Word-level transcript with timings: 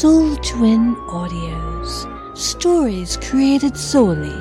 Soul 0.00 0.34
Twin 0.36 0.96
Audios. 1.10 2.08
Stories 2.34 3.18
created 3.18 3.76
solely 3.76 4.34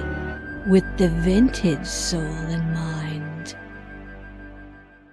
with 0.70 0.86
the 0.98 1.10
vintage 1.10 1.86
soul 1.86 2.22
in 2.22 2.62
mind. 2.74 3.58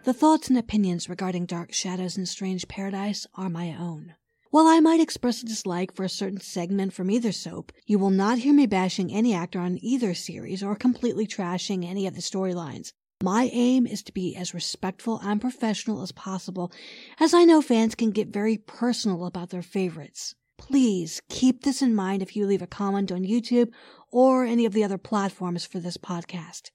The 0.05 0.13
thoughts 0.13 0.49
and 0.49 0.57
opinions 0.57 1.09
regarding 1.09 1.47
Dark 1.47 1.73
Shadows 1.73 2.17
and 2.17 2.29
Strange 2.29 2.69
Paradise 2.69 3.27
are 3.35 3.49
my 3.49 3.77
own. 3.77 4.15
While 4.53 4.69
I 4.69 4.79
might 4.79 5.01
express 5.01 5.43
a 5.43 5.47
dislike 5.47 5.93
for 5.93 6.05
a 6.05 6.09
certain 6.09 6.41
segment 6.41 6.93
from 6.93 7.11
either 7.11 7.33
soap, 7.33 7.73
you 7.85 7.99
will 7.99 8.11
not 8.11 8.39
hear 8.39 8.55
me 8.55 8.67
bashing 8.67 9.13
any 9.13 9.35
actor 9.35 9.59
on 9.59 9.81
either 9.83 10.15
series 10.15 10.63
or 10.63 10.77
completely 10.77 11.27
trashing 11.27 11.85
any 11.85 12.07
of 12.07 12.15
the 12.15 12.23
storylines. 12.23 12.93
My 13.23 13.49
aim 13.55 13.87
is 13.87 14.03
to 14.05 14.13
be 14.13 14.37
as 14.37 14.53
respectful 14.53 15.21
and 15.25 15.41
professional 15.41 16.03
as 16.03 16.13
possible, 16.13 16.71
as 17.19 17.33
I 17.33 17.45
know 17.45 17.63
fans 17.63 17.95
can 17.95 18.11
get 18.11 18.29
very 18.29 18.59
personal 18.59 19.25
about 19.25 19.49
their 19.49 19.63
favorites. 19.63 20.35
Please 20.59 21.23
keep 21.31 21.63
this 21.63 21.81
in 21.81 21.95
mind 21.95 22.21
if 22.21 22.37
you 22.37 22.47
leave 22.47 22.61
a 22.61 22.67
comment 22.67 23.11
on 23.11 23.25
YouTube 23.25 23.71
or 24.13 24.45
any 24.45 24.67
of 24.67 24.75
the 24.75 24.85
other 24.85 24.99
platforms 24.99 25.65
for 25.65 25.81
this 25.81 25.97
podcast. 25.97 26.71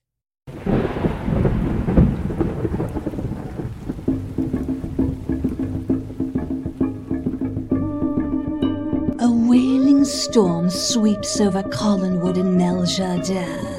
A 9.20 9.30
wailing 9.30 10.04
storm 10.04 10.70
sweeps 10.70 11.40
over 11.40 11.62
Collinwood 11.62 12.36
and 12.36 12.60
Maljardin. 12.60 13.71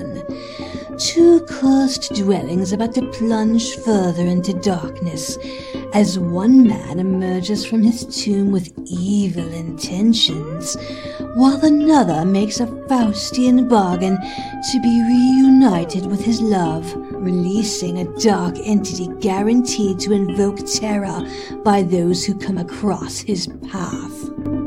Two 0.98 1.42
cursed 1.48 2.14
dwellings 2.14 2.72
about 2.72 2.94
to 2.94 3.02
plunge 3.12 3.76
further 3.78 4.23
into 4.23 4.54
darkness 4.54 5.38
as 5.94 6.20
one 6.20 6.67
man 6.67 7.00
emerges 7.00 7.66
from 7.66 7.81
his 7.81 8.06
tomb 8.23 8.52
with 8.52 8.72
evil 8.86 9.48
intentions, 9.54 10.78
while 11.36 11.59
another 11.66 12.26
makes 12.26 12.59
a 12.59 12.67
Faustian 12.88 13.67
bargain 13.67 14.17
to 14.17 14.82
be 14.82 15.02
reunited 15.08 16.06
with 16.06 16.23
his 16.23 16.42
love, 16.42 16.94
releasing 17.12 18.00
a 18.00 18.20
dark 18.20 18.56
entity 18.64 19.08
guaranteed 19.20 20.00
to 20.00 20.14
invoke 20.14 20.60
terror 20.66 21.22
by 21.64 21.82
those 21.82 22.23
who 22.23 22.38
come 22.38 22.60
across 22.60 23.20
his 23.20 23.48
path. 23.70 24.62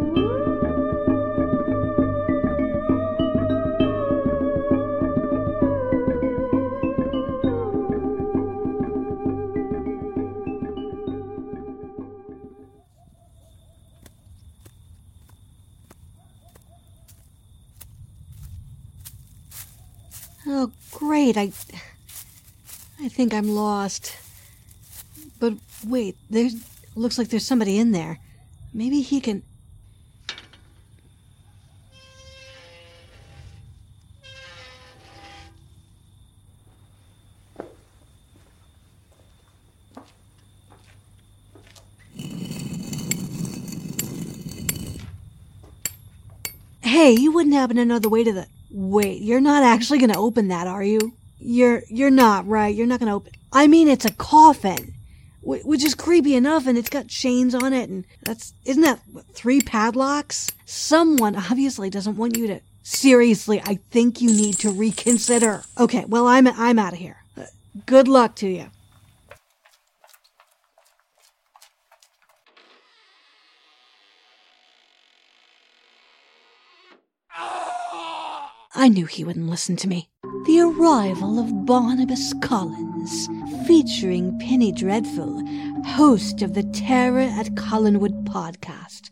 Great. 20.97 21.37
I 21.37 21.53
I 22.99 23.09
think 23.09 23.35
I'm 23.35 23.49
lost. 23.49 24.17
But 25.39 25.55
wait, 25.87 26.17
there's 26.31 26.55
looks 26.95 27.19
like 27.19 27.29
there's 27.29 27.45
somebody 27.45 27.79
in 27.79 27.93
there. 27.93 28.19
Maybe 28.73 29.03
he 29.03 29.21
can 29.21 29.43
Hey, 46.81 47.13
you 47.13 47.31
wouldn't 47.33 47.55
happen 47.55 47.77
to 47.77 47.85
know 47.85 47.99
the 47.99 48.09
way 48.09 48.25
to 48.25 48.33
the 48.33 48.47
Wait, 48.79 49.23
you're 49.23 49.41
not 49.41 49.63
actually 49.63 49.99
going 49.99 50.13
to 50.13 50.19
open 50.19 50.49
that, 50.49 50.67
are 50.67 50.85
you? 50.85 51.15
You're 51.39 51.83
you're 51.89 52.11
not, 52.11 52.47
right? 52.47 52.75
You're 52.75 52.87
not 52.87 53.01
going 53.01 53.09
to 53.09 53.15
open. 53.15 53.33
I 53.51 53.67
mean, 53.67 53.89
it's 53.89 54.05
a 54.05 54.13
coffin, 54.13 54.93
which 55.41 55.83
is 55.83 55.95
creepy 55.95 56.35
enough 56.35 56.67
and 56.67 56.77
it's 56.77 56.91
got 56.91 57.09
chains 57.09 57.55
on 57.55 57.73
it 57.73 57.89
and 57.89 58.05
that's 58.23 58.53
isn't 58.67 58.83
that 58.83 59.01
what, 59.11 59.25
three 59.35 59.63
padlocks? 59.63 60.51
Someone 60.67 61.37
obviously 61.37 61.89
doesn't 61.89 62.17
want 62.17 62.37
you 62.37 62.47
to 62.49 62.61
Seriously, 62.89 63.61
I 63.65 63.81
think 63.91 64.21
you 64.21 64.29
need 64.31 64.59
to 64.59 64.71
reconsider. 64.71 65.65
Okay, 65.77 66.05
well, 66.07 66.29
I'm 66.29 66.47
I'm 66.47 66.79
out 66.79 66.93
of 66.93 67.01
here. 67.01 67.17
Good 67.85 68.07
luck 68.07 68.37
to 68.37 68.47
you. 68.49 68.67
I 78.77 78.89
knew 78.89 79.07
he 79.07 79.25
wouldn't 79.25 79.49
listen 79.49 79.75
to 79.77 79.89
me. 79.89 80.11
The 80.45 80.61
arrival 80.61 81.39
of 81.39 81.65
Barnabas 81.65 82.35
Collins, 82.43 83.27
featuring 83.67 84.39
Penny 84.39 84.71
Dreadful, 84.71 85.43
host 85.87 86.43
of 86.43 86.53
the 86.53 86.63
Terror 86.63 87.21
at 87.21 87.55
Collinwood 87.55 88.25
podcast. 88.25 89.11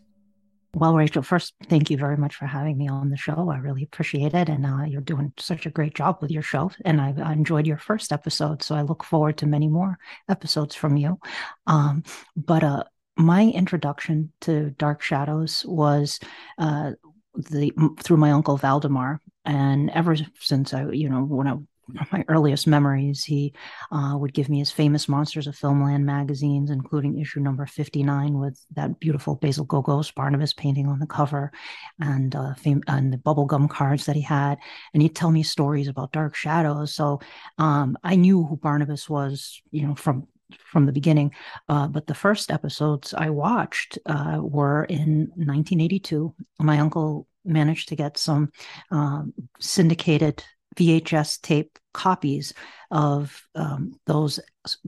Well, 0.75 0.93
Rachel, 0.93 1.23
first, 1.23 1.55
thank 1.67 1.89
you 1.89 1.97
very 1.97 2.15
much 2.15 2.35
for 2.35 2.45
having 2.45 2.77
me 2.77 2.87
on 2.87 3.09
the 3.09 3.17
show. 3.17 3.49
I 3.49 3.57
really 3.57 3.81
appreciate 3.81 4.35
it. 4.35 4.49
And 4.49 4.67
uh, 4.67 4.83
you're 4.83 5.01
doing 5.01 5.33
such 5.37 5.65
a 5.65 5.71
great 5.71 5.95
job 5.95 6.19
with 6.21 6.29
your 6.29 6.43
show. 6.43 6.69
And 6.83 7.01
I, 7.01 7.15
enjoyed 7.33 7.65
your 7.65 7.79
first 7.79 8.11
episode. 8.11 8.61
So 8.61 8.75
I 8.75 8.83
look 8.83 9.03
forward 9.03 9.37
to 9.39 9.47
many 9.47 9.67
more 9.67 9.97
episodes 10.29 10.75
from 10.75 10.95
you. 10.95 11.19
Um, 11.65 12.03
but 12.35 12.63
uh, 12.63 12.83
my 13.17 13.45
introduction 13.45 14.31
to 14.41 14.69
Dark 14.71 15.01
Shadows 15.01 15.65
was 15.65 16.19
uh, 16.59 16.91
the 17.35 17.71
through 17.99 18.17
my 18.17 18.31
uncle 18.31 18.57
Valdemar. 18.57 19.21
And 19.45 19.89
ever 19.91 20.15
since 20.39 20.73
I, 20.73 20.89
you 20.89 21.09
know, 21.09 21.23
when 21.23 21.47
I 21.47 21.55
my 21.87 22.25
earliest 22.27 22.67
memories, 22.67 23.23
he 23.23 23.53
uh, 23.91 24.15
would 24.17 24.33
give 24.33 24.49
me 24.49 24.59
his 24.59 24.71
famous 24.71 25.07
Monsters 25.07 25.47
of 25.47 25.57
Filmland 25.57 26.03
magazines, 26.03 26.69
including 26.69 27.19
issue 27.19 27.39
number 27.39 27.65
59 27.65 28.39
with 28.39 28.59
that 28.75 28.99
beautiful 28.99 29.35
Basil 29.35 29.65
Gogos 29.65 30.13
Barnabas 30.13 30.53
painting 30.53 30.87
on 30.87 30.99
the 30.99 31.05
cover 31.05 31.51
and, 31.99 32.35
uh, 32.35 32.53
fam- 32.55 32.83
and 32.87 33.13
the 33.13 33.17
bubblegum 33.17 33.69
cards 33.69 34.05
that 34.05 34.15
he 34.15 34.21
had. 34.21 34.57
And 34.93 35.01
he'd 35.01 35.15
tell 35.15 35.31
me 35.31 35.43
stories 35.43 35.87
about 35.87 36.11
Dark 36.11 36.35
Shadows. 36.35 36.93
So 36.93 37.19
um, 37.57 37.97
I 38.03 38.15
knew 38.15 38.43
who 38.43 38.57
Barnabas 38.57 39.09
was, 39.09 39.61
you 39.71 39.87
know, 39.87 39.95
from 39.95 40.27
from 40.63 40.85
the 40.85 40.91
beginning. 40.91 41.31
Uh, 41.67 41.87
but 41.87 42.05
the 42.05 42.13
first 42.13 42.51
episodes 42.51 43.15
I 43.15 43.31
watched 43.31 43.97
uh, 44.05 44.37
were 44.39 44.83
in 44.85 45.31
1982. 45.35 46.35
My 46.59 46.77
uncle 46.77 47.27
managed 47.45 47.89
to 47.89 47.95
get 47.95 48.17
some 48.17 48.51
um, 48.91 49.33
syndicated 49.59 50.43
VHS 50.75 51.41
tape 51.41 51.79
copies 51.93 52.53
of 52.91 53.41
um, 53.55 53.93
those 54.05 54.39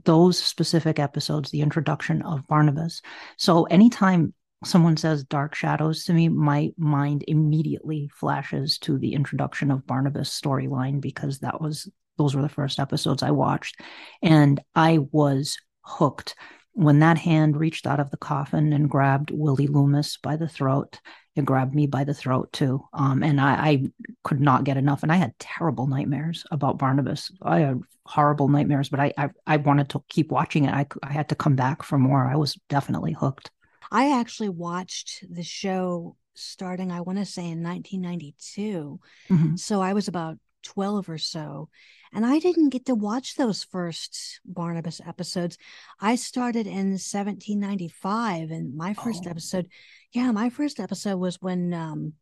those 0.04 0.38
specific 0.38 0.98
episodes, 0.98 1.50
the 1.50 1.62
introduction 1.62 2.22
of 2.22 2.46
Barnabas. 2.46 3.00
So 3.36 3.64
anytime 3.64 4.34
someone 4.64 4.96
says 4.96 5.24
dark 5.24 5.54
shadows 5.54 6.04
to 6.04 6.12
me, 6.12 6.28
my 6.28 6.70
mind 6.76 7.24
immediately 7.28 8.10
flashes 8.12 8.78
to 8.78 8.98
the 8.98 9.14
introduction 9.14 9.70
of 9.70 9.86
Barnabas 9.86 10.28
storyline 10.28 11.00
because 11.00 11.38
that 11.40 11.60
was 11.60 11.90
those 12.18 12.34
were 12.34 12.42
the 12.42 12.48
first 12.48 12.80
episodes 12.80 13.22
I 13.22 13.30
watched, 13.30 13.80
and 14.22 14.60
I 14.74 14.98
was 15.12 15.58
hooked. 15.82 16.34
When 16.72 17.00
that 17.00 17.18
hand 17.18 17.56
reached 17.56 17.86
out 17.86 17.98
of 18.00 18.10
the 18.10 18.16
coffin 18.16 18.72
and 18.72 18.90
grabbed 18.90 19.30
Willie 19.32 19.66
Loomis 19.66 20.16
by 20.16 20.36
the 20.36 20.48
throat, 20.48 21.00
it 21.38 21.44
grabbed 21.44 21.74
me 21.74 21.86
by 21.86 22.04
the 22.04 22.14
throat 22.14 22.52
too. 22.52 22.84
Um, 22.92 23.22
and 23.22 23.40
I, 23.40 23.52
I, 23.52 23.84
could 24.24 24.40
not 24.40 24.64
get 24.64 24.76
enough. 24.76 25.02
And 25.02 25.12
I 25.12 25.16
had 25.16 25.38
terrible 25.38 25.86
nightmares 25.86 26.44
about 26.50 26.78
Barnabas. 26.78 27.30
I 27.40 27.60
had 27.60 27.80
horrible 28.04 28.48
nightmares, 28.48 28.88
but 28.88 29.00
I, 29.00 29.12
I, 29.16 29.30
I 29.46 29.56
wanted 29.56 29.88
to 29.90 30.02
keep 30.08 30.30
watching 30.30 30.64
it. 30.64 30.74
I, 30.74 30.86
I 31.02 31.12
had 31.12 31.28
to 31.30 31.34
come 31.34 31.54
back 31.54 31.82
for 31.82 31.96
more. 31.96 32.26
I 32.26 32.36
was 32.36 32.54
definitely 32.68 33.12
hooked. 33.12 33.50
I 33.90 34.18
actually 34.18 34.50
watched 34.50 35.24
the 35.30 35.42
show 35.42 36.16
starting, 36.34 36.92
I 36.92 37.00
want 37.00 37.18
to 37.18 37.24
say 37.24 37.42
in 37.42 37.62
1992. 37.62 39.00
Mm-hmm. 39.30 39.56
So 39.56 39.80
I 39.80 39.92
was 39.92 40.08
about 40.08 40.38
12 40.68 41.08
or 41.08 41.18
so. 41.18 41.68
And 42.12 42.24
I 42.24 42.38
didn't 42.38 42.70
get 42.70 42.86
to 42.86 42.94
watch 42.94 43.36
those 43.36 43.64
first 43.64 44.40
Barnabas 44.44 45.00
episodes. 45.06 45.56
I 46.00 46.14
started 46.16 46.66
in 46.66 46.92
1795, 46.92 48.50
and 48.50 48.76
my 48.76 48.94
first 48.94 49.24
oh. 49.26 49.30
episode, 49.30 49.68
yeah, 50.12 50.30
my 50.30 50.50
first 50.50 50.78
episode 50.78 51.16
was 51.16 51.40
when 51.40 51.72
um, 51.72 52.14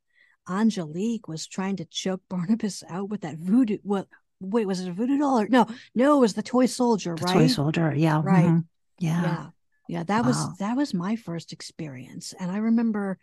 Angelique 0.48 1.28
was 1.28 1.46
trying 1.46 1.76
to 1.76 1.84
choke 1.84 2.22
Barnabas 2.28 2.84
out 2.88 3.08
with 3.08 3.22
that 3.22 3.38
voodoo. 3.38 3.78
What? 3.82 4.06
Wait, 4.40 4.66
was 4.66 4.81
it 4.81 4.88
a 4.88 4.93
voodoo 4.93 5.19
doll? 5.19 5.40
Or, 5.40 5.48
no, 5.48 5.66
no, 5.94 6.19
it 6.19 6.20
was 6.20 6.34
the 6.34 6.43
toy 6.43 6.66
soldier, 6.66 7.16
the 7.16 7.25
right? 7.25 7.32
Toy 7.32 7.46
soldier, 7.46 7.94
yeah, 7.96 8.20
right, 8.22 8.44
mm-hmm. 8.44 8.58
yeah, 8.98 9.22
yeah, 9.22 9.46
yeah. 9.88 10.02
That 10.04 10.22
wow. 10.22 10.28
was 10.28 10.58
that 10.58 10.76
was 10.76 10.93
my 10.93 11.16
first 11.16 11.52
experience, 11.52 12.34
and 12.38 12.50
I 12.50 12.58
remember 12.58 13.19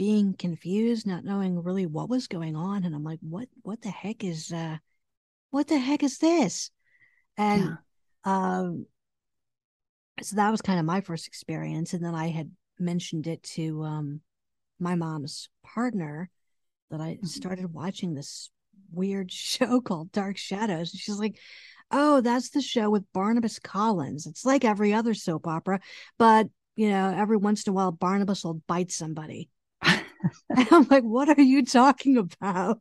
being 0.00 0.32
confused, 0.32 1.06
not 1.06 1.26
knowing 1.26 1.62
really 1.62 1.84
what 1.84 2.08
was 2.08 2.26
going 2.26 2.56
on, 2.56 2.84
and 2.84 2.94
I'm 2.94 3.04
like, 3.04 3.18
what, 3.20 3.48
what 3.60 3.82
the 3.82 3.90
heck 3.90 4.24
is, 4.24 4.50
uh, 4.50 4.78
what 5.50 5.68
the 5.68 5.78
heck 5.78 6.02
is 6.02 6.16
this? 6.16 6.70
And 7.36 7.76
yeah. 8.24 8.56
um, 8.58 8.86
so 10.22 10.36
that 10.36 10.50
was 10.50 10.62
kind 10.62 10.80
of 10.80 10.86
my 10.86 11.02
first 11.02 11.26
experience, 11.26 11.92
and 11.92 12.02
then 12.02 12.14
I 12.14 12.28
had 12.28 12.50
mentioned 12.78 13.26
it 13.26 13.42
to 13.42 13.82
um 13.82 14.22
my 14.78 14.94
mom's 14.94 15.50
partner 15.62 16.30
that 16.90 17.02
I 17.02 17.16
mm-hmm. 17.16 17.26
started 17.26 17.74
watching 17.74 18.14
this 18.14 18.48
weird 18.90 19.30
show 19.50 19.82
called 19.82 20.12
Dark 20.12 20.38
Shadows. 20.38 20.94
And 20.94 21.00
she's 21.00 21.18
like, 21.18 21.38
Oh, 21.90 22.22
that's 22.22 22.48
the 22.48 22.62
show 22.62 22.88
with 22.88 23.12
Barnabas 23.12 23.58
Collins. 23.58 24.24
It's 24.24 24.46
like 24.46 24.64
every 24.64 24.94
other 24.94 25.12
soap 25.12 25.46
opera, 25.46 25.80
but 26.18 26.46
you 26.74 26.88
know, 26.88 27.14
every 27.14 27.36
once 27.36 27.66
in 27.66 27.72
a 27.72 27.74
while 27.74 27.92
Barnabas 27.92 28.44
will 28.44 28.62
bite 28.66 28.90
somebody. 28.90 29.50
and 30.50 30.68
I'm 30.70 30.86
like, 30.88 31.04
what 31.04 31.28
are 31.28 31.42
you 31.42 31.64
talking 31.64 32.16
about? 32.16 32.80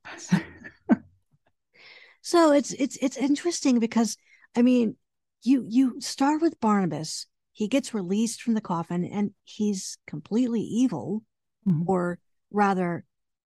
so 2.22 2.52
it's 2.52 2.72
it's 2.74 2.98
it's 3.02 3.18
interesting 3.18 3.80
because 3.80 4.18
I 4.56 4.62
mean, 4.62 4.96
you 5.44 5.66
you 5.68 6.02
start 6.02 6.42
with 6.42 6.60
Barnabas. 6.60 7.28
He 7.52 7.68
gets 7.68 7.94
released 7.94 8.42
from 8.42 8.54
the 8.54 8.62
coffin 8.62 9.04
and 9.04 9.32
he's 9.44 9.98
completely 10.08 10.62
evil, 10.62 11.24
mm-hmm. 11.68 11.84
or 11.88 12.20
rather, 12.52 13.04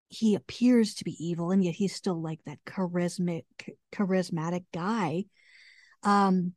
he 0.09 0.35
appears 0.35 0.95
to 0.95 1.05
be 1.05 1.17
evil, 1.19 1.51
and 1.51 1.65
yet 1.65 1.75
he's 1.75 1.95
still 1.95 2.21
like 2.21 2.41
that 2.45 2.59
charismatic 2.67 3.45
charismatic 3.93 4.65
guy. 4.73 5.25
Um, 6.03 6.53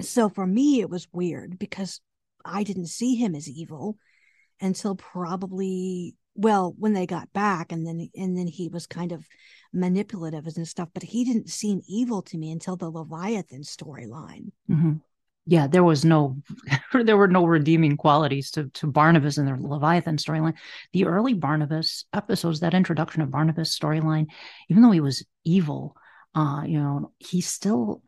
so 0.00 0.28
for 0.28 0.46
me, 0.46 0.80
it 0.80 0.90
was 0.90 1.08
weird 1.12 1.58
because 1.58 2.00
I 2.44 2.62
didn't 2.62 2.88
see 2.88 3.14
him 3.14 3.34
as 3.34 3.48
evil 3.48 3.96
until 4.60 4.94
probably 4.94 6.14
well 6.34 6.74
when 6.78 6.92
they 6.92 7.06
got 7.06 7.32
back 7.32 7.72
and 7.72 7.86
then 7.86 8.08
and 8.16 8.36
then 8.36 8.46
he 8.46 8.68
was 8.68 8.86
kind 8.86 9.12
of 9.12 9.26
manipulative 9.72 10.46
and 10.46 10.68
stuff 10.68 10.88
but 10.92 11.02
he 11.02 11.24
didn't 11.24 11.48
seem 11.48 11.80
evil 11.88 12.22
to 12.22 12.38
me 12.38 12.50
until 12.50 12.76
the 12.76 12.88
leviathan 12.90 13.62
storyline 13.62 14.50
mm-hmm. 14.70 14.94
yeah 15.46 15.66
there 15.66 15.84
was 15.84 16.04
no 16.04 16.36
there 17.04 17.16
were 17.16 17.28
no 17.28 17.44
redeeming 17.44 17.96
qualities 17.96 18.50
to 18.50 18.68
to 18.70 18.86
barnabas 18.86 19.38
in 19.38 19.46
the 19.46 19.56
leviathan 19.68 20.16
storyline 20.16 20.54
the 20.92 21.06
early 21.06 21.34
barnabas 21.34 22.04
episodes 22.12 22.60
that 22.60 22.74
introduction 22.74 23.22
of 23.22 23.30
barnabas 23.30 23.76
storyline 23.76 24.26
even 24.68 24.82
though 24.82 24.92
he 24.92 25.00
was 25.00 25.24
evil 25.44 25.96
uh 26.34 26.62
you 26.64 26.78
know 26.78 27.12
he 27.18 27.40
still 27.40 28.02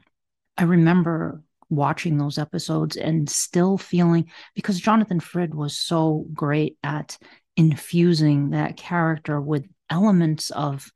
i 0.56 0.62
remember 0.62 1.43
watching 1.69 2.17
those 2.17 2.38
episodes 2.38 2.96
and 2.96 3.28
still 3.28 3.76
feeling 3.76 4.31
because 4.55 4.78
jonathan 4.81 5.19
frid 5.19 5.52
was 5.52 5.76
so 5.76 6.25
great 6.32 6.76
at 6.84 7.19
infusing 7.56 8.50
that 8.50 8.76
character 8.76 9.40
with 9.40 9.64
elements 9.90 10.50
of 10.50 10.90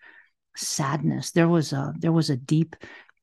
sadness. 0.56 1.30
There 1.32 1.48
was 1.48 1.72
a 1.72 1.94
there 1.98 2.12
was 2.12 2.30
a 2.30 2.36
deep 2.36 2.76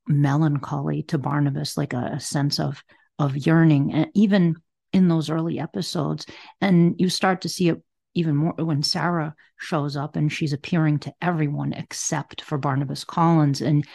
melancholy 0.07 1.03
to 1.03 1.17
barnabas 1.17 1.77
like 1.77 1.93
a, 1.93 2.11
a 2.13 2.19
sense 2.19 2.59
of 2.59 2.83
of 3.19 3.35
yearning 3.35 3.93
and 3.93 4.07
even 4.13 4.55
in 4.93 5.07
those 5.07 5.29
early 5.29 5.59
episodes. 5.59 6.25
And 6.61 6.95
you 6.97 7.09
start 7.09 7.41
to 7.41 7.49
see 7.49 7.69
it 7.69 7.81
even 8.13 8.35
more 8.35 8.53
when 8.53 8.81
sarah 8.81 9.35
shows 9.59 9.95
up 9.95 10.15
and 10.15 10.31
she's 10.31 10.53
appearing 10.53 10.97
to 10.97 11.13
everyone 11.21 11.73
except 11.73 12.41
for 12.41 12.57
barnabas 12.57 13.03
collins. 13.03 13.61
And 13.61 13.85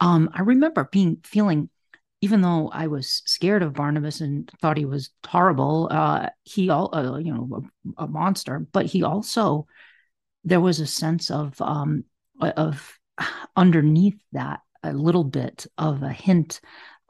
um, 0.00 0.30
i 0.34 0.40
remember 0.40 0.88
being 0.90 1.18
feeling 1.24 1.68
even 2.22 2.42
though 2.42 2.68
I 2.72 2.86
was 2.86 3.22
scared 3.24 3.62
of 3.62 3.74
Barnabas 3.74 4.20
and 4.20 4.50
thought 4.60 4.76
he 4.76 4.84
was 4.84 5.10
horrible, 5.26 5.88
uh, 5.90 6.28
he 6.44 6.68
all 6.68 6.94
uh, 6.94 7.18
you 7.18 7.32
know 7.32 7.62
a, 7.98 8.04
a, 8.04 8.06
monster, 8.06 8.66
but 8.72 8.86
he 8.86 9.02
also 9.02 9.66
there 10.44 10.60
was 10.60 10.80
a 10.80 10.86
sense 10.86 11.30
of 11.30 11.60
um, 11.60 12.04
of 12.40 12.98
underneath 13.56 14.20
that 14.32 14.60
a 14.82 14.92
little 14.92 15.24
bit 15.24 15.66
of 15.78 16.02
a 16.02 16.12
hint 16.12 16.60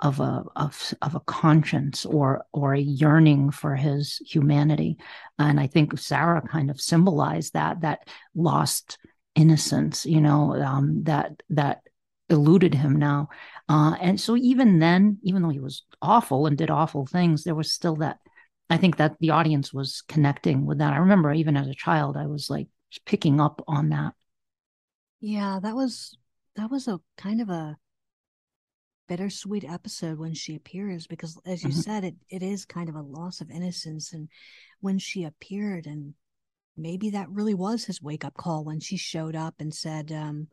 of 0.00 0.20
a 0.20 0.44
of 0.56 0.94
of 1.02 1.14
a 1.14 1.20
conscience 1.20 2.06
or 2.06 2.44
or 2.52 2.74
a 2.74 2.80
yearning 2.80 3.50
for 3.50 3.74
his 3.74 4.20
humanity, 4.24 4.96
and 5.38 5.58
I 5.58 5.66
think 5.66 5.98
Sarah 5.98 6.42
kind 6.42 6.70
of 6.70 6.80
symbolized 6.80 7.54
that 7.54 7.80
that 7.82 8.08
lost 8.34 8.98
innocence, 9.34 10.06
you 10.06 10.20
know, 10.20 10.54
um, 10.54 11.02
that 11.04 11.42
that 11.50 11.82
eluded 12.28 12.74
him 12.74 12.96
now. 12.96 13.28
Uh, 13.70 13.94
and 14.00 14.20
so 14.20 14.36
even 14.36 14.80
then, 14.80 15.16
even 15.22 15.42
though 15.42 15.48
he 15.48 15.60
was 15.60 15.84
awful 16.02 16.46
and 16.46 16.58
did 16.58 16.70
awful 16.70 17.06
things, 17.06 17.44
there 17.44 17.54
was 17.54 17.70
still 17.70 17.94
that. 17.94 18.18
I 18.68 18.76
think 18.76 18.96
that 18.96 19.16
the 19.20 19.30
audience 19.30 19.72
was 19.72 20.02
connecting 20.08 20.66
with 20.66 20.78
that. 20.78 20.92
I 20.92 20.96
remember 20.96 21.32
even 21.32 21.56
as 21.56 21.68
a 21.68 21.74
child, 21.74 22.16
I 22.16 22.26
was 22.26 22.50
like 22.50 22.66
picking 23.06 23.40
up 23.40 23.62
on 23.68 23.90
that. 23.90 24.14
Yeah, 25.20 25.60
that 25.62 25.76
was 25.76 26.16
that 26.56 26.68
was 26.68 26.88
a 26.88 26.98
kind 27.16 27.40
of 27.40 27.48
a 27.48 27.76
bittersweet 29.06 29.62
episode 29.62 30.18
when 30.18 30.34
she 30.34 30.56
appears 30.56 31.06
because 31.06 31.40
as 31.46 31.62
you 31.62 31.68
mm-hmm. 31.68 31.80
said 31.80 32.04
it 32.04 32.14
it 32.28 32.42
is 32.44 32.64
kind 32.64 32.88
of 32.88 32.94
a 32.94 33.02
loss 33.02 33.40
of 33.40 33.50
innocence 33.50 34.12
and 34.12 34.28
when 34.80 35.00
she 35.00 35.24
appeared 35.24 35.86
and 35.86 36.14
maybe 36.76 37.10
that 37.10 37.28
really 37.28 37.54
was 37.54 37.84
his 37.84 38.00
wake 38.00 38.24
up 38.24 38.34
call 38.34 38.62
when 38.62 38.78
she 38.78 38.96
showed 38.96 39.34
up 39.34 39.56
and 39.58 39.74
said 39.74 40.12
um 40.12 40.46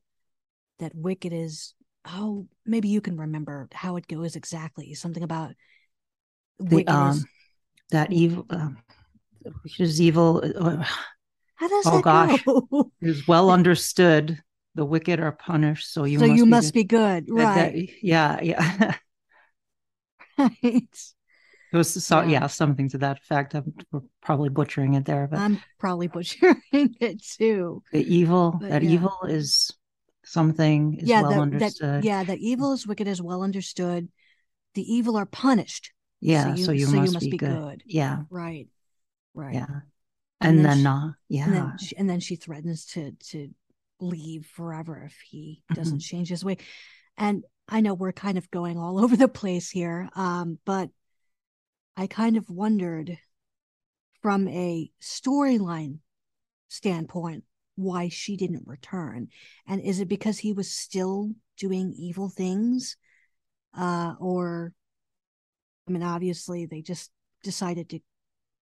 that 0.79 0.91
wicked 0.95 1.31
is 1.31 1.75
oh 2.13 2.47
maybe 2.65 2.87
you 2.87 3.01
can 3.01 3.17
remember 3.17 3.67
how 3.71 3.95
it 3.95 4.07
goes 4.07 4.35
exactly 4.35 4.93
something 4.93 5.23
about 5.23 5.53
the 6.59 6.85
um 6.87 7.23
that 7.91 8.11
evil 8.11 8.45
uh, 8.49 8.69
which 9.63 9.79
is 9.79 10.01
evil 10.01 10.43
uh, 10.43 10.83
how 11.55 11.67
does 11.67 11.85
oh 11.87 12.01
gosh 12.01 12.43
go? 12.43 12.91
is 13.01 13.27
well 13.27 13.49
understood 13.49 14.41
the 14.75 14.85
wicked 14.85 15.19
are 15.19 15.31
punished 15.31 15.91
so 15.91 16.03
you 16.03 16.19
so 16.19 16.27
must 16.27 16.37
you 16.37 16.45
be 16.45 16.49
must 16.49 16.73
good. 16.73 16.79
be 16.79 16.83
good 16.83 17.25
right 17.29 17.73
that, 17.73 18.03
yeah 18.03 18.39
yeah 18.41 18.95
right 20.37 21.13
it 21.73 21.75
was 21.75 21.91
so, 22.03 22.21
yeah. 22.21 22.29
yeah. 22.29 22.47
something 22.47 22.87
to 22.89 22.97
that 22.99 23.17
effect. 23.17 23.53
I'm 23.53 23.73
probably 24.21 24.47
butchering 24.47 24.93
it 24.93 25.03
there, 25.03 25.27
but 25.27 25.39
I'm 25.39 25.59
probably 25.79 26.07
butchering 26.07 26.61
it 26.71 27.21
too. 27.21 27.83
The 27.91 28.15
evil, 28.15 28.57
but 28.59 28.69
that 28.69 28.83
yeah. 28.83 28.91
evil 28.91 29.17
is 29.27 29.71
something 30.27 30.97
is 30.99 31.07
yeah, 31.07 31.21
well 31.21 31.31
that, 31.31 31.39
understood. 31.39 31.89
That, 31.89 32.03
yeah, 32.03 32.23
that 32.23 32.39
evil 32.39 32.73
is 32.73 32.85
wicked 32.85 33.07
is 33.07 33.21
well 33.21 33.43
understood. 33.43 34.09
The 34.75 34.93
evil 34.93 35.17
are 35.17 35.25
punished. 35.25 35.91
Yeah, 36.19 36.43
so 36.43 36.55
you, 36.55 36.65
so 36.65 36.71
you, 36.71 36.85
so 36.85 36.95
must, 36.95 37.07
you 37.07 37.13
must, 37.13 37.25
be, 37.25 37.31
be 37.31 37.37
good. 37.37 37.49
good. 37.49 37.83
Yeah, 37.85 38.23
right, 38.29 38.67
right. 39.33 39.53
Yeah, 39.53 39.65
and, 40.41 40.57
and 40.57 40.65
then, 40.65 40.83
then 40.83 40.87
uh, 40.87 41.11
yeah, 41.29 41.45
and 41.45 41.53
then, 41.53 41.77
she, 41.79 41.97
and 41.97 42.09
then 42.09 42.19
she 42.19 42.35
threatens 42.35 42.85
to 42.87 43.11
to 43.29 43.49
leave 43.99 44.45
forever 44.45 45.03
if 45.05 45.15
he 45.27 45.63
doesn't 45.73 45.97
mm-hmm. 45.97 45.99
change 45.99 46.29
his 46.29 46.45
way. 46.45 46.57
And 47.17 47.43
I 47.67 47.81
know 47.81 47.93
we're 47.93 48.11
kind 48.11 48.37
of 48.37 48.51
going 48.51 48.77
all 48.77 48.99
over 49.03 49.15
the 49.15 49.27
place 49.27 49.69
here, 49.69 50.09
um, 50.15 50.59
but 50.65 50.89
I 51.95 52.07
kind 52.07 52.37
of 52.37 52.49
wondered 52.49 53.17
from 54.21 54.47
a 54.47 54.91
storyline 55.01 55.99
standpoint 56.67 57.43
why 57.77 58.09
she 58.09 58.35
didn't 58.35 58.67
return. 58.67 59.29
And 59.67 59.81
is 59.81 60.01
it 60.01 60.09
because 60.09 60.39
he 60.39 60.51
was 60.51 60.69
still 60.69 61.31
doing 61.57 61.93
evil 61.97 62.27
things? 62.27 62.97
Uh, 63.77 64.15
or, 64.19 64.73
I 65.87 65.91
mean, 65.91 66.03
obviously 66.03 66.65
they 66.65 66.81
just 66.81 67.11
decided 67.43 67.89
to 67.89 67.99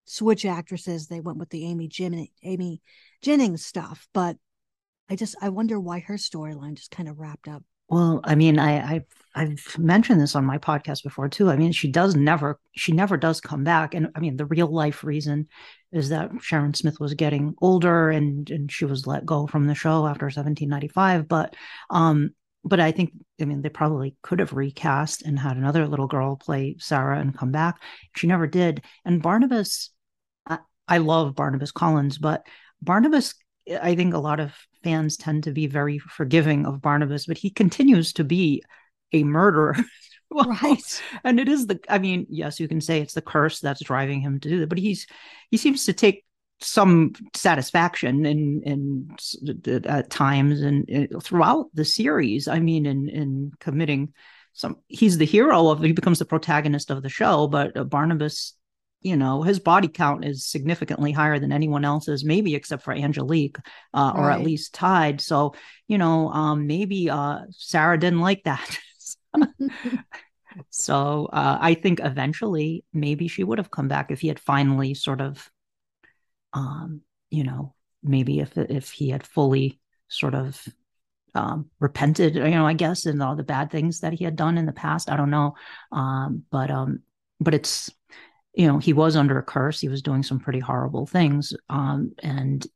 switch 0.04 0.44
actresses. 0.44 1.08
They 1.08 1.20
went 1.20 1.38
with 1.38 1.48
the 1.48 1.64
Amy 1.64 1.88
Jim 1.88 2.26
Amy 2.44 2.82
Jennings 3.22 3.64
stuff, 3.64 4.06
but 4.12 4.36
I 5.08 5.16
just 5.16 5.34
I 5.40 5.48
wonder 5.48 5.80
why 5.80 6.00
her 6.00 6.14
storyline 6.14 6.74
just 6.74 6.90
kind 6.90 7.08
of 7.08 7.18
wrapped 7.18 7.48
up 7.48 7.62
well, 7.88 8.20
I 8.24 8.34
mean, 8.34 8.58
I, 8.58 8.94
I've 8.94 9.04
I've 9.34 9.78
mentioned 9.78 10.20
this 10.20 10.34
on 10.34 10.46
my 10.46 10.56
podcast 10.56 11.02
before 11.02 11.28
too. 11.28 11.50
I 11.50 11.56
mean, 11.56 11.70
she 11.70 11.90
does 11.90 12.16
never 12.16 12.58
she 12.74 12.92
never 12.92 13.16
does 13.16 13.40
come 13.40 13.64
back, 13.64 13.94
and 13.94 14.08
I 14.16 14.20
mean, 14.20 14.36
the 14.36 14.46
real 14.46 14.66
life 14.68 15.04
reason 15.04 15.48
is 15.92 16.08
that 16.08 16.30
Sharon 16.40 16.74
Smith 16.74 16.98
was 16.98 17.14
getting 17.14 17.54
older 17.60 18.10
and 18.10 18.50
and 18.50 18.72
she 18.72 18.86
was 18.86 19.06
let 19.06 19.26
go 19.26 19.46
from 19.46 19.66
the 19.66 19.74
show 19.74 20.06
after 20.06 20.26
1795. 20.26 21.28
But 21.28 21.54
um, 21.90 22.30
but 22.64 22.80
I 22.80 22.92
think 22.92 23.12
I 23.40 23.44
mean 23.44 23.62
they 23.62 23.68
probably 23.68 24.16
could 24.22 24.40
have 24.40 24.52
recast 24.54 25.22
and 25.22 25.38
had 25.38 25.56
another 25.56 25.86
little 25.86 26.08
girl 26.08 26.36
play 26.36 26.76
Sarah 26.78 27.20
and 27.20 27.36
come 27.36 27.52
back. 27.52 27.80
She 28.16 28.26
never 28.26 28.46
did. 28.46 28.82
And 29.04 29.22
Barnabas, 29.22 29.90
I, 30.46 30.58
I 30.88 30.98
love 30.98 31.36
Barnabas 31.36 31.72
Collins, 31.72 32.18
but 32.18 32.46
Barnabas 32.80 33.34
I 33.82 33.94
think 33.96 34.14
a 34.14 34.18
lot 34.18 34.40
of 34.40 34.52
fans 34.86 35.16
tend 35.16 35.42
to 35.42 35.50
be 35.50 35.66
very 35.66 35.98
forgiving 35.98 36.64
of 36.64 36.80
Barnabas, 36.80 37.26
but 37.26 37.36
he 37.36 37.50
continues 37.50 38.12
to 38.12 38.22
be 38.22 38.62
a 39.12 39.24
murderer. 39.24 39.74
right. 40.30 41.02
And 41.24 41.40
it 41.40 41.48
is 41.48 41.66
the 41.66 41.80
I 41.88 41.98
mean, 41.98 42.26
yes, 42.30 42.60
you 42.60 42.68
can 42.68 42.80
say 42.80 43.00
it's 43.00 43.14
the 43.14 43.20
curse 43.20 43.58
that's 43.58 43.82
driving 43.82 44.20
him 44.20 44.38
to 44.40 44.48
do 44.48 44.60
that, 44.60 44.68
but 44.68 44.78
he's 44.78 45.08
he 45.50 45.56
seems 45.56 45.86
to 45.86 45.92
take 45.92 46.24
some 46.60 47.14
satisfaction 47.34 48.24
in 48.26 48.62
in 48.62 49.84
at 49.86 50.08
times 50.08 50.60
and, 50.62 50.88
and 50.88 51.22
throughout 51.22 51.66
the 51.74 51.84
series. 51.84 52.46
I 52.46 52.60
mean, 52.60 52.86
in 52.86 53.08
in 53.08 53.52
committing 53.58 54.14
some 54.52 54.76
he's 54.86 55.18
the 55.18 55.26
hero 55.26 55.68
of 55.68 55.82
he 55.82 55.92
becomes 55.92 56.20
the 56.20 56.24
protagonist 56.24 56.90
of 56.90 57.02
the 57.02 57.08
show, 57.08 57.48
but 57.48 57.76
uh, 57.76 57.82
Barnabas 57.82 58.54
you 59.06 59.16
know 59.16 59.42
his 59.42 59.60
body 59.60 59.86
count 59.86 60.24
is 60.24 60.44
significantly 60.44 61.12
higher 61.12 61.38
than 61.38 61.52
anyone 61.52 61.84
else's 61.84 62.24
maybe 62.24 62.56
except 62.56 62.82
for 62.82 62.92
angelique 62.92 63.56
uh, 63.94 64.12
right. 64.12 64.20
or 64.20 64.30
at 64.32 64.42
least 64.42 64.74
tied 64.74 65.20
so 65.20 65.54
you 65.86 65.96
know 65.96 66.28
um, 66.30 66.66
maybe 66.66 67.08
uh, 67.08 67.38
sarah 67.50 67.98
didn't 67.98 68.20
like 68.20 68.42
that 68.42 68.78
so 70.70 71.28
uh, 71.32 71.56
i 71.60 71.74
think 71.74 72.00
eventually 72.02 72.84
maybe 72.92 73.28
she 73.28 73.44
would 73.44 73.58
have 73.58 73.70
come 73.70 73.86
back 73.86 74.10
if 74.10 74.20
he 74.20 74.28
had 74.28 74.40
finally 74.40 74.92
sort 74.92 75.20
of 75.20 75.48
um, 76.52 77.00
you 77.30 77.44
know 77.44 77.74
maybe 78.02 78.40
if 78.40 78.58
if 78.58 78.90
he 78.90 79.10
had 79.10 79.24
fully 79.24 79.78
sort 80.08 80.34
of 80.34 80.66
um, 81.34 81.68
repented, 81.80 82.34
you 82.36 82.48
know, 82.48 82.66
I 82.66 82.72
guess, 82.72 83.04
and 83.04 83.22
all 83.22 83.36
the 83.36 83.42
bad 83.42 83.70
things 83.70 84.00
that 84.00 84.14
he 84.14 84.24
had 84.24 84.36
done 84.36 84.56
in 84.56 84.64
the 84.64 84.72
past. 84.72 85.10
I 85.10 85.18
don't 85.18 85.28
know, 85.28 85.54
um, 85.92 86.44
but 86.50 86.70
um, 86.70 87.02
but 87.40 87.52
it's 87.52 87.90
you 88.56 88.66
know 88.66 88.78
he 88.78 88.92
was 88.92 89.14
under 89.14 89.38
a 89.38 89.42
curse. 89.42 89.80
He 89.80 89.88
was 89.88 90.02
doing 90.02 90.22
some 90.22 90.40
pretty 90.40 90.60
horrible 90.60 91.06
things, 91.06 91.54
um, 91.68 92.12
and 92.22 92.66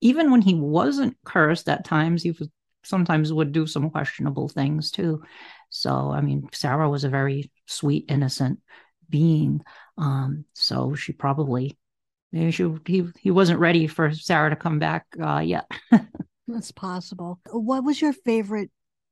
even 0.00 0.30
when 0.30 0.42
he 0.42 0.54
wasn't 0.54 1.16
cursed, 1.24 1.68
at 1.68 1.84
times 1.84 2.22
he 2.22 2.30
was 2.30 2.48
sometimes 2.82 3.32
would 3.32 3.52
do 3.52 3.66
some 3.66 3.90
questionable 3.90 4.48
things 4.48 4.90
too. 4.90 5.22
So 5.70 6.10
I 6.10 6.20
mean, 6.20 6.48
Sarah 6.52 6.88
was 6.88 7.04
a 7.04 7.08
very 7.08 7.50
sweet, 7.66 8.04
innocent 8.08 8.60
being. 9.08 9.62
Um, 9.98 10.44
so 10.54 10.94
she 10.94 11.12
probably 11.12 11.76
maybe 12.32 12.50
she 12.50 12.72
he 12.86 13.04
he 13.18 13.30
wasn't 13.30 13.60
ready 13.60 13.86
for 13.86 14.12
Sarah 14.12 14.50
to 14.50 14.56
come 14.56 14.78
back 14.78 15.06
uh, 15.22 15.40
yet. 15.40 15.70
That's 16.48 16.72
possible. 16.72 17.40
What 17.50 17.84
was 17.84 18.00
your 18.00 18.12
favorite 18.12 18.70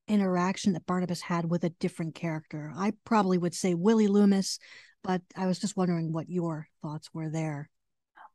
interaction 0.08 0.72
that 0.72 0.86
Barnabas 0.86 1.20
had 1.20 1.48
with 1.48 1.64
a 1.64 1.70
different 1.70 2.14
character? 2.14 2.72
I 2.76 2.92
probably 3.04 3.38
would 3.38 3.54
say 3.54 3.74
Willie 3.74 4.08
Loomis, 4.08 4.58
but 5.02 5.22
I 5.36 5.46
was 5.46 5.58
just 5.58 5.76
wondering 5.76 6.12
what 6.12 6.28
your 6.28 6.68
thoughts 6.82 7.08
were 7.12 7.30
there. 7.30 7.70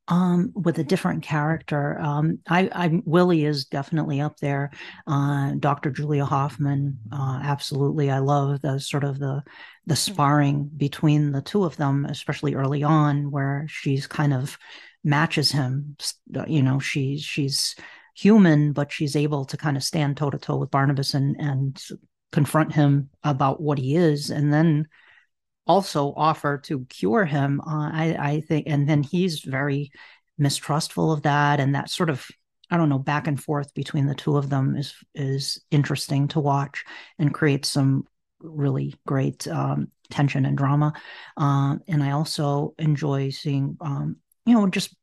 Um, 0.10 0.52
with 0.54 0.80
a 0.80 0.84
different 0.84 1.24
character, 1.24 1.98
um, 1.98 2.40
I, 2.50 2.70
I 2.74 3.02
Willie 3.06 3.46
is 3.46 3.66
definitely 3.66 4.20
up 4.20 4.38
there. 4.38 4.72
Uh, 5.08 5.54
Dr. 5.58 5.92
Julia 5.92 6.26
Hoffman, 6.26 7.00
uh, 7.10 7.40
absolutely. 7.42 8.12
I 8.12 8.20
love 8.20 8.60
the 8.62 8.80
sort 8.80 9.06
of 9.06 9.18
the 9.18 9.42
the 9.86 9.96
sparring 9.96 10.70
between 10.76 11.32
the 11.32 11.42
two 11.42 11.64
of 11.64 11.78
them, 11.78 12.06
especially 12.06 12.54
early 12.54 12.84
on, 12.84 13.32
where 13.32 13.66
she's 13.70 14.06
kind 14.06 14.34
of 14.34 14.58
matches 15.06 15.52
him. 15.52 15.96
You 16.48 16.64
know, 16.64 16.80
she's 16.80 17.24
she's 17.24 17.74
human, 18.14 18.74
but 18.74 18.92
she's 18.92 19.16
able 19.16 19.46
to 19.46 19.56
kind 19.58 19.78
of 19.78 19.84
stand 19.84 20.18
toe 20.18 20.30
to 20.30 20.38
toe 20.38 20.58
with 20.58 20.72
Barnabas 20.72 21.14
and 21.14 21.38
and 21.40 21.82
confront 22.34 22.74
him 22.74 23.10
about 23.24 23.62
what 23.62 23.78
he 23.78 23.96
is, 23.96 24.32
and 24.32 24.52
then 24.52 24.88
also 25.66 26.14
offer 26.16 26.58
to 26.60 26.86
cure 26.86 27.26
him. 27.26 27.62
Uh, 27.62 27.90
I 27.92 28.18
I 28.20 28.42
think, 28.42 28.68
and 28.68 28.88
then 28.88 29.04
he's 29.04 29.40
very 29.40 29.92
mistrustful 30.38 31.12
of 31.12 31.24
that, 31.24 31.60
and 31.60 31.76
that 31.76 31.90
sort 31.90 32.10
of 32.10 32.26
I 32.70 32.78
don't 32.78 32.90
know 32.90 33.00
back 33.00 33.28
and 33.28 33.42
forth 33.42 33.74
between 33.74 34.08
the 34.08 34.16
two 34.16 34.38
of 34.38 34.50
them 34.50 34.76
is 34.76 34.94
is 35.16 35.62
interesting 35.72 36.28
to 36.30 36.40
watch 36.40 36.84
and 37.20 37.34
creates 37.34 37.70
some 37.70 38.08
really 38.40 38.94
great 39.06 39.48
um, 39.48 39.90
tension 40.10 40.46
and 40.46 40.58
drama. 40.58 40.94
Uh, 41.38 41.78
and 41.88 42.04
I 42.04 42.12
also 42.12 42.74
enjoy 42.78 43.30
seeing 43.30 43.78
um, 43.82 44.18
you 44.46 44.54
know 44.54 44.68
just 44.68 44.96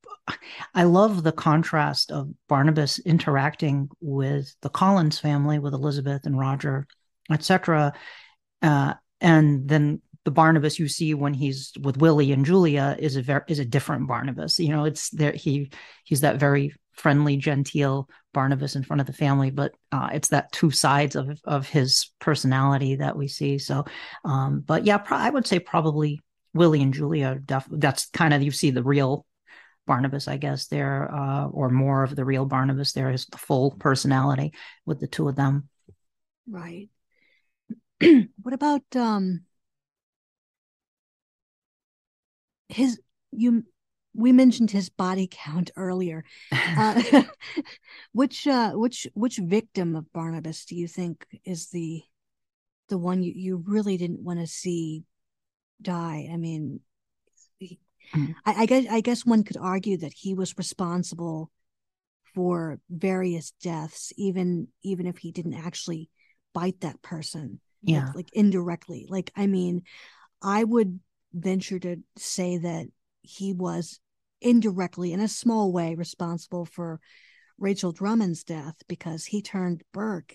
I 0.75 0.85
love 0.85 1.23
the 1.23 1.33
contrast 1.33 2.11
of 2.11 2.31
Barnabas 2.49 2.99
interacting 3.01 3.89
with 4.01 4.55
the 4.63 4.69
Collins 4.69 5.19
family, 5.19 5.59
with 5.59 5.75
Elizabeth 5.75 6.27
and 6.27 6.39
Roger, 6.39 6.87
etc. 7.31 7.93
Uh, 8.63 8.95
and 9.21 9.69
then 9.69 10.01
the 10.25 10.31
Barnabas 10.31 10.79
you 10.79 10.89
see 10.89 11.15
when 11.15 11.35
he's 11.35 11.73
with 11.81 11.97
Willie 11.97 12.33
and 12.33 12.45
Julia 12.45 12.97
is 12.99 13.17
a 13.17 13.23
very 13.23 13.43
is 13.49 13.59
a 13.59 13.65
different 13.65 14.07
Barnabas. 14.07 14.59
You 14.61 14.69
know, 14.69 14.85
it's 14.85 15.11
there 15.11 15.33
he 15.33 15.71
he's 16.05 16.21
that 16.21 16.39
very 16.39 16.75
friendly, 16.93 17.37
genteel 17.37 18.09
Barnabas 18.35 18.77
in 18.77 18.83
front 18.83 19.01
of 19.01 19.07
the 19.07 19.13
family, 19.13 19.51
but 19.51 19.73
uh, 19.91 20.11
it's 20.13 20.29
that 20.29 20.53
two 20.53 20.71
sides 20.71 21.17
of 21.17 21.41
of 21.45 21.69
his 21.69 22.11
personality 22.21 22.97
that 22.97 23.17
we 23.17 23.29
see. 23.29 23.59
So, 23.59 23.85
um, 24.25 24.61
but 24.61 24.85
yeah, 24.85 24.99
pro- 24.99 25.19
I 25.19 25.31
would 25.31 25.47
say 25.47 25.59
probably 25.59 26.21
Willie 26.53 26.83
and 26.83 26.93
Julia. 26.95 27.39
Def- 27.45 27.69
that's 27.71 28.09
kind 28.11 28.35
of 28.35 28.43
you 28.43 28.51
see 28.51 28.71
the 28.71 28.83
real 28.83 29.25
Barnabas, 29.87 30.29
I 30.29 30.37
guess, 30.37 30.67
there, 30.67 31.13
uh, 31.13 31.47
or 31.47 31.71
more 31.71 32.05
of 32.05 32.15
the 32.15 32.25
real 32.25 32.45
Barnabas 32.45 32.93
there 32.93 33.11
is 33.11 33.27
the 33.27 33.39
full 33.39 33.73
personality 33.73 34.53
with 34.85 35.01
the 35.01 35.09
two 35.09 35.29
of 35.29 35.37
them. 35.37 35.69
Right. 36.49 36.89
what 38.43 38.55
about 38.55 38.83
um 38.95 39.43
his 42.73 43.01
you 43.33 43.65
we 44.15 44.33
mentioned 44.33 44.71
his 44.71 44.89
body 44.89 45.29
count 45.31 45.71
earlier. 45.77 46.25
Uh, 46.79 47.23
which 48.13 48.47
uh 48.47 48.71
which 48.73 49.07
which 49.15 49.39
victim 49.39 49.97
of 49.97 50.13
Barnabas 50.13 50.65
do 50.67 50.77
you 50.77 50.87
think 50.87 51.27
is 51.45 51.69
the 51.71 52.03
the 52.89 52.99
one 52.99 53.23
you, 53.23 53.33
you 53.35 53.65
really 53.67 53.97
didn't 53.97 54.23
want 54.23 54.39
to 54.39 54.47
see 54.47 55.03
die? 55.83 56.29
I 56.33 56.37
mean, 56.37 56.81
Mm. 58.15 58.35
I, 58.45 58.63
I 58.63 58.67
guess 58.67 58.87
I 58.91 59.01
guess 59.01 59.27
one 59.27 59.45
could 59.45 59.57
argue 59.57 59.97
that 59.99 60.13
he 60.13 60.35
was 60.35 60.59
responsible 60.59 61.51
for 62.35 62.81
various 62.89 63.53
deaths, 63.63 64.13
even 64.17 64.69
even 64.83 65.07
if 65.07 65.19
he 65.19 65.33
didn't 65.33 65.55
actually 65.55 66.09
bite 66.53 66.81
that 66.81 67.03
person. 67.03 67.61
Yeah. 67.83 68.07
Like, 68.07 68.17
like 68.17 68.31
indirectly. 68.33 69.07
Like, 69.09 69.33
I 69.37 69.47
mean, 69.47 69.83
I 70.43 70.63
would 70.65 71.01
venture 71.33 71.79
to 71.79 71.97
say 72.17 72.59
that 72.59 72.87
he 73.23 73.53
was 73.53 74.01
indirectly, 74.41 75.13
in 75.13 75.21
a 75.21 75.29
small 75.29 75.73
way, 75.73 75.95
responsible 75.95 76.65
for 76.65 77.01
Rachel 77.59 77.93
Drummond's 77.93 78.43
death 78.43 78.77
because 78.89 79.27
he 79.27 79.43
turned 79.43 79.83
Burke 79.93 80.35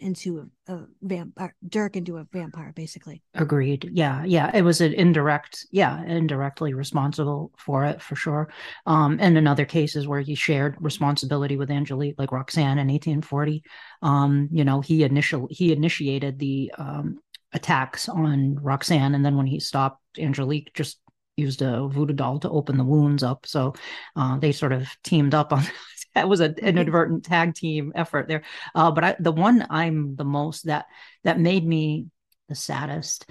into 0.00 0.48
a, 0.68 0.72
a 0.72 0.86
vampire, 1.02 1.54
Dirk 1.68 1.96
into 1.96 2.16
a 2.16 2.26
vampire, 2.32 2.72
basically. 2.74 3.22
Agreed. 3.34 3.90
Yeah, 3.92 4.24
yeah. 4.24 4.50
It 4.54 4.62
was 4.62 4.80
an 4.80 4.94
indirect, 4.94 5.66
yeah, 5.70 6.02
indirectly 6.04 6.74
responsible 6.74 7.52
for 7.58 7.84
it 7.84 8.00
for 8.00 8.16
sure. 8.16 8.50
Um, 8.86 9.18
and 9.20 9.36
in 9.36 9.46
other 9.46 9.64
cases 9.64 10.08
where 10.08 10.20
he 10.20 10.34
shared 10.34 10.76
responsibility 10.80 11.56
with 11.56 11.70
Angelique, 11.70 12.18
like 12.18 12.32
Roxanne 12.32 12.78
in 12.78 12.88
1840, 12.88 13.62
um, 14.02 14.48
you 14.50 14.64
know, 14.64 14.80
he 14.80 15.02
initial 15.02 15.48
he 15.50 15.72
initiated 15.72 16.38
the 16.38 16.72
um, 16.78 17.18
attacks 17.52 18.08
on 18.08 18.56
Roxanne, 18.56 19.14
and 19.14 19.24
then 19.24 19.36
when 19.36 19.46
he 19.46 19.60
stopped, 19.60 20.02
Angelique 20.18 20.72
just 20.74 20.98
used 21.36 21.62
a 21.62 21.88
voodoo 21.88 22.12
doll 22.12 22.38
to 22.40 22.50
open 22.50 22.76
the 22.76 22.84
wounds 22.84 23.22
up. 23.22 23.46
So 23.46 23.74
uh, 24.14 24.38
they 24.38 24.52
sort 24.52 24.72
of 24.72 24.88
teamed 25.02 25.34
up 25.34 25.52
on 25.52 25.64
that 26.14 26.28
was 26.28 26.40
an 26.40 26.54
mm-hmm. 26.54 26.66
inadvertent 26.66 27.24
tag 27.24 27.54
team 27.54 27.92
effort 27.94 28.28
there. 28.28 28.42
Uh, 28.74 28.90
but 28.90 29.04
I, 29.04 29.16
the 29.18 29.32
one 29.32 29.66
I'm 29.70 30.16
the 30.16 30.24
most 30.24 30.66
that 30.66 30.86
that 31.24 31.40
made 31.40 31.66
me 31.66 32.06
the 32.48 32.54
saddest 32.54 33.28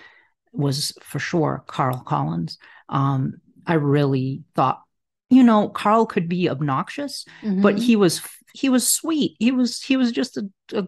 was 0.51 0.93
for 1.01 1.19
sure 1.19 1.63
Carl 1.67 2.03
Collins. 2.05 2.57
Um, 2.89 3.35
I 3.67 3.75
really 3.75 4.43
thought, 4.55 4.81
you 5.29 5.43
know, 5.43 5.69
Carl 5.69 6.05
could 6.05 6.27
be 6.27 6.49
obnoxious, 6.49 7.25
mm-hmm. 7.41 7.61
but 7.61 7.77
he 7.77 7.95
was 7.95 8.21
he 8.53 8.69
was 8.69 8.89
sweet. 8.89 9.35
He 9.39 9.51
was 9.51 9.81
he 9.81 9.95
was 9.95 10.11
just 10.11 10.37
a, 10.37 10.49
a 10.73 10.87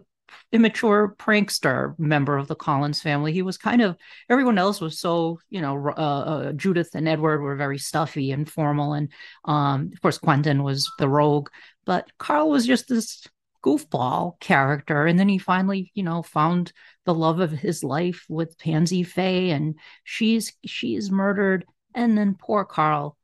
immature 0.52 1.14
prankster 1.18 1.98
member 1.98 2.36
of 2.36 2.48
the 2.48 2.54
Collins 2.54 3.00
family. 3.00 3.32
He 3.32 3.42
was 3.42 3.56
kind 3.58 3.82
of 3.82 3.96
everyone 4.28 4.58
else 4.58 4.80
was 4.80 4.98
so 4.98 5.40
you 5.50 5.60
know 5.60 5.88
uh, 5.88 5.90
uh, 6.00 6.52
Judith 6.52 6.90
and 6.94 7.08
Edward 7.08 7.40
were 7.40 7.56
very 7.56 7.78
stuffy 7.78 8.32
and 8.32 8.50
formal, 8.50 8.92
and 8.92 9.08
um, 9.44 9.90
of 9.92 10.00
course 10.00 10.18
Quentin 10.18 10.62
was 10.62 10.90
the 10.98 11.08
rogue, 11.08 11.48
but 11.84 12.10
Carl 12.18 12.50
was 12.50 12.66
just 12.66 12.88
this 12.88 13.26
goofball 13.64 14.40
character, 14.40 15.06
and 15.06 15.18
then 15.18 15.28
he 15.28 15.38
finally 15.38 15.90
you 15.94 16.02
know 16.02 16.22
found 16.22 16.72
the 17.04 17.14
love 17.14 17.40
of 17.40 17.50
his 17.50 17.82
life 17.82 18.24
with 18.28 18.58
Pansy 18.58 19.02
Faye, 19.02 19.50
and 19.50 19.76
she's 20.04 20.52
she's 20.64 21.10
murdered, 21.10 21.64
and 21.94 22.16
then 22.16 22.36
poor 22.38 22.64
Carl 22.64 23.16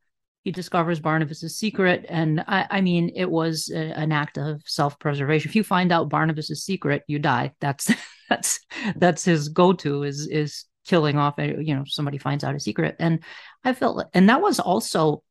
he 0.43 0.51
discovers 0.51 0.99
Barnabas's 0.99 1.57
secret, 1.57 2.05
and 2.07 2.43
I, 2.47 2.65
I 2.69 2.81
mean, 2.81 3.11
it 3.15 3.29
was 3.29 3.69
a, 3.73 3.77
an 3.77 4.11
act 4.11 4.37
of 4.37 4.61
self-preservation. 4.65 5.49
If 5.49 5.55
you 5.55 5.63
find 5.63 5.91
out 5.91 6.09
Barnabas's 6.09 6.63
secret, 6.63 7.03
you 7.07 7.19
die. 7.19 7.53
That's 7.59 7.91
that's 8.29 8.59
that's 8.95 9.25
his 9.25 9.49
go-to 9.49 10.03
is 10.03 10.27
is 10.27 10.65
killing 10.87 11.17
off. 11.17 11.35
You 11.37 11.75
know, 11.75 11.83
somebody 11.85 12.17
finds 12.17 12.43
out 12.43 12.55
a 12.55 12.59
secret, 12.59 12.95
and 12.99 13.23
I 13.63 13.73
felt, 13.73 14.05
and 14.13 14.29
that 14.29 14.41
was 14.41 14.59
also, 14.59 15.23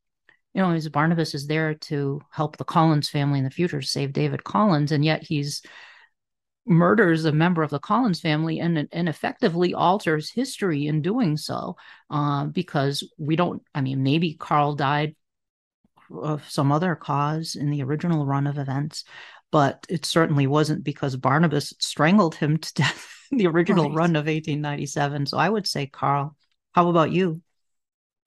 you 0.53 0.61
know, 0.61 0.73
as 0.73 0.89
Barnabas 0.89 1.35
is 1.35 1.47
there 1.47 1.75
to 1.75 2.21
help 2.31 2.57
the 2.57 2.65
Collins 2.65 3.09
family 3.09 3.39
in 3.39 3.45
the 3.45 3.51
future, 3.51 3.81
save 3.81 4.13
David 4.13 4.45
Collins, 4.45 4.93
and 4.93 5.05
yet 5.05 5.23
he's 5.23 5.63
murders 6.69 7.25
a 7.25 7.33
member 7.33 7.63
of 7.63 7.71
the 7.71 7.79
Collins 7.79 8.21
family 8.21 8.61
and, 8.61 8.89
and 8.93 9.09
effectively 9.09 9.75
alters 9.75 10.31
history 10.31 10.87
in 10.87 11.03
doing 11.03 11.37
so. 11.37 11.77
Uh, 12.11 12.47
because 12.47 13.03
we 13.19 13.37
don't, 13.37 13.63
I 13.75 13.81
mean, 13.81 14.03
maybe 14.03 14.35
Carl 14.35 14.75
died 14.75 15.15
of 16.11 16.49
some 16.51 16.73
other 16.73 16.95
cause 16.95 17.57
in 17.57 17.71
the 17.71 17.83
original 17.83 18.27
run 18.27 18.47
of 18.47 18.59
events, 18.59 19.05
but 19.51 19.87
it 19.89 20.05
certainly 20.05 20.47
wasn't 20.47 20.85
because 20.85 21.17
Barnabas 21.17 21.75
strangled 21.79 22.35
him 22.35 22.59
to 22.59 22.75
death 22.75 23.09
in 23.31 23.39
the 23.39 23.47
original 23.47 23.89
right. 23.89 23.95
run 23.95 24.11
of 24.11 24.27
1897. 24.27 25.27
So 25.27 25.39
I 25.39 25.49
would 25.49 25.67
say 25.67 25.87
Carl. 25.87 26.37
How 26.73 26.89
about 26.89 27.13
you? 27.13 27.43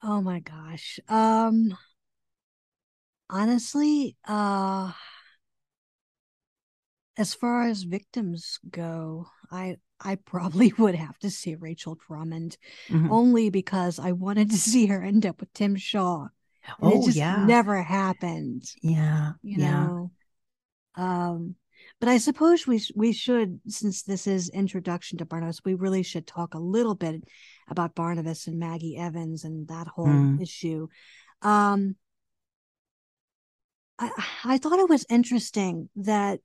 Oh 0.04 0.22
my 0.22 0.40
gosh. 0.40 1.00
Um 1.08 1.78
honestly, 3.30 4.18
uh 4.28 4.92
as 7.22 7.36
far 7.36 7.68
as 7.68 7.84
victims 7.84 8.60
go, 8.70 9.28
I 9.52 9.78
I 10.00 10.16
probably 10.16 10.74
would 10.80 10.96
have 10.96 11.20
to 11.20 11.30
see 11.30 11.54
Rachel 11.54 11.96
Drummond, 12.08 12.58
mm-hmm. 12.90 13.12
only 13.12 13.52
because 13.52 14.00
I 14.00 14.12
wanted 14.14 14.50
to 14.50 14.58
see 14.58 14.88
her 14.88 15.04
end 15.04 15.28
up 15.28 15.40
with 15.40 15.54
Tim 15.54 15.76
Shaw. 15.76 16.28
And 16.80 16.94
oh, 16.94 17.02
it 17.02 17.06
just 17.06 17.18
yeah. 17.18 17.46
never 17.46 17.82
happened. 17.82 18.64
Yeah. 18.82 19.34
You 19.44 19.60
yeah. 19.60 19.72
know. 19.72 20.12
Um, 20.96 21.56
but 22.00 22.10
I 22.10 22.18
suppose 22.18 22.66
we 22.66 22.82
we 22.96 23.14
should, 23.14 23.60
since 23.68 24.02
this 24.02 24.26
is 24.26 24.50
introduction 24.50 25.20
to 25.20 25.26
Barnabas, 25.26 25.62
we 25.64 25.76
really 25.76 26.02
should 26.02 26.26
talk 26.26 26.56
a 26.56 26.60
little 26.60 26.96
bit 26.96 27.24
about 27.68 27.94
Barnabas 27.94 28.48
and 28.48 28.58
Maggie 28.58 28.98
Evans 28.98 29.44
and 29.44 29.68
that 29.68 29.88
whole 29.88 30.08
mm. 30.08 30.42
issue. 30.42 30.88
Um, 31.44 31.98
I 34.00 34.10
I 34.44 34.58
thought 34.58 34.80
it 34.80 34.90
was 34.90 35.06
interesting 35.08 35.90
that 35.98 36.40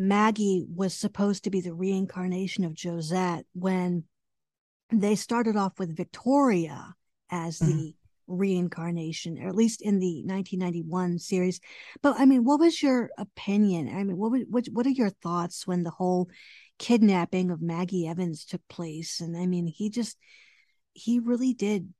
Maggie 0.00 0.66
was 0.74 0.94
supposed 0.94 1.44
to 1.44 1.50
be 1.50 1.60
the 1.60 1.74
reincarnation 1.74 2.64
of 2.64 2.74
Josette 2.74 3.44
when 3.52 4.04
they 4.90 5.14
started 5.14 5.56
off 5.56 5.78
with 5.78 5.94
Victoria 5.94 6.94
as 7.30 7.58
the 7.58 7.66
mm-hmm. 7.66 8.34
reincarnation, 8.34 9.38
or 9.42 9.48
at 9.48 9.54
least 9.54 9.82
in 9.82 9.98
the 9.98 10.22
1991 10.24 11.18
series. 11.18 11.60
But 12.02 12.18
I 12.18 12.24
mean, 12.24 12.44
what 12.44 12.60
was 12.60 12.82
your 12.82 13.10
opinion? 13.18 13.88
I 13.94 14.02
mean, 14.02 14.16
what 14.16 14.32
what 14.48 14.66
what 14.72 14.86
are 14.86 14.90
your 14.90 15.10
thoughts 15.10 15.66
when 15.66 15.82
the 15.82 15.90
whole 15.90 16.30
kidnapping 16.78 17.50
of 17.50 17.60
Maggie 17.60 18.08
Evans 18.08 18.46
took 18.46 18.66
place? 18.68 19.20
And 19.20 19.36
I 19.36 19.44
mean, 19.44 19.66
he 19.66 19.90
just 19.90 20.16
he 20.94 21.18
really 21.18 21.52
did 21.52 21.92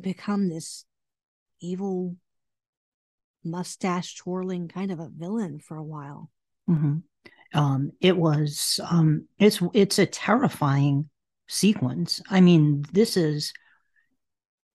become 0.00 0.48
this 0.48 0.86
evil 1.60 2.16
mustache 3.44 4.16
twirling 4.16 4.68
kind 4.68 4.90
of 4.90 4.98
a 4.98 5.10
villain 5.14 5.60
for 5.60 5.76
a 5.76 5.84
while. 5.84 6.30
Mm-hmm. 6.68 6.96
Um, 7.54 7.92
it 8.00 8.16
was 8.16 8.80
um, 8.90 9.26
it's 9.38 9.60
it's 9.72 9.98
a 9.98 10.06
terrifying 10.06 11.08
sequence. 11.48 12.20
I 12.28 12.40
mean, 12.40 12.84
this 12.92 13.16
is 13.16 13.52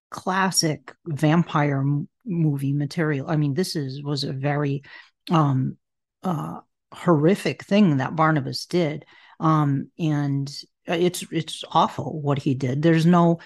classic 0.10 0.94
vampire 1.06 1.84
movie 2.26 2.74
material. 2.74 3.30
I 3.30 3.36
mean, 3.38 3.54
this 3.54 3.76
is 3.76 4.04
was 4.04 4.24
a 4.24 4.34
very 4.34 4.84
um 5.30 5.78
uh 6.24 6.60
horrific 6.94 7.64
thing 7.64 7.98
that 7.98 8.16
Barnabas 8.16 8.66
did. 8.66 9.06
Um 9.40 9.90
and 9.98 10.52
it's 10.86 11.24
it's 11.32 11.64
awful 11.72 12.20
what 12.22 12.40
he 12.40 12.54
did. 12.54 12.82
There's 12.82 13.06
no 13.06 13.40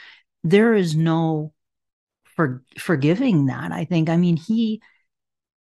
there 0.44 0.74
is 0.74 0.96
no 0.96 1.54
for 2.36 2.64
forgiving 2.78 3.48
that. 3.48 3.72
I 3.72 3.86
think 3.86 4.10
I 4.10 4.18
mean 4.18 4.38
he 4.38 4.82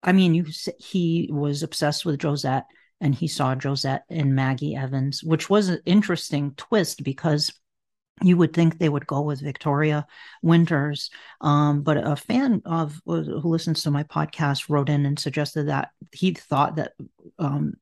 I 0.08 0.14
mean 0.14 0.34
you 0.34 0.46
he 0.80 1.30
was 1.32 1.62
obsessed 1.62 2.06
with 2.06 2.22
Josette 2.22 2.66
and 3.02 3.14
he 3.14 3.28
saw 3.28 3.56
Josette 3.62 4.06
and 4.10 4.34
Maggie 4.34 4.76
Evans, 4.76 5.24
which 5.24 5.50
was 5.50 5.70
an 5.70 5.82
interesting 5.86 6.54
twist 6.56 7.04
because 7.04 7.52
you 8.24 8.38
would 8.38 8.54
think 8.54 8.80
they 8.80 8.90
would 8.90 9.06
go 9.06 9.22
with 9.22 9.42
Victoria 9.42 10.08
Winters. 10.42 11.12
Um, 11.42 11.84
but 11.84 11.98
a 11.98 12.16
fan 12.16 12.64
of 12.66 13.00
who 13.06 13.42
listens 13.44 13.84
to 13.84 13.92
my 13.92 14.04
podcast 14.04 14.70
wrote 14.70 14.90
in 14.90 15.06
and 15.06 15.20
suggested 15.20 15.68
that 15.68 15.90
he 16.12 16.34
thought 16.34 16.78
that 16.78 16.94
um, 17.38 17.74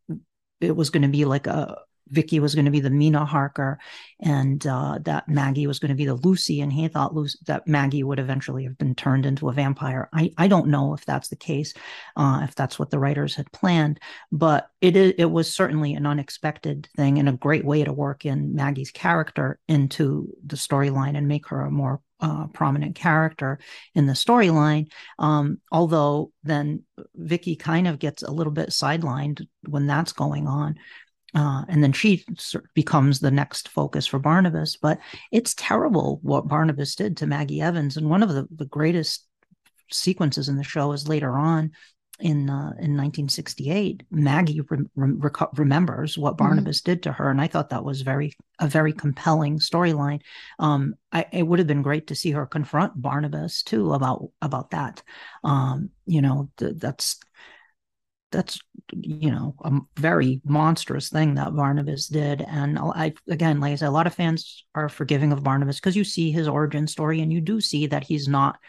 it 0.60 0.75
was 0.75 0.89
going 0.89 1.03
to 1.03 1.08
be 1.08 1.24
like 1.24 1.48
a 1.48 1.77
Vicky 2.10 2.40
was 2.40 2.56
going 2.56 2.66
to 2.66 2.72
be 2.72 2.80
the 2.80 2.90
Mina 2.90 3.26
Harker, 3.26 3.80
and 4.20 4.66
uh, 4.68 5.00
that 5.04 5.28
Maggie 5.28 5.68
was 5.68 5.80
going 5.80 5.90
to 5.90 5.96
be 5.96 6.06
the 6.06 6.16
Lucy, 6.16 6.62
and 6.62 6.72
he 6.72 6.88
thought 6.88 7.16
Lucy, 7.16 7.40
that 7.48 7.68
Maggie 7.68 8.04
would 8.04 8.20
eventually 8.20 8.64
have 8.64 8.78
been 8.78 8.96
turned 8.96 9.26
into 9.26 9.50
a 9.50 9.54
vampire. 9.54 10.10
I, 10.14 10.32
I 10.38 10.48
don't 10.48 10.68
know 10.68 10.94
if 10.94 11.06
that's 11.06 11.30
the 11.30 11.36
case, 11.36 11.74
uh, 12.16 12.42
if 12.44 12.56
that's 12.56 12.78
what 12.78 12.90
the 12.90 13.00
writers 13.00 13.36
had 13.36 13.52
planned, 13.52 14.00
but 14.32 14.70
it 14.82 14.96
it 14.96 15.32
was 15.32 15.54
certainly 15.54 15.94
an 15.94 16.06
unexpected 16.06 16.88
thing 16.96 17.20
and 17.20 17.30
a 17.30 17.34
great 17.34 17.66
way 17.66 17.84
to 17.84 17.94
work 17.94 18.26
in 18.26 18.56
Maggie's 18.56 18.92
character 18.92 19.60
into 19.68 20.34
the 20.46 20.56
storyline 20.56 21.18
and 21.18 21.28
make 21.28 21.48
her 21.48 21.62
a 21.62 21.72
more 21.72 22.02
uh, 22.22 22.48
prominent 22.48 22.96
character 22.96 23.60
in 23.94 24.06
the 24.06 24.13
storyline. 24.13 24.89
Um, 25.20 25.60
although 25.72 26.32
then 26.44 26.84
Vicky 27.15 27.56
kind 27.56 27.88
of 27.88 28.00
gets 28.00 28.24
a 28.24 28.32
little 28.32 28.54
bit 28.54 28.70
sidelined 28.70 29.46
when 29.68 29.88
that's 29.88 30.13
going 30.13 30.48
on. 30.48 30.76
Uh, 31.36 31.65
and 31.67 31.84
then 31.84 31.91
she 31.91 32.26
becomes 32.74 33.19
the 33.19 33.32
next 33.32 33.67
focus 33.67 34.08
for 34.08 34.19
Barnabas. 34.19 34.78
But 34.78 35.00
it's 35.32 35.54
terrible 35.56 36.19
what 36.24 36.48
Barnabas 36.48 36.95
did 36.95 37.17
to 37.17 37.28
Maggie 37.28 37.62
Evans. 37.62 37.98
And 37.98 38.10
one 38.10 38.24
of 38.24 38.30
the, 38.30 38.48
the 38.56 38.65
greatest 38.65 39.28
sequences 39.91 40.50
in 40.50 40.56
the 40.56 40.63
show 40.63 40.93
is 40.93 41.08
later 41.08 41.38
on 41.38 41.71
in 42.19 42.50
uh, 42.50 42.71
in 42.80 42.95
1968. 42.95 44.04
Maggie 44.10 44.62
re- 44.62 44.86
re- 44.95 45.32
remembers 45.56 46.17
what 46.17 46.36
mm-hmm. 46.36 46.45
Barnabas 46.45 46.82
mm-hmm. 46.82 46.91
did 46.91 47.04
to 47.04 47.12
her, 47.12 47.30
and 47.30 47.41
I 47.41 47.48
thought 47.48 47.69
that 47.69 47.84
was 47.84 48.02
very 48.02 48.34
a 48.60 48.67
very 48.67 48.93
compelling 48.93 49.60
storyline. 49.60 50.21
Um, 50.60 50.95
I, 51.12 51.26
it 51.34 51.43
would 51.43 51.60
have 51.60 51.67
been 51.67 51.82
great 51.82 52.08
to 52.08 52.15
see 52.15 52.32
her 52.32 52.45
confront 52.45 53.02
Barnabas 53.02 53.63
too 53.63 53.93
about 53.93 54.30
about 54.41 54.71
that. 54.71 55.04
Um, 55.43 55.89
you 56.06 56.21
know, 56.21 56.50
th- 56.58 56.76
that's 56.78 57.19
that's 58.36 58.60
you 58.91 59.32
know 59.32 59.56
a 59.63 59.71
very 59.98 60.41
monstrous 60.43 61.10
thing 61.10 61.36
that 61.36 61.56
Barnabas 61.56 62.08
did. 62.08 62.41
And 62.41 62.78
I 62.80 63.13
again, 63.30 63.60
like 63.60 63.74
I 63.74 63.76
said, 63.76 63.88
a 63.88 63.91
lot 63.91 64.08
of 64.08 64.13
fans 64.13 64.65
are 64.76 64.89
forgiving 64.89 65.32
of 65.32 65.43
Barnabas 65.43 65.80
because 65.80 65.95
you 65.95 66.04
see 66.04 66.32
his 66.32 66.48
origin 66.48 66.88
story 66.88 67.21
and 67.21 67.32
you 67.32 67.41
do 67.41 67.62
see 67.62 67.88
that 67.88 68.04
he's 68.04 68.28
not 68.28 68.60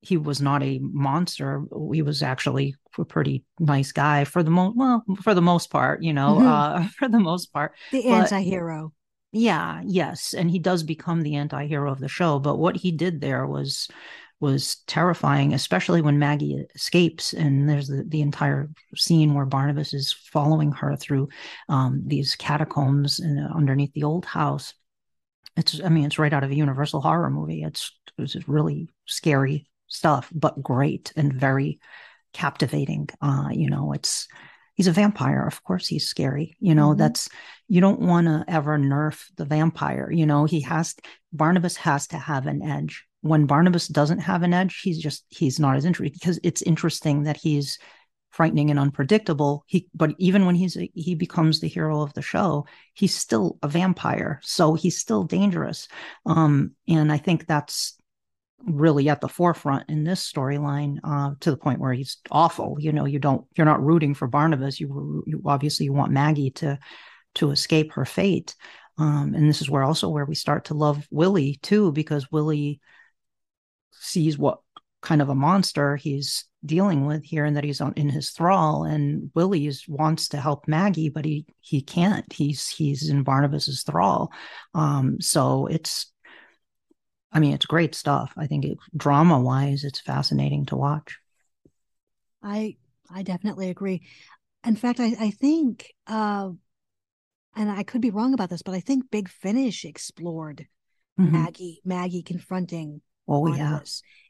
he 0.00 0.16
was 0.16 0.40
not 0.40 0.62
a 0.62 0.78
monster. 0.80 1.64
He 1.92 2.02
was 2.02 2.22
actually 2.22 2.76
a 2.98 3.04
pretty 3.04 3.44
nice 3.58 3.92
guy 3.92 4.24
for 4.24 4.42
the 4.42 4.50
most 4.50 4.76
well 4.76 5.04
for 5.22 5.34
the 5.34 5.42
most 5.42 5.70
part, 5.70 6.02
you 6.02 6.12
know, 6.12 6.36
mm-hmm. 6.36 6.46
uh, 6.46 6.88
for 6.98 7.08
the 7.08 7.20
most 7.20 7.52
part. 7.52 7.72
The 7.92 8.02
but, 8.02 8.32
anti-hero. 8.32 8.92
Yeah, 9.30 9.82
yes, 9.84 10.32
and 10.32 10.50
he 10.50 10.58
does 10.58 10.82
become 10.82 11.22
the 11.22 11.36
anti-hero 11.36 11.92
of 11.92 12.00
the 12.00 12.08
show, 12.08 12.38
but 12.38 12.56
what 12.56 12.76
he 12.76 12.92
did 12.92 13.20
there 13.20 13.46
was 13.46 13.88
was 14.40 14.76
terrifying, 14.86 15.52
especially 15.52 16.00
when 16.00 16.18
Maggie 16.18 16.64
escapes. 16.74 17.32
And 17.32 17.68
there's 17.68 17.88
the, 17.88 18.04
the 18.06 18.20
entire 18.20 18.68
scene 18.94 19.34
where 19.34 19.46
Barnabas 19.46 19.92
is 19.92 20.12
following 20.12 20.72
her 20.72 20.94
through 20.96 21.28
um, 21.68 22.02
these 22.06 22.36
catacombs 22.36 23.18
in, 23.18 23.38
underneath 23.38 23.92
the 23.94 24.04
old 24.04 24.24
house. 24.24 24.74
It's, 25.56 25.80
I 25.82 25.88
mean, 25.88 26.04
it's 26.04 26.20
right 26.20 26.32
out 26.32 26.44
of 26.44 26.52
a 26.52 26.56
Universal 26.56 27.00
horror 27.00 27.30
movie. 27.30 27.64
It's, 27.64 27.92
it's 28.16 28.48
really 28.48 28.88
scary 29.06 29.66
stuff, 29.88 30.30
but 30.32 30.62
great 30.62 31.12
and 31.16 31.32
very 31.32 31.80
captivating. 32.32 33.08
Uh, 33.20 33.48
you 33.50 33.68
know, 33.68 33.92
it's, 33.92 34.28
he's 34.74 34.86
a 34.86 34.92
vampire. 34.92 35.44
Of 35.44 35.64
course, 35.64 35.88
he's 35.88 36.06
scary. 36.06 36.56
You 36.60 36.76
know, 36.76 36.90
mm-hmm. 36.90 36.98
that's, 36.98 37.28
you 37.66 37.80
don't 37.80 38.00
want 38.00 38.28
to 38.28 38.44
ever 38.46 38.78
nerf 38.78 39.24
the 39.36 39.44
vampire. 39.44 40.12
You 40.12 40.26
know, 40.26 40.44
he 40.44 40.60
has, 40.60 40.94
Barnabas 41.32 41.76
has 41.78 42.06
to 42.08 42.18
have 42.18 42.46
an 42.46 42.62
edge 42.62 43.04
when 43.20 43.46
Barnabas 43.46 43.88
doesn't 43.88 44.20
have 44.20 44.42
an 44.42 44.54
edge, 44.54 44.80
he's 44.80 44.98
just 44.98 45.24
he's 45.28 45.58
not 45.58 45.76
as 45.76 45.84
interesting 45.84 46.18
because 46.18 46.38
it's 46.42 46.62
interesting 46.62 47.24
that 47.24 47.36
he's 47.36 47.78
frightening 48.30 48.70
and 48.70 48.78
unpredictable. 48.78 49.64
He 49.66 49.88
but 49.94 50.14
even 50.18 50.46
when 50.46 50.54
he's 50.54 50.76
a, 50.76 50.90
he 50.94 51.14
becomes 51.14 51.60
the 51.60 51.68
hero 51.68 52.02
of 52.02 52.14
the 52.14 52.22
show, 52.22 52.66
he's 52.94 53.14
still 53.14 53.58
a 53.62 53.68
vampire, 53.68 54.40
so 54.42 54.74
he's 54.74 54.98
still 54.98 55.24
dangerous. 55.24 55.88
Um, 56.26 56.72
and 56.86 57.10
I 57.10 57.18
think 57.18 57.46
that's 57.46 57.96
really 58.66 59.08
at 59.08 59.20
the 59.20 59.28
forefront 59.28 59.88
in 59.88 60.04
this 60.04 60.30
storyline 60.30 60.98
uh, 61.04 61.34
to 61.40 61.50
the 61.50 61.56
point 61.56 61.80
where 61.80 61.92
he's 61.92 62.18
awful. 62.30 62.76
You 62.78 62.92
know, 62.92 63.04
you 63.04 63.18
don't 63.18 63.46
you're 63.56 63.64
not 63.64 63.84
rooting 63.84 64.14
for 64.14 64.28
Barnabas. 64.28 64.80
You, 64.80 65.24
you 65.26 65.42
obviously 65.46 65.84
you 65.84 65.92
want 65.92 66.12
Maggie 66.12 66.50
to 66.52 66.78
to 67.36 67.50
escape 67.50 67.92
her 67.92 68.04
fate. 68.04 68.54
Um, 68.96 69.34
and 69.34 69.48
this 69.48 69.60
is 69.60 69.70
where 69.70 69.84
also 69.84 70.08
where 70.08 70.24
we 70.24 70.34
start 70.34 70.66
to 70.66 70.74
love 70.74 71.06
Willie 71.10 71.58
too, 71.62 71.92
because 71.92 72.32
Willie 72.32 72.80
sees 74.00 74.38
what 74.38 74.60
kind 75.00 75.22
of 75.22 75.28
a 75.28 75.34
monster 75.34 75.96
he's 75.96 76.44
dealing 76.64 77.06
with 77.06 77.24
here 77.24 77.44
and 77.44 77.56
that 77.56 77.64
he's 77.64 77.80
on 77.80 77.92
in 77.94 78.08
his 78.08 78.30
thrall 78.30 78.82
and 78.82 79.30
Willie 79.34 79.72
wants 79.86 80.28
to 80.28 80.40
help 80.40 80.66
Maggie 80.66 81.08
but 81.08 81.24
he 81.24 81.46
he 81.60 81.80
can't. 81.80 82.30
He's 82.32 82.66
he's 82.68 83.08
in 83.08 83.22
Barnabas's 83.22 83.84
thrall. 83.84 84.32
Um 84.74 85.20
so 85.20 85.66
it's 85.66 86.12
I 87.32 87.38
mean 87.38 87.54
it's 87.54 87.66
great 87.66 87.94
stuff. 87.94 88.32
I 88.36 88.48
think 88.48 88.64
it 88.64 88.78
drama 88.96 89.38
wise 89.38 89.84
it's 89.84 90.00
fascinating 90.00 90.66
to 90.66 90.76
watch. 90.76 91.18
I 92.42 92.76
I 93.08 93.22
definitely 93.22 93.70
agree. 93.70 94.02
In 94.66 94.74
fact 94.74 94.98
I 94.98 95.14
I 95.20 95.30
think 95.30 95.92
uh 96.08 96.50
and 97.54 97.70
I 97.70 97.84
could 97.84 98.00
be 98.00 98.10
wrong 98.10 98.34
about 98.34 98.50
this 98.50 98.62
but 98.62 98.74
I 98.74 98.80
think 98.80 99.12
Big 99.12 99.28
Finish 99.28 99.84
explored 99.84 100.66
mm-hmm. 101.18 101.30
Maggie 101.30 101.80
Maggie 101.84 102.22
confronting 102.22 103.00
Oh 103.28 103.46
yeah. 103.54 103.80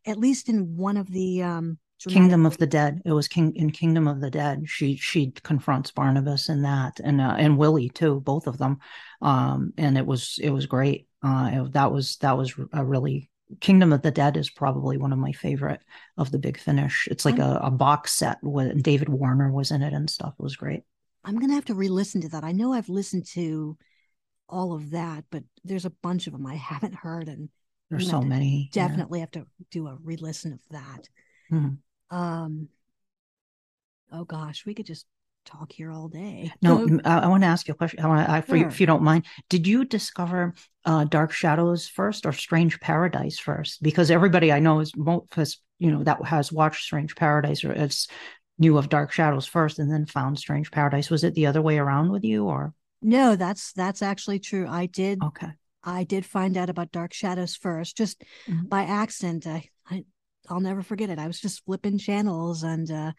At 0.07 0.19
least 0.19 0.49
in 0.49 0.77
one 0.77 0.97
of 0.97 1.11
the 1.11 1.43
um 1.43 1.79
Kingdom 2.07 2.47
of 2.47 2.59
the 2.59 2.67
Dead. 2.67 3.03
It 3.05 3.13
was 3.13 3.27
King 3.27 3.55
in 3.57 3.71
Kingdom 3.71 4.07
of 4.07 4.21
the 4.21 4.31
Dead. 4.31 4.69
She 4.69 4.97
she 4.97 5.33
confronts 5.43 5.91
Barnabas 5.91 6.49
in 6.49 6.63
that, 6.63 7.01
and 7.01 7.21
uh, 7.21 7.35
and 7.37 7.59
Willie 7.59 7.89
too, 7.89 8.21
both 8.21 8.47
of 8.47 8.59
them. 8.59 8.79
Um, 9.21 9.73
and 9.77 9.99
it 9.99 10.07
was 10.07 10.39
it 10.41 10.51
was 10.51 10.67
great. 10.67 11.09
Uh, 11.23 11.51
it, 11.53 11.73
that 11.73 11.91
was 11.91 12.17
that 12.19 12.37
was 12.37 12.55
a 12.73 12.85
really 12.85 13.31
Kingdom 13.61 13.93
of 13.93 14.03
the 14.03 14.11
Dead 14.11 14.37
is 14.37 14.51
probably 14.51 14.99
one 14.99 15.13
of 15.13 15.19
my 15.19 15.33
favorite 15.33 15.81
of 16.17 16.31
the 16.31 16.39
Big 16.39 16.59
Finish. 16.59 17.09
It's 17.11 17.25
like 17.25 17.39
a, 17.39 17.61
a, 17.63 17.71
box 17.71 18.13
set 18.13 18.37
with 18.43 18.83
David 18.83 19.09
Warner 19.09 19.51
was 19.51 19.71
in 19.71 19.83
it 19.83 19.95
and 19.95 20.09
stuff. 20.09 20.35
It 20.39 20.43
was 20.43 20.57
great. 20.57 20.83
I'm 21.25 21.39
gonna 21.39 21.55
have 21.55 21.65
to 21.67 21.75
re-listen 21.75 22.21
to 22.23 22.29
that. 22.31 22.45
I 22.45 22.53
know 22.53 22.75
I've 22.75 22.91
listened 22.91 23.27
to 23.29 23.77
all 24.49 24.75
of 24.75 24.91
that, 24.91 25.25
but 25.31 25.45
there's 25.65 25.87
a 25.87 25.91
bunch 25.91 26.27
of 26.27 26.35
them 26.35 26.47
I 26.47 26.55
haven't 26.55 26.95
heard, 26.95 27.29
and 27.29 27.49
there's 27.91 28.11
so 28.11 28.21
many. 28.21 28.69
Definitely 28.73 29.21
yeah. 29.21 29.23
have 29.23 29.31
to 29.33 29.47
do 29.71 29.87
a 29.87 29.97
re-listen 30.03 30.53
of 30.53 30.61
that. 30.71 31.09
Mm-hmm. 31.53 32.17
Um. 32.17 32.69
Oh 34.11 34.25
gosh, 34.25 34.65
we 34.65 34.75
could 34.75 34.87
just 34.87 35.07
talk 35.45 35.73
here 35.73 35.91
all 35.91 36.09
day. 36.09 36.53
No, 36.63 36.87
I, 37.05 37.21
I 37.21 37.27
want 37.27 37.43
to 37.43 37.47
ask 37.47 37.67
you 37.69 37.73
a 37.73 37.77
question. 37.77 38.01
I 38.01 38.07
want, 38.07 38.29
I, 38.29 38.41
for 38.41 38.49
sure. 38.49 38.57
you, 38.59 38.67
if 38.67 38.81
you 38.81 38.87
don't 38.87 39.03
mind. 39.03 39.25
Did 39.49 39.67
you 39.67 39.85
discover 39.85 40.55
uh, 40.85 41.05
Dark 41.05 41.33
Shadows 41.33 41.89
first 41.89 42.27
or 42.27 42.33
Strange 42.33 42.81
Paradise 42.81 43.39
first? 43.39 43.83
Because 43.83 44.11
everybody 44.11 44.53
I 44.53 44.61
know 44.61 44.81
is 44.81 44.93
has 45.33 45.59
you 45.79 45.91
know 45.91 46.05
that 46.05 46.25
has 46.25 46.53
watched 46.53 46.85
Strange 46.85 47.17
Paradise 47.17 47.65
or 47.65 47.73
it's 47.73 48.09
knew 48.59 48.77
of 48.77 48.89
Dark 48.89 49.13
Shadows 49.13 49.47
first 49.47 49.79
and 49.79 49.91
then 49.91 50.07
found 50.07 50.39
Strange 50.39 50.71
Paradise. 50.71 51.11
Was 51.11 51.25
it 51.25 51.35
the 51.35 51.47
other 51.47 51.63
way 51.63 51.79
around 51.79 52.11
with 52.11 52.25
you, 52.25 52.45
or 52.45 52.75
no? 53.03 53.37
That's 53.37 53.73
that's 53.73 54.03
actually 54.03 54.41
true. 54.41 54.67
I 54.69 54.87
did. 54.87 55.23
Okay. 55.23 55.49
I 55.89 56.05
did 56.05 56.27
find 56.27 56.57
out 56.57 56.69
about 56.71 56.93
Dark 56.93 57.15
Shadows 57.15 57.57
first, 57.57 57.97
just 57.97 58.23
mm-hmm. 58.47 58.67
by 58.67 58.83
accident. 58.83 59.47
I, 59.47 59.69
I 59.89 60.05
I'll 60.49 60.61
never 60.61 60.83
forget 60.83 61.11
it. 61.11 61.19
I 61.19 61.27
was 61.27 61.41
just 61.41 61.65
flipping 61.65 61.99
channels 61.99 62.63
and 62.63 62.91
uh, 62.91 63.13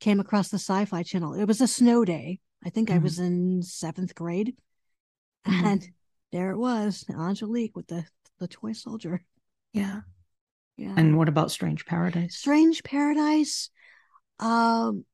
came 0.00 0.20
across 0.20 0.48
the 0.48 0.58
Sci-Fi 0.58 1.02
Channel. 1.02 1.34
It 1.34 1.46
was 1.46 1.60
a 1.60 1.66
snow 1.66 2.04
day. 2.04 2.40
I 2.64 2.70
think 2.70 2.88
mm-hmm. 2.88 3.00
I 3.00 3.02
was 3.02 3.18
in 3.18 3.62
seventh 3.62 4.14
grade, 4.14 4.54
mm-hmm. 5.46 5.66
and 5.66 5.88
there 6.32 6.50
it 6.50 6.58
was, 6.58 7.04
Angelique 7.10 7.76
with 7.76 7.86
the 7.86 8.04
the 8.38 8.48
toy 8.48 8.72
soldier. 8.72 9.22
Yeah, 9.72 10.00
yeah. 10.76 10.94
And 10.96 11.16
what 11.16 11.28
about 11.28 11.50
Strange 11.50 11.86
Paradise? 11.86 12.36
Strange 12.36 12.82
Paradise. 12.82 13.70
Um, 14.40 15.04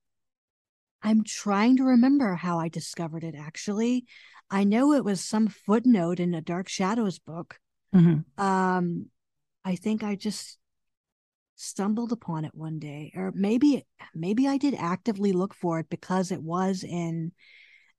I'm 1.03 1.25
trying 1.25 1.77
to 1.79 1.85
remember 1.85 2.35
how 2.35 2.59
I 2.59 2.69
discovered 2.69 3.25
it. 3.25 3.35
Actually, 3.35 4.05
I 4.51 4.65
know 4.65 4.93
it 4.93 5.05
was 5.05 5.21
some 5.21 5.49
footnote 5.49 6.21
in 6.21 6.35
a 6.35 6.41
Dark 6.41 6.69
Shadows 6.69 7.19
book. 7.19 7.59
Mm-hmm. 7.95 8.43
Um, 8.43 9.07
I 9.65 9.77
think 9.77 10.03
I 10.03 10.15
just 10.15 10.59
stumbled 11.57 12.11
upon 12.11 12.47
it 12.47 12.55
one 12.55 12.79
day 12.79 13.13
or 13.15 13.33
maybe 13.35 13.85
maybe 14.15 14.49
I 14.49 14.57
did 14.57 14.75
actively 14.75 15.33
look 15.33 15.53
for 15.53 15.79
it 15.79 15.91
because 15.91 16.33
it 16.33 16.43
was 16.43 16.83
in 16.83 17.33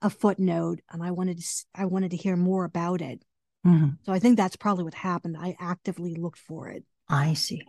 a 0.02 0.10
footnote 0.10 0.80
and 0.90 1.04
I 1.04 1.12
wanted 1.12 1.40
to 1.40 1.66
I 1.76 1.86
wanted 1.86 2.12
to 2.12 2.18
hear 2.18 2.36
more 2.36 2.66
about 2.66 3.02
it. 3.02 3.24
Mm-hmm. 3.66 3.90
So 4.04 4.12
I 4.12 4.18
think 4.18 4.38
that's 4.38 4.56
probably 4.56 4.84
what 4.84 4.96
happened. 4.96 5.38
I 5.40 5.56
actively 5.60 6.16
looked 6.16 6.40
for 6.40 6.70
it. 6.70 6.84
I 7.08 7.34
see. 7.34 7.62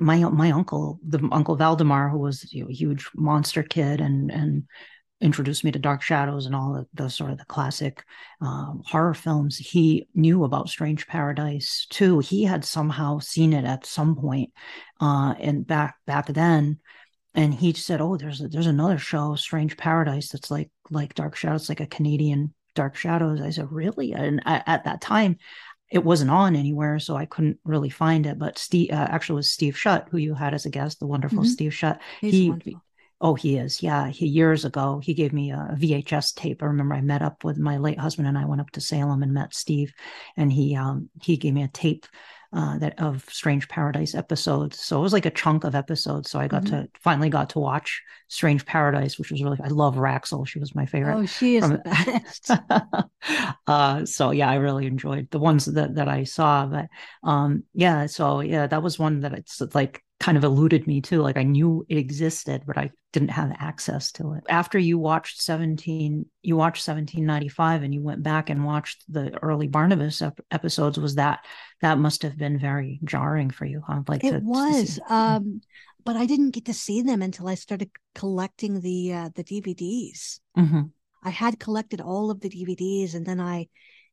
My 0.00 0.18
my 0.28 0.50
uncle, 0.50 0.98
the 1.06 1.26
Uncle 1.32 1.56
Valdemar, 1.56 2.08
who 2.08 2.18
was 2.18 2.52
you 2.52 2.64
know, 2.64 2.70
a 2.70 2.72
huge 2.72 3.08
monster 3.14 3.62
kid 3.62 4.00
and 4.00 4.30
and 4.30 4.64
introduced 5.20 5.64
me 5.64 5.72
to 5.72 5.78
Dark 5.78 6.02
Shadows 6.02 6.46
and 6.46 6.54
all 6.54 6.74
the, 6.74 7.02
the 7.02 7.08
sort 7.08 7.30
of 7.30 7.38
the 7.38 7.44
classic 7.46 8.04
um, 8.40 8.82
horror 8.84 9.14
films. 9.14 9.56
He 9.56 10.06
knew 10.14 10.44
about 10.44 10.68
Strange 10.68 11.06
Paradise 11.06 11.86
too. 11.88 12.18
He 12.18 12.44
had 12.44 12.64
somehow 12.64 13.18
seen 13.18 13.52
it 13.52 13.64
at 13.64 13.86
some 13.86 14.16
point, 14.16 14.50
uh, 15.00 15.34
and 15.40 15.66
back 15.66 15.96
back 16.06 16.26
then, 16.28 16.78
and 17.34 17.54
he 17.54 17.72
said, 17.72 18.00
"Oh, 18.00 18.16
there's 18.16 18.40
a, 18.40 18.48
there's 18.48 18.66
another 18.66 18.98
show, 18.98 19.34
Strange 19.36 19.76
Paradise, 19.76 20.28
that's 20.30 20.50
like 20.50 20.70
like 20.90 21.14
Dark 21.14 21.36
Shadows, 21.36 21.68
like 21.68 21.80
a 21.80 21.86
Canadian 21.86 22.54
Dark 22.74 22.96
Shadows." 22.96 23.40
I 23.40 23.50
said, 23.50 23.72
"Really?" 23.72 24.12
And 24.12 24.42
I, 24.44 24.62
at 24.66 24.84
that 24.84 25.00
time, 25.00 25.38
it 25.90 26.04
wasn't 26.04 26.30
on 26.30 26.56
anywhere, 26.56 26.98
so 26.98 27.16
I 27.16 27.26
couldn't 27.26 27.58
really 27.64 27.90
find 27.90 28.26
it. 28.26 28.38
But 28.38 28.58
Steve, 28.58 28.90
uh, 28.90 29.06
actually, 29.08 29.36
was 29.36 29.50
Steve 29.50 29.78
Shutt, 29.78 30.08
who 30.10 30.18
you 30.18 30.34
had 30.34 30.54
as 30.54 30.66
a 30.66 30.70
guest, 30.70 30.98
the 30.98 31.06
wonderful 31.06 31.40
mm-hmm. 31.40 31.48
Steve 31.48 31.74
Shutt. 31.74 32.00
He's 32.20 32.32
he 32.32 32.50
wonderful. 32.50 32.82
Oh, 33.20 33.34
he 33.34 33.56
is. 33.56 33.82
Yeah. 33.82 34.08
He 34.08 34.26
years 34.26 34.66
ago, 34.66 35.00
he 35.02 35.14
gave 35.14 35.32
me 35.32 35.50
a 35.50 35.74
VHS 35.78 36.34
tape. 36.34 36.62
I 36.62 36.66
remember 36.66 36.94
I 36.94 37.00
met 37.00 37.22
up 37.22 37.44
with 37.44 37.56
my 37.56 37.78
late 37.78 37.98
husband 37.98 38.28
and 38.28 38.36
I 38.36 38.44
went 38.44 38.60
up 38.60 38.70
to 38.72 38.80
Salem 38.80 39.22
and 39.22 39.32
met 39.32 39.54
Steve 39.54 39.94
and 40.36 40.52
he 40.52 40.76
um 40.76 41.08
he 41.22 41.38
gave 41.38 41.54
me 41.54 41.62
a 41.62 41.68
tape 41.68 42.04
uh, 42.56 42.78
that 42.78 42.98
of 42.98 43.22
Strange 43.28 43.68
Paradise 43.68 44.14
episodes. 44.14 44.80
So 44.80 44.98
it 44.98 45.02
was 45.02 45.12
like 45.12 45.26
a 45.26 45.30
chunk 45.30 45.64
of 45.64 45.74
episodes. 45.74 46.30
So 46.30 46.40
I 46.40 46.48
got 46.48 46.62
mm-hmm. 46.62 46.84
to 46.84 46.88
finally 47.02 47.28
got 47.28 47.50
to 47.50 47.58
watch 47.58 48.02
Strange 48.28 48.64
Paradise, 48.64 49.18
which 49.18 49.30
was 49.30 49.42
really 49.42 49.58
I 49.62 49.68
love 49.68 49.96
Raxl. 49.96 50.48
She 50.48 50.58
was 50.58 50.74
my 50.74 50.86
favorite. 50.86 51.16
Oh, 51.16 51.26
she 51.26 51.56
is 51.56 51.66
from, 51.66 51.72
the 51.72 51.78
best. 51.84 52.50
uh, 53.66 54.06
so 54.06 54.30
yeah, 54.30 54.48
I 54.48 54.54
really 54.54 54.86
enjoyed 54.86 55.28
the 55.30 55.38
ones 55.38 55.66
that 55.66 55.96
that 55.96 56.08
I 56.08 56.24
saw. 56.24 56.64
But 56.64 56.86
um, 57.22 57.64
yeah, 57.74 58.06
so 58.06 58.40
yeah, 58.40 58.66
that 58.66 58.82
was 58.82 58.98
one 58.98 59.20
that 59.20 59.34
it's 59.34 59.60
like 59.74 60.02
kind 60.18 60.38
of 60.38 60.44
eluded 60.44 60.86
me 60.86 61.00
too. 61.00 61.20
Like 61.20 61.36
I 61.36 61.42
knew 61.42 61.84
it 61.88 61.98
existed, 61.98 62.62
but 62.66 62.78
I 62.78 62.90
didn't 63.12 63.30
have 63.30 63.54
access 63.58 64.12
to 64.12 64.32
it. 64.32 64.44
After 64.48 64.78
you 64.78 64.98
watched 64.98 65.42
17, 65.42 66.26
you 66.42 66.56
watched 66.56 66.86
1795 66.86 67.82
and 67.82 67.94
you 67.94 68.02
went 68.02 68.22
back 68.22 68.48
and 68.48 68.64
watched 68.64 69.04
the 69.12 69.36
early 69.42 69.68
Barnabas 69.68 70.22
ep- 70.22 70.40
episodes. 70.50 70.98
Was 70.98 71.16
that, 71.16 71.44
that 71.82 71.98
must 71.98 72.22
have 72.22 72.38
been 72.38 72.58
very 72.58 72.98
jarring 73.04 73.50
for 73.50 73.66
you, 73.66 73.82
huh? 73.86 74.02
Like 74.08 74.24
it 74.24 74.32
to, 74.32 74.40
was. 74.40 74.96
To 74.96 75.14
um, 75.14 75.60
but 76.04 76.16
I 76.16 76.24
didn't 76.24 76.50
get 76.50 76.66
to 76.66 76.74
see 76.74 77.02
them 77.02 77.20
until 77.20 77.48
I 77.48 77.54
started 77.54 77.90
collecting 78.14 78.80
the, 78.80 79.12
uh, 79.12 79.30
the 79.34 79.44
DVDs. 79.44 80.40
Mm-hmm. 80.56 80.82
I 81.22 81.30
had 81.30 81.60
collected 81.60 82.00
all 82.00 82.30
of 82.30 82.40
the 82.40 82.48
DVDs 82.48 83.14
and 83.14 83.26
then 83.26 83.40
I 83.40 83.68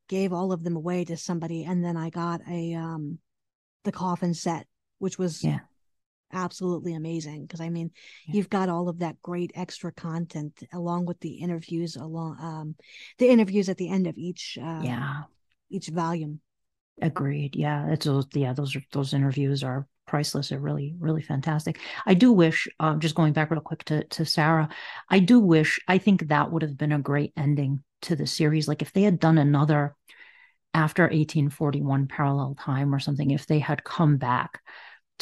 gave 0.09 0.33
all 0.33 0.51
of 0.51 0.63
them 0.63 0.75
away 0.75 1.05
to 1.05 1.15
somebody. 1.15 1.63
And 1.63 1.83
then 1.83 1.95
I 1.95 2.09
got 2.09 2.41
a, 2.49 2.73
um, 2.73 3.19
the 3.83 3.91
coffin 3.91 4.33
set, 4.33 4.67
which 4.99 5.17
was 5.17 5.43
yeah 5.43 5.59
absolutely 6.33 6.93
amazing 6.95 7.45
because 7.45 7.61
I 7.61 7.69
mean, 7.69 7.91
yeah. 8.27 8.35
you've 8.35 8.49
got 8.49 8.69
all 8.69 8.89
of 8.89 8.99
that 8.99 9.21
great 9.21 9.51
extra 9.55 9.91
content 9.91 10.63
along 10.73 11.05
with 11.05 11.19
the 11.19 11.35
interviews 11.35 11.95
along 11.95 12.37
um 12.39 12.75
the 13.17 13.29
interviews 13.29 13.69
at 13.69 13.77
the 13.77 13.89
end 13.89 14.07
of 14.07 14.17
each 14.17 14.57
uh, 14.61 14.81
yeah 14.83 15.23
each 15.69 15.87
volume. 15.87 16.39
Agreed. 17.01 17.55
Yeah, 17.55 17.89
it's 17.89 18.05
those 18.05 18.27
yeah 18.33 18.53
those 18.53 18.75
are 18.75 18.83
those 18.91 19.13
interviews 19.13 19.63
are 19.63 19.87
priceless. 20.05 20.49
They're 20.49 20.59
really 20.59 20.95
really 20.99 21.21
fantastic. 21.21 21.79
I 22.05 22.13
do 22.13 22.31
wish 22.31 22.67
um 22.79 22.99
just 22.99 23.15
going 23.15 23.33
back 23.33 23.51
real 23.51 23.61
quick 23.61 23.83
to 23.85 24.03
to 24.03 24.25
Sarah, 24.25 24.69
I 25.09 25.19
do 25.19 25.39
wish 25.39 25.79
I 25.87 25.97
think 25.97 26.27
that 26.27 26.51
would 26.51 26.61
have 26.61 26.77
been 26.77 26.91
a 26.91 26.99
great 26.99 27.33
ending 27.35 27.83
to 28.03 28.15
the 28.15 28.27
series. 28.27 28.67
Like 28.67 28.81
if 28.81 28.93
they 28.93 29.03
had 29.03 29.19
done 29.19 29.37
another 29.37 29.95
after 30.73 31.03
1841 31.03 32.07
parallel 32.07 32.55
time 32.59 32.93
or 32.93 32.99
something 32.99 33.31
if 33.31 33.45
they 33.45 33.59
had 33.59 33.83
come 33.83 34.17
back 34.17 34.61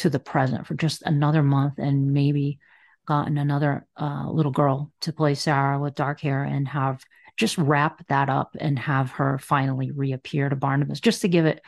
to 0.01 0.09
the 0.09 0.19
present 0.19 0.65
for 0.65 0.73
just 0.73 1.03
another 1.03 1.43
month 1.43 1.77
and 1.77 2.11
maybe 2.11 2.59
gotten 3.05 3.37
another 3.37 3.85
uh, 3.99 4.27
little 4.29 4.51
girl 4.51 4.91
to 5.01 5.13
play 5.13 5.35
Sarah 5.35 5.79
with 5.79 5.93
dark 5.93 6.19
hair 6.21 6.43
and 6.43 6.67
have 6.67 7.03
just 7.37 7.57
wrap 7.57 8.05
that 8.07 8.27
up 8.27 8.55
and 8.59 8.79
have 8.79 9.11
her 9.11 9.37
finally 9.37 9.91
reappear 9.91 10.49
to 10.49 10.55
Barnabas 10.55 10.99
just 10.99 11.21
to 11.21 11.27
give 11.27 11.45
it 11.45 11.61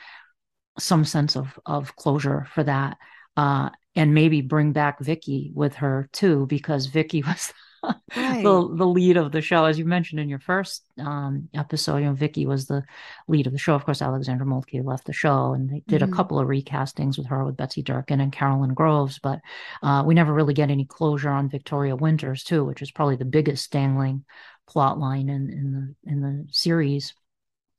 some 0.80 1.06
sense 1.06 1.36
of 1.36 1.60
of 1.65 1.96
closure 1.96 2.48
for 2.54 2.63
that 2.63 2.98
uh, 3.38 3.69
and 3.96 4.15
maybe 4.15 4.41
bring 4.41 4.72
back 4.72 5.00
Vicky 5.00 5.52
with 5.54 5.76
her 5.76 6.10
too 6.12 6.48
because 6.48 6.88
Vicky 6.88 7.22
was 7.28 7.54
right. 8.15 8.43
the 8.43 8.76
the 8.76 8.88
lead 8.88 9.17
of 9.17 9.32
the 9.32 9.41
show, 9.41 9.65
as 9.65 9.78
you 9.78 9.86
mentioned 9.86 10.19
in 10.19 10.30
your 10.30 10.39
first 10.39 10.84
um, 11.00 11.50
episode. 11.54 11.98
You 11.98 12.06
know, 12.06 12.13
Vicky 12.13 12.46
was 12.46 12.65
the 12.65 12.84
lead 13.28 13.48
of 13.48 13.54
the 13.54 13.60
show. 13.60 13.76
Of 13.76 13.86
course, 13.86 14.02
Alexandra 14.02 14.46
Moltke 14.46 14.82
left 14.82 15.06
the 15.06 15.13
show, 15.13 15.54
and 15.54 15.69
they 15.69 15.84
did 15.88 16.02
mm-hmm. 16.02 16.13
a 16.13 16.15
couple 16.15 16.39
of 16.39 16.48
recastings 16.48 17.17
with 17.17 17.28
her 17.28 17.43
with 17.43 17.58
Betsy 17.58 17.82
Durkin 17.82 18.22
and 18.22 18.32
Carolyn 18.32 18.74
Groves. 18.74 19.19
But 19.19 19.41
uh, 19.82 20.04
we 20.06 20.13
never 20.13 20.34
really 20.34 20.54
get 20.54 20.72
any 20.72 20.86
closure 20.86 21.32
on 21.32 21.50
Victoria 21.50 21.96
Winters 21.96 22.43
too, 22.43 22.63
which 22.63 22.82
is 22.82 22.91
probably 22.91 23.17
the 23.17 23.26
biggest 23.26 23.72
dangling 23.72 24.26
plot 24.65 24.98
line 24.98 25.30
in 25.30 25.50
in 25.50 25.72
the 25.72 26.12
in 26.12 26.22
the 26.22 26.46
series 26.52 27.13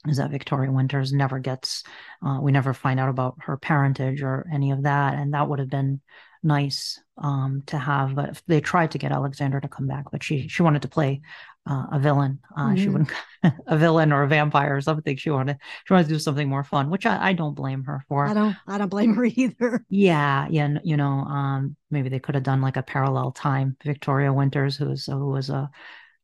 is 0.06 0.18
that 0.18 0.30
Victoria 0.30 0.70
Winters 0.70 1.12
never 1.12 1.38
gets, 1.38 1.82
uh, 2.24 2.38
we 2.40 2.52
never 2.52 2.74
find 2.74 3.00
out 3.00 3.08
about 3.08 3.36
her 3.40 3.56
parentage 3.56 4.22
or 4.22 4.46
any 4.52 4.70
of 4.70 4.82
that. 4.82 5.14
And 5.14 5.32
that 5.32 5.48
would 5.48 5.58
have 5.58 5.70
been 5.70 6.00
nice 6.44 7.00
um, 7.18 7.62
to 7.66 7.78
have. 7.78 8.14
But 8.14 8.40
they 8.46 8.60
tried 8.60 8.92
to 8.92 8.98
get 8.98 9.12
Alexandra 9.12 9.60
to 9.60 9.68
come 9.68 9.86
back, 9.86 10.10
but 10.12 10.22
she 10.22 10.48
she 10.48 10.62
wanted 10.62 10.82
to 10.82 10.88
play 10.88 11.22
uh, 11.66 11.86
a 11.92 11.98
villain. 11.98 12.40
Uh, 12.56 12.66
mm-hmm. 12.66 12.76
She 12.76 12.88
wouldn't 12.88 13.12
a 13.66 13.76
villain 13.76 14.12
or 14.12 14.22
a 14.22 14.28
vampire 14.28 14.76
or 14.76 14.80
something. 14.80 15.16
She 15.16 15.30
wanted 15.30 15.58
she 15.86 15.92
wanted 15.92 16.08
to 16.08 16.14
do 16.14 16.18
something 16.18 16.48
more 16.48 16.64
fun, 16.64 16.90
which 16.90 17.06
I, 17.06 17.30
I 17.30 17.32
don't 17.32 17.54
blame 17.54 17.84
her 17.84 18.04
for. 18.08 18.26
I 18.26 18.34
don't 18.34 18.56
I 18.66 18.78
don't 18.78 18.88
blame 18.88 19.14
her 19.14 19.24
either. 19.34 19.84
Yeah, 19.88 20.46
yeah. 20.50 20.78
You 20.84 20.96
know, 20.96 21.06
um, 21.06 21.76
maybe 21.90 22.08
they 22.08 22.20
could 22.20 22.34
have 22.34 22.44
done 22.44 22.60
like 22.60 22.76
a 22.76 22.82
parallel 22.82 23.32
time. 23.32 23.76
Victoria 23.82 24.32
Winters, 24.32 24.76
who's 24.76 25.06
who 25.06 25.30
was 25.30 25.50
a 25.50 25.70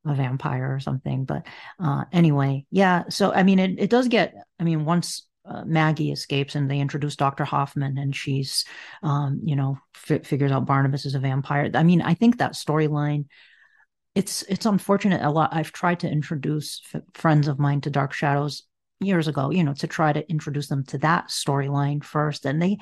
a 0.07 0.15
vampire 0.15 0.75
or 0.75 0.81
something. 0.81 1.25
But 1.25 1.47
uh, 1.79 2.05
anyway, 2.13 2.67
yeah. 2.71 3.05
So 3.09 3.33
I 3.33 3.43
mean, 3.43 3.59
it 3.59 3.79
it 3.79 3.91
does 3.91 4.09
get. 4.09 4.35
I 4.59 4.65
mean, 4.65 4.85
once 4.85 5.27
uh, 5.51 5.65
Maggie 5.65 6.13
escapes 6.13 6.55
and 6.55 6.71
they 6.71 6.79
introduce 6.79 7.17
Dr. 7.17 7.45
Hoffman 7.45 7.99
and 7.99 8.15
she's, 8.15 8.65
um, 9.03 9.41
you 9.45 9.57
know, 9.57 9.79
f- 10.09 10.25
figures 10.25 10.53
out 10.53 10.67
Barnabas 10.67 11.07
is 11.07 11.15
a 11.15 11.19
vampire. 11.19 11.71
I 11.75 11.83
mean, 11.83 12.03
I 12.03 12.15
think 12.15 12.39
that 12.39 12.53
storyline, 12.53 13.27
it's 14.15 14.43
it's 14.43 14.67
unfortunate. 14.67 15.23
A 15.23 15.31
lot. 15.31 15.51
I've 15.53 15.73
tried 15.73 16.01
to 16.01 16.11
introduce 16.11 16.83
f- 16.95 17.03
friends 17.15 17.49
of 17.49 17.59
mine 17.59 17.81
to 17.83 17.91
Dark 17.91 18.13
Shadows 18.13 18.65
years 19.01 19.29
ago, 19.29 19.51
you 19.51 19.65
know, 19.65 19.75
to 19.75 19.87
try 19.87 20.13
to 20.13 20.29
introduce 20.29 20.69
them 20.69 20.85
to 20.87 20.99
that 20.99 21.29
storyline 21.29 22.03
first, 22.03 22.47
and 22.47 22.61
they. 22.61 22.79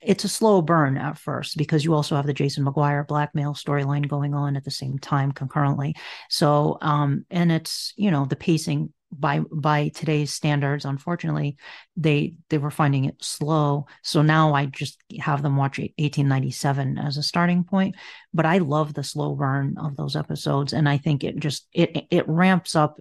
It's 0.00 0.24
a 0.24 0.28
slow 0.28 0.62
burn 0.62 0.96
at 0.98 1.16
first 1.16 1.56
because 1.56 1.84
you 1.84 1.94
also 1.94 2.16
have 2.16 2.26
the 2.26 2.34
Jason 2.34 2.64
McGuire 2.64 3.06
blackmail 3.06 3.54
storyline 3.54 4.08
going 4.08 4.34
on 4.34 4.56
at 4.56 4.64
the 4.64 4.70
same 4.70 4.98
time 4.98 5.30
concurrently. 5.30 5.94
So, 6.28 6.78
um, 6.80 7.24
and 7.30 7.52
it's 7.52 7.92
you 7.96 8.10
know 8.10 8.24
the 8.24 8.34
pacing 8.34 8.92
by 9.12 9.40
by 9.52 9.88
today's 9.88 10.32
standards 10.32 10.84
unfortunately 10.84 11.56
they 11.96 12.34
they 12.48 12.58
were 12.58 12.70
finding 12.70 13.04
it 13.04 13.22
slow 13.22 13.86
so 14.02 14.22
now 14.22 14.54
i 14.54 14.66
just 14.66 14.98
have 15.20 15.42
them 15.42 15.56
watch 15.56 15.78
1897 15.78 16.98
as 16.98 17.16
a 17.16 17.22
starting 17.22 17.64
point 17.64 17.94
but 18.32 18.46
i 18.46 18.58
love 18.58 18.94
the 18.94 19.04
slow 19.04 19.34
burn 19.34 19.76
of 19.78 19.96
those 19.96 20.16
episodes 20.16 20.72
and 20.72 20.88
i 20.88 20.96
think 20.96 21.24
it 21.24 21.38
just 21.38 21.68
it 21.72 22.06
it 22.10 22.28
ramps 22.28 22.74
up 22.74 22.98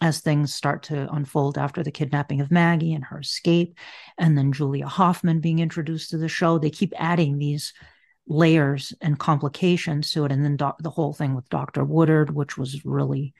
as 0.00 0.20
things 0.20 0.52
start 0.52 0.82
to 0.82 1.08
unfold 1.12 1.56
after 1.56 1.84
the 1.84 1.92
kidnapping 1.92 2.40
of 2.40 2.50
Maggie 2.50 2.92
and 2.92 3.04
her 3.04 3.20
escape, 3.20 3.78
and 4.18 4.36
then 4.36 4.52
Julia 4.52 4.86
Hoffman 4.86 5.38
being 5.38 5.60
introduced 5.60 6.10
to 6.10 6.18
the 6.18 6.28
show, 6.28 6.58
they 6.58 6.70
keep 6.70 6.92
adding 6.96 7.38
these 7.38 7.72
layers 8.26 8.92
and 9.00 9.16
complications 9.16 10.10
to 10.10 10.24
it. 10.24 10.32
And 10.32 10.44
then 10.44 10.56
doc- 10.56 10.82
the 10.82 10.90
whole 10.90 11.12
thing 11.12 11.36
with 11.36 11.48
Dr. 11.50 11.84
Woodard, 11.84 12.34
which 12.34 12.58
was 12.58 12.84
really 12.84 13.32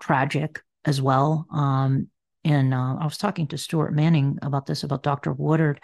tragic 0.00 0.62
as 0.84 1.00
well. 1.00 1.46
Um, 1.52 2.08
and 2.44 2.72
uh, 2.72 2.96
I 3.00 3.04
was 3.04 3.18
talking 3.18 3.46
to 3.48 3.58
Stuart 3.58 3.92
Manning 3.92 4.38
about 4.42 4.66
this, 4.66 4.82
about 4.82 5.02
Dr. 5.02 5.32
Woodard. 5.32 5.80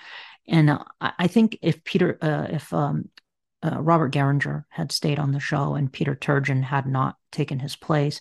And 0.49 0.71
uh, 0.71 0.85
I 1.01 1.27
think 1.27 1.59
if 1.61 1.85
Peter, 1.85 2.19
uh, 2.23 2.47
if 2.51 2.73
um, 2.73 3.11
uh, 3.63 3.81
Robert 3.81 4.13
Gerringer 4.13 4.65
had 4.71 4.93
stayed 4.93 5.19
on 5.19 5.33
the 5.33 5.41
show 5.41 5.75
and 5.75 5.93
Peter 5.93 6.15
Turgeon 6.15 6.63
had 6.63 6.87
not 6.87 7.17
taken 7.33 7.59
his 7.59 7.77
place, 7.77 8.21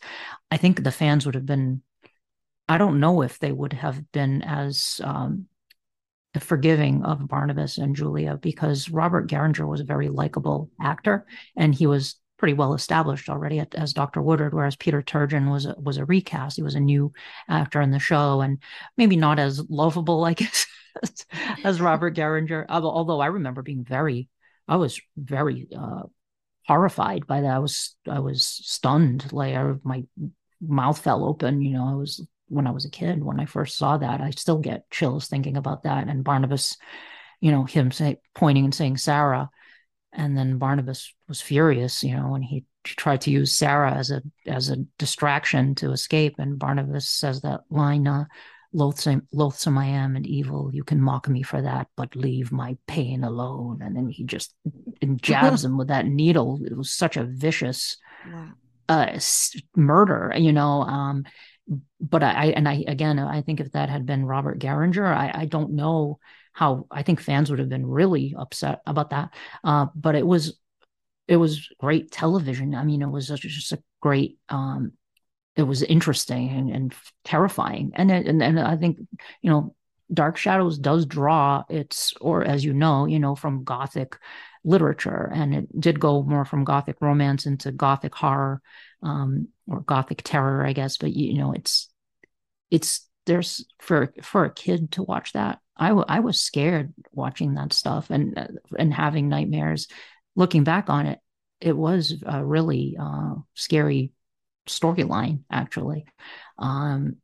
I 0.51 0.57
think 0.57 0.83
the 0.83 0.91
fans 0.91 1.25
would 1.25 1.35
have 1.35 1.45
been. 1.45 1.81
I 2.67 2.79
don't 2.79 2.99
know 2.99 3.21
if 3.21 3.37
they 3.37 3.51
would 3.51 3.73
have 3.73 4.11
been 4.11 4.41
as 4.41 4.99
um, 5.03 5.45
forgiving 6.39 7.03
of 7.03 7.27
Barnabas 7.27 7.77
and 7.77 7.95
Julia 7.95 8.37
because 8.41 8.89
Robert 8.89 9.29
Gerringer 9.29 9.67
was 9.67 9.81
a 9.81 9.85
very 9.85 10.09
likable 10.09 10.69
actor 10.81 11.25
and 11.55 11.73
he 11.73 11.87
was 11.87 12.15
pretty 12.37 12.53
well 12.53 12.73
established 12.73 13.29
already 13.29 13.63
as 13.75 13.93
Dr. 13.93 14.21
Woodard, 14.21 14.53
whereas 14.53 14.75
Peter 14.75 15.01
Turgeon 15.01 15.49
was 15.49 15.65
a, 15.65 15.75
was 15.77 15.97
a 15.97 16.05
recast. 16.05 16.57
He 16.57 16.63
was 16.63 16.75
a 16.75 16.79
new 16.79 17.13
actor 17.47 17.81
in 17.81 17.91
the 17.91 17.99
show 17.99 18.41
and 18.41 18.59
maybe 18.97 19.15
not 19.15 19.39
as 19.39 19.63
lovable, 19.69 20.25
I 20.25 20.33
guess, 20.35 20.65
as, 21.01 21.25
as 21.63 21.81
Robert 21.81 22.11
Gerringer. 22.15 22.65
Although 22.67 23.21
I 23.21 23.27
remember 23.27 23.61
being 23.61 23.83
very 23.83 24.29
I 24.67 24.77
was 24.77 24.99
very 25.15 25.67
uh, 25.75 26.03
horrified 26.67 27.27
by 27.27 27.41
that. 27.41 27.55
I 27.55 27.59
was 27.59 27.95
I 28.09 28.19
was 28.19 28.45
stunned. 28.45 29.31
Like 29.31 29.55
I, 29.55 29.73
my 29.83 30.03
mouth 30.61 30.99
fell 30.99 31.25
open. 31.25 31.61
You 31.61 31.77
know, 31.77 31.87
I 31.87 31.95
was 31.95 32.25
when 32.47 32.67
I 32.67 32.71
was 32.71 32.85
a 32.85 32.89
kid 32.89 33.23
when 33.23 33.39
I 33.39 33.45
first 33.45 33.77
saw 33.77 33.97
that. 33.97 34.21
I 34.21 34.31
still 34.31 34.59
get 34.59 34.89
chills 34.89 35.27
thinking 35.27 35.57
about 35.57 35.83
that. 35.83 36.07
And 36.07 36.23
Barnabas, 36.23 36.77
you 37.41 37.51
know, 37.51 37.63
him 37.63 37.91
say, 37.91 38.19
pointing 38.33 38.65
and 38.65 38.73
saying 38.73 38.97
Sarah, 38.97 39.49
and 40.15 40.37
then 40.37 40.57
Barnabas 40.57 41.13
was 41.27 41.41
furious. 41.41 42.03
You 42.03 42.15
know, 42.15 42.29
when 42.29 42.41
he 42.41 42.65
tried 42.83 43.21
to 43.21 43.31
use 43.31 43.57
Sarah 43.57 43.93
as 43.93 44.11
a 44.11 44.21
as 44.45 44.69
a 44.69 44.77
distraction 44.97 45.75
to 45.75 45.91
escape, 45.91 46.35
and 46.37 46.59
Barnabas 46.59 47.07
says 47.09 47.41
that 47.41 47.61
line. 47.69 48.07
Uh, 48.07 48.25
loathsome, 48.75 49.25
loathsome 49.31 49.77
I 49.77 49.85
am 49.85 50.17
and 50.17 50.27
evil. 50.27 50.69
You 50.73 50.83
can 50.83 51.01
mock 51.01 51.29
me 51.29 51.41
for 51.43 51.61
that, 51.61 51.87
but 51.95 52.15
leave 52.15 52.51
my 52.51 52.77
pain 52.87 53.23
alone. 53.23 53.81
And 53.81 53.95
then 53.95 54.09
he 54.09 54.25
just 54.25 54.53
jabs 55.21 55.63
him 55.63 55.77
with 55.77 55.87
that 55.87 56.05
needle. 56.05 56.59
It 56.63 56.75
was 56.75 56.91
such 56.91 57.15
a 57.15 57.23
vicious 57.23 57.97
wow. 58.29 58.49
uh, 58.89 59.19
murder, 59.77 60.33
you 60.35 60.51
know. 60.51 60.81
Um, 60.81 61.23
but 61.99 62.21
I, 62.21 62.47
and 62.47 62.67
I 62.67 62.83
again, 62.85 63.17
I 63.17 63.41
think 63.41 63.59
if 63.59 63.71
that 63.71 63.89
had 63.89 64.05
been 64.05 64.25
Robert 64.25 64.59
Gerringer, 64.59 65.07
I, 65.07 65.31
I 65.33 65.45
don't 65.45 65.71
know 65.71 66.19
how. 66.55 66.87
I 66.89 67.03
think 67.03 67.19
fans 67.19 67.49
would 67.49 67.59
have 67.59 67.69
been 67.69 67.85
really 67.85 68.33
upset 68.37 68.81
about 68.87 69.11
that. 69.11 69.29
Uh, 69.63 69.87
but 69.93 70.15
it 70.15 70.25
was, 70.25 70.57
it 71.27 71.37
was 71.37 71.69
great 71.79 72.11
television. 72.11 72.73
I 72.73 72.83
mean, 72.83 73.01
it 73.01 73.09
was 73.09 73.27
just 73.27 73.73
a 73.73 73.83
great 74.01 74.37
um, 74.49 74.93
it 75.55 75.63
was 75.63 75.83
interesting 75.83 76.49
and, 76.49 76.69
and 76.69 76.93
terrifying. 77.23 77.91
And, 77.95 78.11
and 78.11 78.43
and 78.43 78.59
I 78.59 78.75
think 78.75 78.99
you 79.41 79.49
know, 79.49 79.75
Dark 80.13 80.37
Shadows 80.37 80.77
does 80.77 81.05
draw 81.05 81.63
its, 81.69 82.13
or 82.21 82.43
as 82.43 82.63
you 82.63 82.73
know, 82.73 83.05
you 83.05 83.19
know, 83.19 83.35
from 83.35 83.63
Gothic 83.63 84.17
literature, 84.63 85.31
and 85.33 85.55
it 85.55 85.79
did 85.79 85.99
go 85.99 86.23
more 86.23 86.45
from 86.45 86.65
Gothic 86.65 86.97
romance 87.01 87.45
into 87.45 87.71
Gothic 87.71 88.13
horror, 88.13 88.61
um, 89.01 89.47
or 89.67 89.81
Gothic 89.81 90.21
terror, 90.23 90.65
I 90.65 90.73
guess. 90.73 90.97
But 90.97 91.13
you 91.13 91.37
know, 91.37 91.53
it's 91.53 91.89
it's 92.69 93.07
there's 93.25 93.65
for 93.79 94.13
for 94.21 94.45
a 94.45 94.53
kid 94.53 94.91
to 94.93 95.03
watch 95.03 95.33
that. 95.33 95.59
I, 95.77 95.89
w- 95.89 96.05
I 96.07 96.21
was 96.21 96.39
scared 96.39 96.93
watching 97.11 97.55
that 97.55 97.73
stuff 97.73 98.09
and 98.09 98.59
and 98.77 98.93
having 98.93 99.29
nightmares. 99.29 99.87
Looking 100.35 100.63
back 100.63 100.89
on 100.89 101.05
it, 101.05 101.19
it 101.61 101.75
was 101.75 102.13
a 102.25 102.45
really 102.45 102.97
uh, 102.99 103.35
scary 103.53 104.11
storyline 104.67 105.41
actually 105.51 106.05
um 106.57 107.15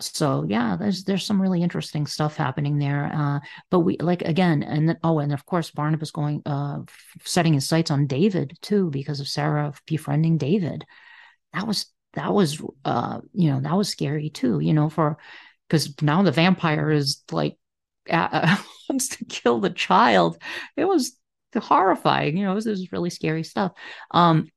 so 0.00 0.46
yeah 0.48 0.76
there's 0.76 1.04
there's 1.04 1.24
some 1.24 1.40
really 1.40 1.62
interesting 1.62 2.06
stuff 2.06 2.36
happening 2.36 2.78
there 2.78 3.10
uh 3.14 3.38
but 3.70 3.80
we 3.80 3.98
like 3.98 4.22
again 4.22 4.62
and 4.62 4.88
then, 4.88 4.98
oh 5.04 5.18
and 5.18 5.32
of 5.32 5.44
course 5.44 5.70
barnabas 5.70 6.10
going 6.10 6.40
uh 6.46 6.78
setting 7.24 7.52
his 7.52 7.68
sights 7.68 7.90
on 7.90 8.06
david 8.06 8.56
too 8.62 8.88
because 8.90 9.20
of 9.20 9.28
sarah 9.28 9.74
befriending 9.86 10.38
david 10.38 10.86
that 11.52 11.66
was 11.66 11.86
that 12.14 12.32
was 12.32 12.60
uh 12.84 13.20
you 13.32 13.50
know 13.50 13.60
that 13.60 13.76
was 13.76 13.88
scary 13.88 14.30
too 14.30 14.60
you 14.60 14.72
know 14.72 14.88
for 14.88 15.18
because 15.68 16.00
now 16.02 16.22
the 16.22 16.32
vampire 16.32 16.90
is 16.90 17.22
like 17.30 17.56
uh, 18.10 18.56
wants 18.88 19.08
to 19.08 19.24
kill 19.26 19.60
the 19.60 19.70
child. 19.70 20.36
It 20.76 20.84
was 20.84 21.16
horrifying 21.56 22.36
you 22.36 22.44
know 22.44 22.54
this 22.54 22.66
is 22.66 22.92
really 22.92 23.10
scary 23.10 23.44
stuff. 23.44 23.72
Um 24.10 24.48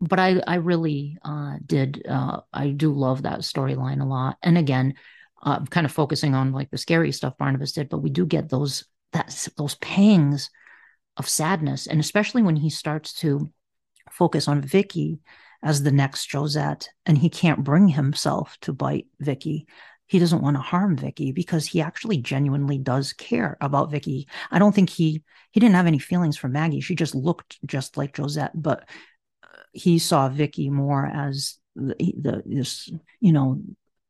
but 0.00 0.18
I 0.18 0.40
I 0.46 0.56
really 0.56 1.18
uh, 1.24 1.56
did 1.64 2.06
uh, 2.08 2.40
I 2.52 2.68
do 2.68 2.92
love 2.92 3.22
that 3.22 3.40
storyline 3.40 4.00
a 4.00 4.04
lot. 4.06 4.36
And 4.42 4.56
again, 4.56 4.94
uh, 5.42 5.64
kind 5.66 5.84
of 5.84 5.92
focusing 5.92 6.34
on 6.34 6.52
like 6.52 6.70
the 6.70 6.78
scary 6.78 7.12
stuff 7.12 7.38
Barnabas 7.38 7.72
did, 7.72 7.88
but 7.88 7.98
we 7.98 8.10
do 8.10 8.26
get 8.26 8.48
those 8.48 8.84
that 9.12 9.48
those 9.56 9.74
pangs 9.76 10.50
of 11.16 11.28
sadness, 11.28 11.86
and 11.86 12.00
especially 12.00 12.42
when 12.42 12.56
he 12.56 12.70
starts 12.70 13.12
to 13.14 13.50
focus 14.10 14.48
on 14.48 14.62
Vicky 14.62 15.20
as 15.62 15.82
the 15.82 15.92
next 15.92 16.30
Josette, 16.30 16.88
and 17.06 17.18
he 17.18 17.28
can't 17.28 17.64
bring 17.64 17.88
himself 17.88 18.56
to 18.62 18.72
bite 18.72 19.06
Vicky. 19.20 19.66
He 20.06 20.18
doesn't 20.18 20.42
want 20.42 20.56
to 20.56 20.62
harm 20.62 20.96
Vicky 20.96 21.32
because 21.32 21.66
he 21.66 21.80
actually 21.80 22.18
genuinely 22.18 22.78
does 22.78 23.12
care 23.12 23.58
about 23.60 23.90
Vicky. 23.90 24.28
I 24.50 24.58
don't 24.58 24.74
think 24.74 24.90
he 24.90 25.22
he 25.50 25.60
didn't 25.60 25.74
have 25.74 25.86
any 25.86 25.98
feelings 25.98 26.36
for 26.36 26.48
Maggie. 26.48 26.80
She 26.80 26.94
just 26.94 27.14
looked 27.14 27.58
just 27.66 27.96
like 27.96 28.16
Josette, 28.16 28.52
but 28.54 28.88
he 29.72 29.98
saw 29.98 30.28
Vicky 30.28 30.70
more 30.70 31.06
as 31.06 31.58
the, 31.74 31.94
the 31.98 32.42
this 32.46 32.90
you 33.20 33.32
know 33.32 33.60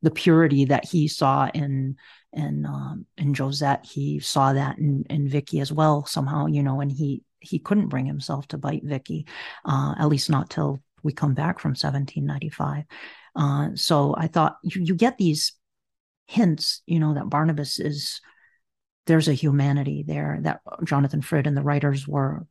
the 0.02 0.10
purity 0.10 0.66
that 0.66 0.84
he 0.84 1.08
saw 1.08 1.50
in 1.52 1.96
in 2.32 2.66
um, 2.66 3.06
in 3.16 3.34
Josette. 3.34 3.84
He 3.84 4.20
saw 4.20 4.52
that 4.52 4.78
in 4.78 5.04
in 5.10 5.28
Vicky 5.28 5.60
as 5.60 5.72
well 5.72 6.04
somehow, 6.04 6.46
you 6.46 6.62
know, 6.62 6.80
and 6.80 6.90
he 6.92 7.22
he 7.40 7.58
couldn't 7.58 7.88
bring 7.88 8.06
himself 8.06 8.48
to 8.48 8.58
bite 8.58 8.84
Vicky, 8.84 9.26
uh, 9.64 9.94
at 9.98 10.08
least 10.08 10.30
not 10.30 10.50
till 10.50 10.80
we 11.02 11.12
come 11.12 11.34
back 11.34 11.58
from 11.58 11.70
1795. 11.70 12.84
Uh, 13.36 13.68
so 13.74 14.14
I 14.16 14.26
thought 14.26 14.58
you, 14.62 14.82
you 14.82 14.94
get 14.94 15.18
these 15.18 15.52
hints, 16.26 16.82
you 16.86 17.00
know, 17.00 17.14
that 17.14 17.30
Barnabas 17.30 17.78
is 17.78 18.20
there's 19.06 19.28
a 19.28 19.34
humanity 19.34 20.04
there 20.06 20.38
that 20.42 20.60
Jonathan 20.84 21.22
Frid 21.22 21.46
and 21.46 21.56
the 21.56 21.62
writers 21.62 22.06
were 22.06 22.46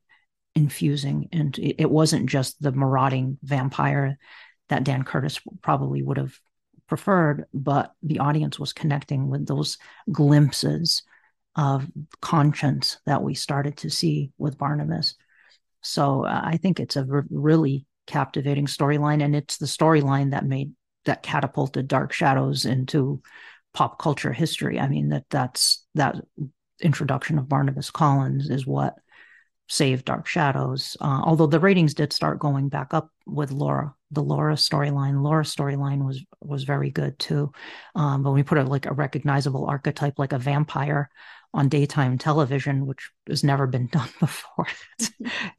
infusing 0.56 1.30
and 1.32 1.58
it 1.60 1.90
wasn't 1.90 2.28
just 2.28 2.60
the 2.60 2.72
marauding 2.72 3.38
vampire 3.44 4.18
that 4.70 4.84
Dan 4.84 5.04
Curtis 5.04 5.40
probably 5.62 6.02
would 6.02 6.18
have 6.18 6.36
preferred, 6.88 7.46
but 7.54 7.94
the 8.02 8.20
audience 8.20 8.58
was 8.58 8.74
connecting 8.74 9.30
with 9.30 9.46
those 9.46 9.78
glimpses 10.12 11.04
of 11.56 11.88
conscience 12.22 12.98
that 13.06 13.22
we 13.22 13.34
started 13.34 13.78
to 13.78 13.90
see 13.90 14.32
with 14.38 14.58
Barnabas. 14.58 15.16
So 15.82 16.26
uh, 16.26 16.42
I 16.44 16.58
think 16.58 16.80
it's 16.80 16.96
a 16.96 17.06
really 17.30 17.86
captivating 18.08 18.66
storyline, 18.66 19.24
and 19.24 19.36
it's 19.36 19.58
the 19.58 19.66
storyline 19.66 20.32
that 20.32 20.46
made 20.46 20.74
that 21.06 21.24
catapulted 21.24 21.88
Dark 21.88 22.12
Shadows 22.14 22.66
into 22.66 23.22
pop 23.74 24.00
culture 24.00 24.34
history. 24.34 24.80
I 24.80 24.88
mean 24.88 25.10
that 25.10 25.26
that's 25.30 25.86
that 25.96 26.16
introduction 26.82 27.38
of 27.38 27.50
Barnabas 27.50 27.92
Collins 27.92 28.50
is 28.50 28.66
what 28.66 28.96
saved 29.70 30.06
Dark 30.06 30.28
Shadows. 30.28 30.96
Uh, 31.02 31.22
although 31.24 31.48
the 31.48 31.60
ratings 31.60 31.94
did 31.94 32.14
start 32.14 32.40
going 32.40 32.70
back 32.70 32.94
up 32.94 33.10
with 33.26 33.52
Laura, 33.52 33.94
the 34.12 34.24
Laura 34.24 34.56
storyline. 34.56 35.22
Laura 35.22 35.44
storyline 35.44 36.06
was 36.06 36.24
was 36.42 36.64
very 36.64 36.90
good 36.90 37.18
too. 37.20 37.52
Um, 37.96 38.24
but 38.24 38.32
when 38.32 38.36
we 38.38 38.44
put 38.44 38.58
a 38.58 38.64
like 38.64 38.86
a 38.86 38.94
recognizable 38.94 39.66
archetype 39.66 40.18
like 40.18 40.34
a 40.34 40.40
vampire 40.40 41.10
on 41.54 41.70
daytime 41.70 42.18
television, 42.18 42.86
which 42.86 43.10
has 43.28 43.44
never 43.44 43.68
been 43.68 43.88
done 43.92 44.10
before, 44.20 44.68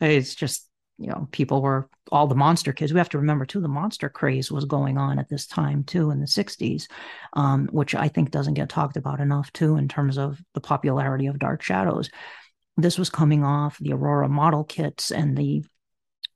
it's 0.01 0.35
just 0.35 0.68
you 0.99 1.07
know 1.07 1.29
people 1.31 1.63
were 1.63 1.89
all 2.11 2.27
the 2.27 2.35
monster 2.35 2.73
kids 2.73 2.93
we 2.93 2.99
have 2.99 3.09
to 3.09 3.19
remember 3.19 3.47
too 3.47 3.61
the 3.61 3.69
monster 3.69 4.09
craze 4.09 4.51
was 4.51 4.65
going 4.65 4.99
on 4.99 5.19
at 5.19 5.29
this 5.29 5.47
time 5.47 5.85
too 5.85 6.11
in 6.11 6.21
the 6.21 6.27
60s 6.27 6.87
um, 7.35 7.69
which 7.71 7.95
i 7.95 8.09
think 8.09 8.31
doesn't 8.31 8.55
get 8.55 8.69
talked 8.69 8.97
about 8.97 9.21
enough 9.21 9.53
too 9.53 9.77
in 9.77 9.89
terms 9.89 10.19
of 10.19 10.41
the 10.55 10.61
popularity 10.61 11.27
of 11.27 11.39
dark 11.39 11.63
shadows 11.63 12.11
this 12.79 12.97
was 12.97 13.11
coming 13.11 13.45
off 13.45 13.77
the 13.79 13.93
Aurora 13.93 14.29
model 14.29 14.65
kits 14.65 15.11
and 15.11 15.37
the 15.37 15.65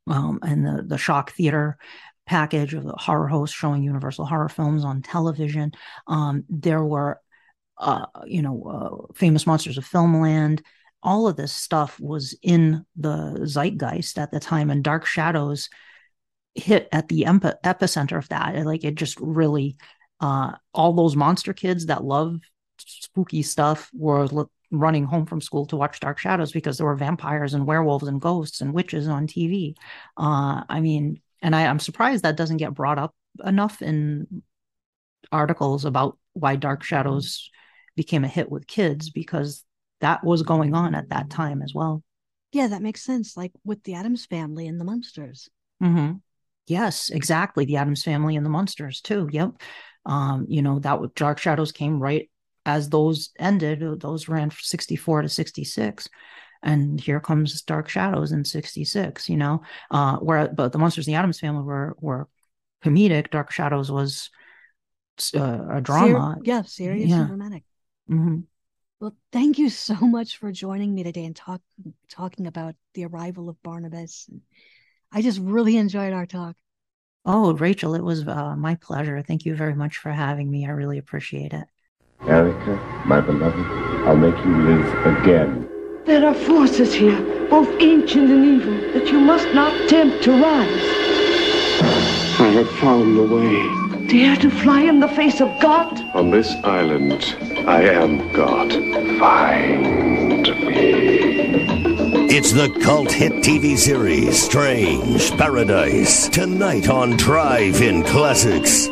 um, 0.09 0.41
and 0.43 0.67
the 0.67 0.83
the 0.83 0.99
shock 0.99 1.33
theater 1.33 1.79
package 2.27 2.75
of 2.75 2.85
the 2.85 2.97
horror 2.97 3.29
host 3.29 3.55
showing 3.55 3.83
Universal 3.83 4.27
horror 4.27 4.49
films 4.49 4.85
on 4.85 5.03
television. 5.03 5.73
Um, 6.07 6.45
there 6.49 6.83
were, 6.83 7.21
uh, 7.79 8.07
you 8.27 8.43
know, 8.43 9.09
uh, 9.09 9.13
famous 9.15 9.47
monsters 9.47 9.79
of 9.79 9.89
filmland. 9.89 10.63
All 11.03 11.27
of 11.27 11.37
this 11.37 11.53
stuff 11.53 11.99
was 12.01 12.37
in 12.43 12.85
the 12.97 13.41
zeitgeist 13.45 14.19
at 14.19 14.31
the 14.31 14.41
time, 14.41 14.71
and 14.71 14.85
Dark 14.85 15.07
Shadows 15.07 15.69
hit 16.55 16.89
at 16.93 17.09
the 17.09 17.25
epicenter 17.25 18.19
of 18.19 18.29
that. 18.29 18.65
Like 18.65 18.85
it 18.85 18.95
just 18.95 19.19
really, 19.21 19.77
uh, 20.21 20.53
all 20.73 20.93
those 20.93 21.17
monster 21.17 21.53
kids 21.53 21.87
that 21.87 22.05
love 22.05 22.41
spooky 22.79 23.43
stuff 23.43 23.91
were 23.93 24.29
running 24.71 25.05
home 25.05 25.27
from 25.27 25.41
school 25.41 25.67
to 25.67 25.77
watch 25.77 26.01
Dark 26.01 26.19
Shadows 26.19 26.53
because 26.53 26.79
there 26.79 26.87
were 26.87 26.97
vampires 26.97 27.55
and 27.55 27.67
werewolves 27.67 28.09
and 28.09 28.21
ghosts 28.21 28.61
and 28.61 28.73
witches 28.73 29.07
on 29.07 29.27
TV. 29.27 29.75
Uh, 30.17 30.63
I 30.69 30.81
mean, 30.81 31.21
and 31.43 31.55
I, 31.55 31.67
I'm 31.67 31.79
surprised 31.79 32.25
that 32.25 32.37
doesn't 32.37 32.57
get 32.57 32.75
brought 32.75 32.99
up 32.99 33.15
enough 33.45 33.83
in 33.83 34.43
articles 35.31 35.85
about 35.85 36.19
why 36.33 36.57
Dark 36.57 36.83
Shadows 36.83 37.51
became 37.97 38.25
a 38.25 38.29
hit 38.29 38.51
with 38.51 38.67
kids 38.67 39.11
because 39.11 39.65
that 40.03 40.23
was 40.23 40.43
going 40.43 40.75
on 40.75 40.95
at 40.95 41.09
that 41.09 41.31
time 41.31 41.63
as 41.63 41.73
well. 41.75 42.03
Yeah, 42.53 42.69
that 42.69 42.83
makes 42.83 43.03
sense. 43.03 43.37
Like 43.37 43.53
with 43.65 43.83
the 43.85 43.95
Addams 43.95 44.27
family 44.27 44.67
and 44.69 44.79
the 44.79 44.85
Munsters. 44.85 45.49
Mm-hmm. 45.83 46.17
Yes, 46.67 47.11
exactly. 47.11 47.65
The 47.65 47.77
Addams 47.77 48.05
family 48.05 48.37
and 48.37 48.45
the 48.45 48.51
Munsters 48.51 49.01
too. 49.01 49.29
Yep. 49.33 49.53
Um, 50.05 50.47
you 50.49 50.63
know, 50.63 50.79
that 50.81 51.01
Dark 51.15 51.39
Shadows 51.39 51.73
came 51.73 51.99
right 51.99 52.31
as 52.67 52.91
those 52.91 53.31
ended. 53.39 54.01
Those 54.01 54.29
ran 54.29 54.51
from 54.51 54.63
64 54.63 55.23
to 55.23 55.29
66 55.29 56.09
and 56.63 57.01
here 57.01 57.21
comes 57.21 57.61
Dark 57.63 57.89
Shadows 57.89 58.33
in 58.33 58.45
'66. 58.45 59.29
You 59.29 59.37
know, 59.37 59.63
uh, 59.91 60.17
where 60.19 60.49
but 60.49 60.73
the 60.73 60.79
Munsters 60.79 61.07
in 61.07 61.13
the 61.13 61.19
Addams 61.19 61.41
Family 61.41 61.63
were 61.63 61.97
were 62.01 62.29
comedic. 62.85 63.31
Dark 63.31 63.51
Shadows 63.51 63.91
was 63.91 64.31
uh, 65.35 65.67
a 65.71 65.81
drama. 65.81 66.37
Ser- 66.37 66.43
yeah, 66.45 66.63
serious 66.63 67.11
yeah. 67.11 67.21
and 67.21 67.29
dramatic. 67.29 67.65
Mm-hmm. 68.11 68.41
Well, 69.03 69.17
thank 69.33 69.59
you 69.59 69.69
so 69.69 69.97
much 69.97 70.37
for 70.37 70.53
joining 70.53 70.95
me 70.95 71.03
today 71.03 71.25
and 71.25 71.35
talk 71.35 71.61
talking 72.09 72.47
about 72.47 72.77
the 72.95 73.05
arrival 73.07 73.49
of 73.49 73.61
Barnabas. 73.65 74.31
I 75.11 75.23
just 75.23 75.41
really 75.41 75.77
enjoyed 75.77 76.13
our 76.13 76.25
talk. 76.25 76.55
Oh, 77.25 77.53
Rachel, 77.55 77.97
it 77.97 78.05
was 78.05 78.29
uh, 78.29 78.55
my 78.55 78.77
pleasure. 78.77 79.21
Thank 79.21 79.45
you 79.45 79.57
very 79.57 79.75
much 79.75 79.97
for 79.97 80.13
having 80.13 80.49
me. 80.49 80.67
I 80.67 80.71
really 80.71 80.99
appreciate 80.99 81.53
it. 81.53 81.65
Erica, 82.29 82.77
my 83.05 83.21
beloved, 83.21 83.67
I'll 84.07 84.17
make 84.17 84.37
you 84.45 84.57
live 84.57 85.07
again. 85.19 85.69
There 86.05 86.25
are 86.25 86.35
forces 86.35 86.95
here, 86.95 87.21
both 87.51 87.69
ancient 87.81 88.31
and 88.31 88.45
evil, 88.45 88.93
that 88.93 89.11
you 89.11 89.19
must 89.19 89.53
not 89.53 89.91
tempt 89.91 90.23
to 90.23 90.31
rise. 90.31 90.85
I 92.39 92.51
have 92.55 92.71
found 92.79 93.19
the 93.19 93.25
way. 93.25 93.92
Dare 94.09 94.37
to 94.37 94.51
fly 94.51 94.83
in 94.83 95.01
the 95.01 95.09
face 95.09 95.41
of 95.41 95.49
God? 95.61 95.99
On 96.15 96.31
this 96.31 96.55
island, 96.65 97.37
I 97.67 97.83
am 97.83 98.33
God. 98.33 98.73
Find 99.19 100.43
me. 100.43 101.03
It's 102.35 102.53
the 102.53 102.69
cult 102.83 103.13
hit 103.13 103.33
TV 103.35 103.77
series 103.77 104.43
Strange 104.43 105.31
Paradise. 105.33 106.29
Tonight 106.29 106.89
on 106.89 107.17
Drive 107.17 107.81
In 107.81 108.03
Classics. 108.03 108.89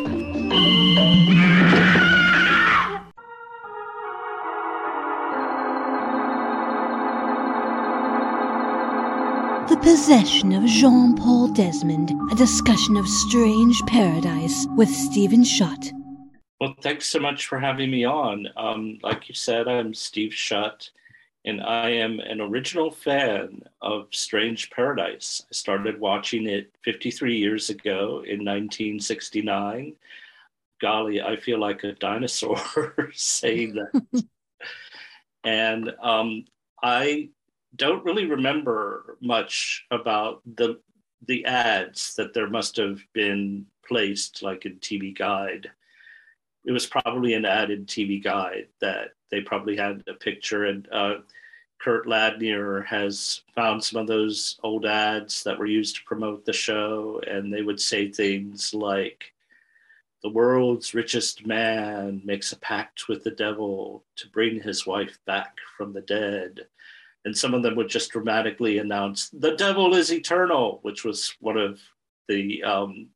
Possession 9.77 10.53
of 10.53 10.65
Jean 10.65 11.15
Paul 11.15 11.47
Desmond, 11.53 12.11
a 12.31 12.35
discussion 12.35 12.97
of 12.97 13.07
Strange 13.07 13.81
Paradise 13.87 14.67
with 14.75 14.89
Stephen 14.89 15.43
Schutt. 15.43 15.91
Well, 16.59 16.75
thanks 16.81 17.07
so 17.07 17.19
much 17.19 17.47
for 17.47 17.59
having 17.59 17.89
me 17.89 18.05
on. 18.05 18.47
Um, 18.55 18.99
like 19.01 19.27
you 19.29 19.35
said, 19.35 19.67
I'm 19.67 19.93
Steve 19.93 20.31
Schutt, 20.31 20.89
and 21.45 21.61
I 21.61 21.89
am 21.89 22.19
an 22.19 22.41
original 22.41 22.91
fan 22.91 23.63
of 23.81 24.07
Strange 24.11 24.69
Paradise. 24.69 25.41
I 25.49 25.53
started 25.53 25.99
watching 25.99 26.47
it 26.47 26.73
53 26.83 27.37
years 27.37 27.69
ago 27.69 28.23
in 28.25 28.45
1969. 28.45 29.95
Golly, 30.79 31.21
I 31.21 31.37
feel 31.37 31.59
like 31.59 31.83
a 31.83 31.93
dinosaur 31.93 32.59
saying 33.13 33.75
that. 33.75 34.23
and 35.43 35.93
um, 36.01 36.45
I 36.83 37.29
don't 37.75 38.03
really 38.05 38.25
remember 38.25 39.17
much 39.21 39.85
about 39.91 40.41
the 40.55 40.79
the 41.27 41.45
ads 41.45 42.15
that 42.15 42.33
there 42.33 42.49
must 42.49 42.75
have 42.77 42.99
been 43.13 43.65
placed 43.87 44.41
like 44.41 44.65
in 44.65 44.77
TV 44.79 45.15
Guide. 45.15 45.69
It 46.65 46.71
was 46.71 46.87
probably 46.87 47.35
an 47.35 47.45
added 47.45 47.87
TV 47.87 48.23
Guide 48.23 48.67
that 48.79 49.09
they 49.29 49.41
probably 49.41 49.75
had 49.75 50.03
a 50.07 50.13
picture 50.13 50.65
and 50.65 50.87
uh, 50.91 51.15
Kurt 51.81 52.05
Ladnier 52.05 52.85
has 52.85 53.41
found 53.55 53.83
some 53.83 53.99
of 53.99 54.07
those 54.07 54.59
old 54.61 54.85
ads 54.85 55.43
that 55.43 55.57
were 55.57 55.65
used 55.65 55.95
to 55.95 56.03
promote 56.03 56.45
the 56.45 56.53
show, 56.53 57.19
and 57.25 57.51
they 57.51 57.63
would 57.63 57.81
say 57.81 58.07
things 58.07 58.71
like, 58.71 59.33
The 60.21 60.29
world's 60.29 60.93
richest 60.93 61.47
man 61.47 62.21
makes 62.23 62.51
a 62.51 62.59
pact 62.59 63.07
with 63.07 63.23
the 63.23 63.31
devil 63.31 64.03
to 64.17 64.29
bring 64.29 64.61
his 64.61 64.85
wife 64.85 65.17
back 65.25 65.57
from 65.75 65.91
the 65.91 66.01
dead 66.01 66.67
and 67.25 67.37
some 67.37 67.53
of 67.53 67.63
them 67.63 67.75
would 67.75 67.89
just 67.89 68.11
dramatically 68.11 68.79
announce 68.79 69.29
the 69.29 69.55
devil 69.55 69.93
is 69.95 70.11
eternal 70.11 70.79
which 70.81 71.03
was 71.03 71.35
one 71.39 71.57
of 71.57 71.79
the 72.27 72.63
um, 72.63 73.09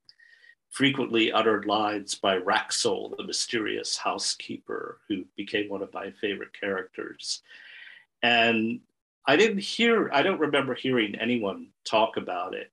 frequently 0.76 1.32
uttered 1.32 1.66
lines 1.66 2.16
by 2.16 2.38
Raxl, 2.38 3.16
the 3.16 3.24
mysterious 3.24 3.96
housekeeper, 3.96 5.00
who 5.08 5.24
became 5.38 5.70
one 5.70 5.82
of 5.82 5.94
my 5.94 6.12
favorite 6.20 6.52
characters. 6.52 7.44
And 8.22 8.82
I 9.26 9.38
didn't 9.38 9.60
hear, 9.60 10.10
I 10.12 10.22
don't 10.22 10.40
remember 10.40 10.76
hearing 10.76 11.16
anyone 11.16 11.70
talk 11.86 12.18
about 12.18 12.54
it, 12.54 12.72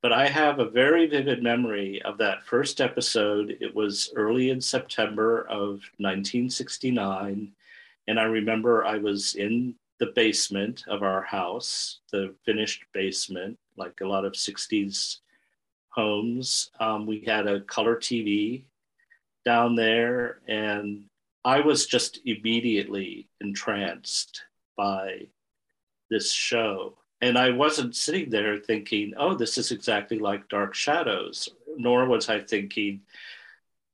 but 0.00 0.14
I 0.14 0.28
have 0.28 0.60
a 0.60 0.70
very 0.70 1.06
vivid 1.06 1.42
memory 1.42 2.00
of 2.06 2.16
that 2.18 2.42
first 2.46 2.80
episode. 2.80 3.58
It 3.60 3.74
was 3.74 4.10
early 4.16 4.48
in 4.48 4.60
September 4.62 5.42
of 5.42 5.82
1969. 5.98 7.52
And 8.08 8.18
I 8.18 8.24
remember 8.24 8.82
I 8.86 8.96
was 8.96 9.34
in 9.34 9.74
the 10.02 10.12
basement 10.16 10.82
of 10.88 11.04
our 11.04 11.22
house, 11.22 12.00
the 12.10 12.34
finished 12.44 12.84
basement, 12.92 13.56
like 13.76 14.00
a 14.00 14.04
lot 14.04 14.24
of 14.24 14.32
60s 14.32 15.18
homes. 15.90 16.72
Um, 16.80 17.06
we 17.06 17.20
had 17.20 17.46
a 17.46 17.60
color 17.60 17.94
TV 17.94 18.64
down 19.44 19.76
there, 19.76 20.40
and 20.48 21.04
I 21.44 21.60
was 21.60 21.86
just 21.86 22.18
immediately 22.24 23.28
entranced 23.40 24.42
by 24.76 25.28
this 26.10 26.32
show. 26.32 26.94
And 27.20 27.38
I 27.38 27.50
wasn't 27.50 27.94
sitting 27.94 28.28
there 28.28 28.58
thinking, 28.58 29.12
oh, 29.16 29.36
this 29.36 29.56
is 29.56 29.70
exactly 29.70 30.18
like 30.18 30.48
Dark 30.48 30.74
Shadows, 30.74 31.48
nor 31.76 32.06
was 32.06 32.28
I 32.28 32.40
thinking, 32.40 33.02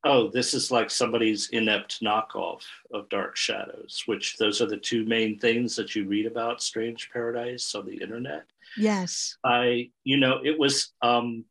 oh, 0.05 0.29
this 0.29 0.55
is 0.55 0.71
like 0.71 0.91
somebody's 0.91 1.49
inept 1.51 2.01
knockoff 2.03 2.63
of 2.93 3.09
Dark 3.09 3.37
Shadows, 3.37 4.05
which 4.07 4.37
those 4.37 4.61
are 4.61 4.67
the 4.67 4.77
two 4.77 5.05
main 5.05 5.39
things 5.39 5.77
that 5.77 5.95
you 5.95 6.07
read 6.07 6.27
about 6.27 6.63
Strange 6.63 7.11
Paradise 7.13 7.75
on 7.75 7.87
the 7.87 8.01
internet. 8.01 8.45
Yes. 8.77 9.37
I, 9.45 9.91
you 10.05 10.19
know, 10.19 10.41
it 10.45 10.59
was 10.59 10.93
um 11.03 11.45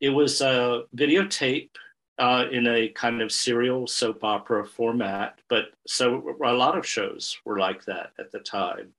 it 0.00 0.10
was 0.10 0.40
a 0.42 0.82
videotape 0.94 1.70
uh, 2.18 2.44
in 2.50 2.66
a 2.66 2.88
kind 2.88 3.22
of 3.22 3.32
serial 3.32 3.86
soap 3.86 4.24
opera 4.24 4.64
format, 4.64 5.38
but 5.48 5.66
so 5.86 6.36
a 6.44 6.52
lot 6.52 6.76
of 6.76 6.86
shows 6.86 7.38
were 7.44 7.58
like 7.58 7.84
that 7.84 8.12
at 8.18 8.32
the 8.32 8.40
time. 8.40 8.92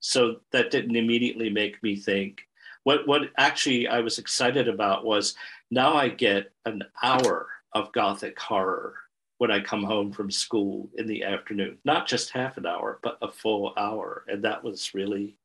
So 0.00 0.36
that 0.52 0.70
didn't 0.70 0.96
immediately 0.96 1.50
make 1.50 1.82
me 1.82 1.96
think. 1.96 2.42
What 2.84 3.06
what 3.08 3.22
actually 3.36 3.88
I 3.88 4.00
was 4.00 4.18
excited 4.18 4.68
about 4.68 5.04
was 5.04 5.34
now 5.70 5.94
I 5.94 6.08
get 6.08 6.52
an 6.64 6.84
hour 7.02 7.48
of 7.76 7.92
Gothic 7.92 8.38
horror 8.38 8.94
when 9.36 9.50
I 9.50 9.60
come 9.60 9.84
home 9.84 10.10
from 10.10 10.30
school 10.30 10.88
in 10.96 11.06
the 11.06 11.22
afternoon. 11.24 11.76
Not 11.84 12.08
just 12.08 12.30
half 12.30 12.56
an 12.56 12.64
hour, 12.64 12.98
but 13.02 13.18
a 13.20 13.30
full 13.30 13.74
hour. 13.76 14.24
And 14.28 14.42
that 14.44 14.64
was 14.64 14.94
really 14.94 15.36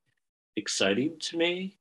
exciting 0.55 1.19
to 1.19 1.37
me. 1.37 1.77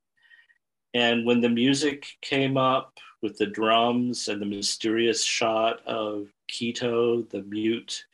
And 0.92 1.24
when 1.24 1.40
the 1.40 1.48
music 1.48 2.16
came 2.20 2.57
up 2.57 2.98
with 3.22 3.38
the 3.38 3.46
drums 3.46 4.26
and 4.26 4.42
the 4.42 4.46
mysterious 4.46 5.22
shot 5.22 5.86
of 5.86 6.26
Quito, 6.48 7.22
the 7.22 7.42
mute 7.42 8.05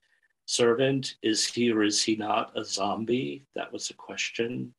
servant, 0.45 1.14
is 1.22 1.47
he 1.47 1.72
or 1.72 1.82
is 1.82 2.03
he 2.03 2.16
not 2.16 2.53
a 2.55 2.62
zombie? 2.62 3.47
That 3.55 3.72
was 3.72 3.89
a 3.89 3.95
question. 3.95 4.74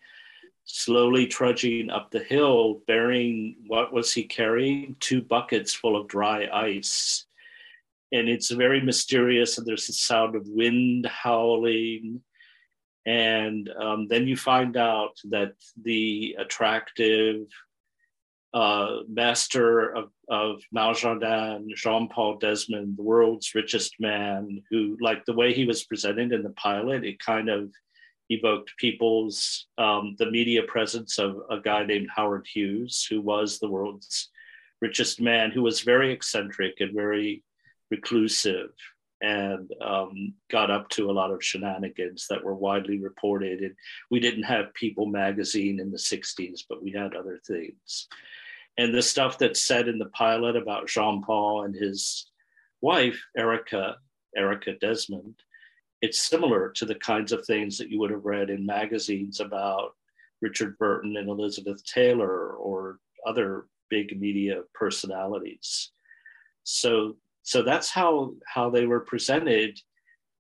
Slowly 0.66 1.26
trudging 1.26 1.90
up 1.90 2.12
the 2.12 2.24
hill, 2.24 2.82
bearing 2.86 3.56
what 3.66 3.92
was 3.92 4.14
he 4.14 4.26
carrying? 4.26 4.96
Two 5.00 5.24
buckets 5.24 5.74
full 5.74 5.96
of 5.96 6.08
dry 6.08 6.48
ice 6.54 7.27
and 8.12 8.30
it's 8.30 8.52
very 8.52 8.82
mysterious 8.82 9.58
and 9.58 9.68
there's 9.68 9.88
the 9.88 9.94
sound 9.94 10.36
of 10.36 10.48
wind 10.48 11.06
howling. 11.06 12.22
And 13.06 13.70
um, 13.80 14.08
then 14.10 14.28
you 14.28 14.36
find 14.36 14.76
out 14.76 15.18
that 15.30 15.54
the 15.82 16.36
attractive 16.40 17.48
uh, 18.54 18.98
master 19.08 19.96
of, 19.96 20.10
of 20.30 20.62
Maljardin, 20.76 21.68
Jean 21.76 22.08
Paul 22.10 22.38
Desmond, 22.38 22.98
the 22.98 23.04
world's 23.04 23.54
richest 23.56 23.96
man, 24.00 24.62
who, 24.70 24.98
like 25.00 25.24
the 25.26 25.34
way 25.34 25.54
he 25.54 25.66
was 25.66 25.84
presented 25.84 26.32
in 26.32 26.44
the 26.44 26.52
pilot, 26.52 27.06
it 27.06 27.20
kind 27.20 27.50
of 27.50 27.72
evoked 28.30 28.72
people's, 28.78 29.68
um, 29.78 30.16
the 30.18 30.32
media 30.32 30.64
presence 30.64 31.18
of 31.18 31.38
a 31.50 31.60
guy 31.60 31.86
named 31.86 32.10
Howard 32.14 32.48
Hughes, 32.52 33.06
who 33.10 33.22
was 33.22 33.60
the 33.60 33.70
world's 33.70 34.30
richest 34.82 35.22
man, 35.22 35.52
who 35.52 35.62
was 35.62 35.82
very 35.82 36.12
eccentric 36.12 36.76
and 36.80 36.94
very 36.94 37.44
reclusive 37.90 38.70
and 39.22 39.72
um, 39.82 40.34
got 40.52 40.70
up 40.70 40.90
to 40.90 41.10
a 41.10 41.14
lot 41.14 41.32
of 41.32 41.44
shenanigans 41.44 42.28
that 42.30 42.44
were 42.44 42.54
widely 42.54 43.00
reported. 43.00 43.62
And 43.62 43.76
we 44.12 44.20
didn't 44.20 44.44
have 44.44 44.74
People 44.74 45.08
magazine 45.08 45.80
in 45.80 45.92
the 45.92 45.98
60s, 45.98 46.62
but 46.70 46.84
we 46.84 46.92
had 46.92 47.16
other 47.16 47.40
things. 47.48 48.08
And 48.78 48.94
the 48.94 49.02
stuff 49.02 49.40
that's 49.40 49.62
said 49.62 49.88
in 49.88 49.98
the 49.98 50.10
pilot 50.10 50.56
about 50.56 50.88
Jean 50.88 51.24
Paul 51.24 51.64
and 51.64 51.74
his 51.74 52.30
wife, 52.82 53.20
Erica, 53.36 53.96
Erica 54.36 54.74
Desmond, 54.80 55.36
it's 56.04 56.20
similar 56.20 56.70
to 56.76 56.86
the 56.86 56.96
kinds 56.96 57.32
of 57.32 57.44
things 57.46 57.80
that 57.80 57.90
you 57.90 58.00
would 58.00 58.12
have 58.12 58.26
read 58.26 58.52
in 58.52 58.68
magazines 58.68 59.40
about 59.40 59.96
Richard 60.42 60.78
Burton 60.78 61.18
and 61.18 61.28
Elizabeth 61.28 61.84
Taylor 61.86 62.52
or 62.52 63.00
other 63.26 63.66
big 63.90 64.20
media 64.20 64.62
personalities. 64.76 65.92
So 66.64 67.16
so 67.48 67.64
that's 67.64 67.90
how 67.90 68.34
how 68.46 68.70
they 68.70 68.86
were 68.86 69.00
presented. 69.00 69.80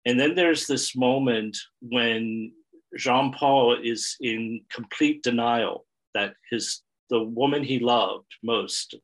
And 0.07 0.19
then 0.19 0.33
there's 0.33 0.65
this 0.65 0.95
moment 0.95 1.55
when 1.81 2.51
jean 2.97 3.31
paul 3.31 3.77
is 3.79 4.17
in 4.19 4.61
complete 4.73 5.21
denial 5.21 5.85
that 6.15 6.33
his 6.49 6.81
the 7.11 7.23
woman 7.23 7.63
he 7.63 7.77
loved 7.77 8.31
most 8.41 8.95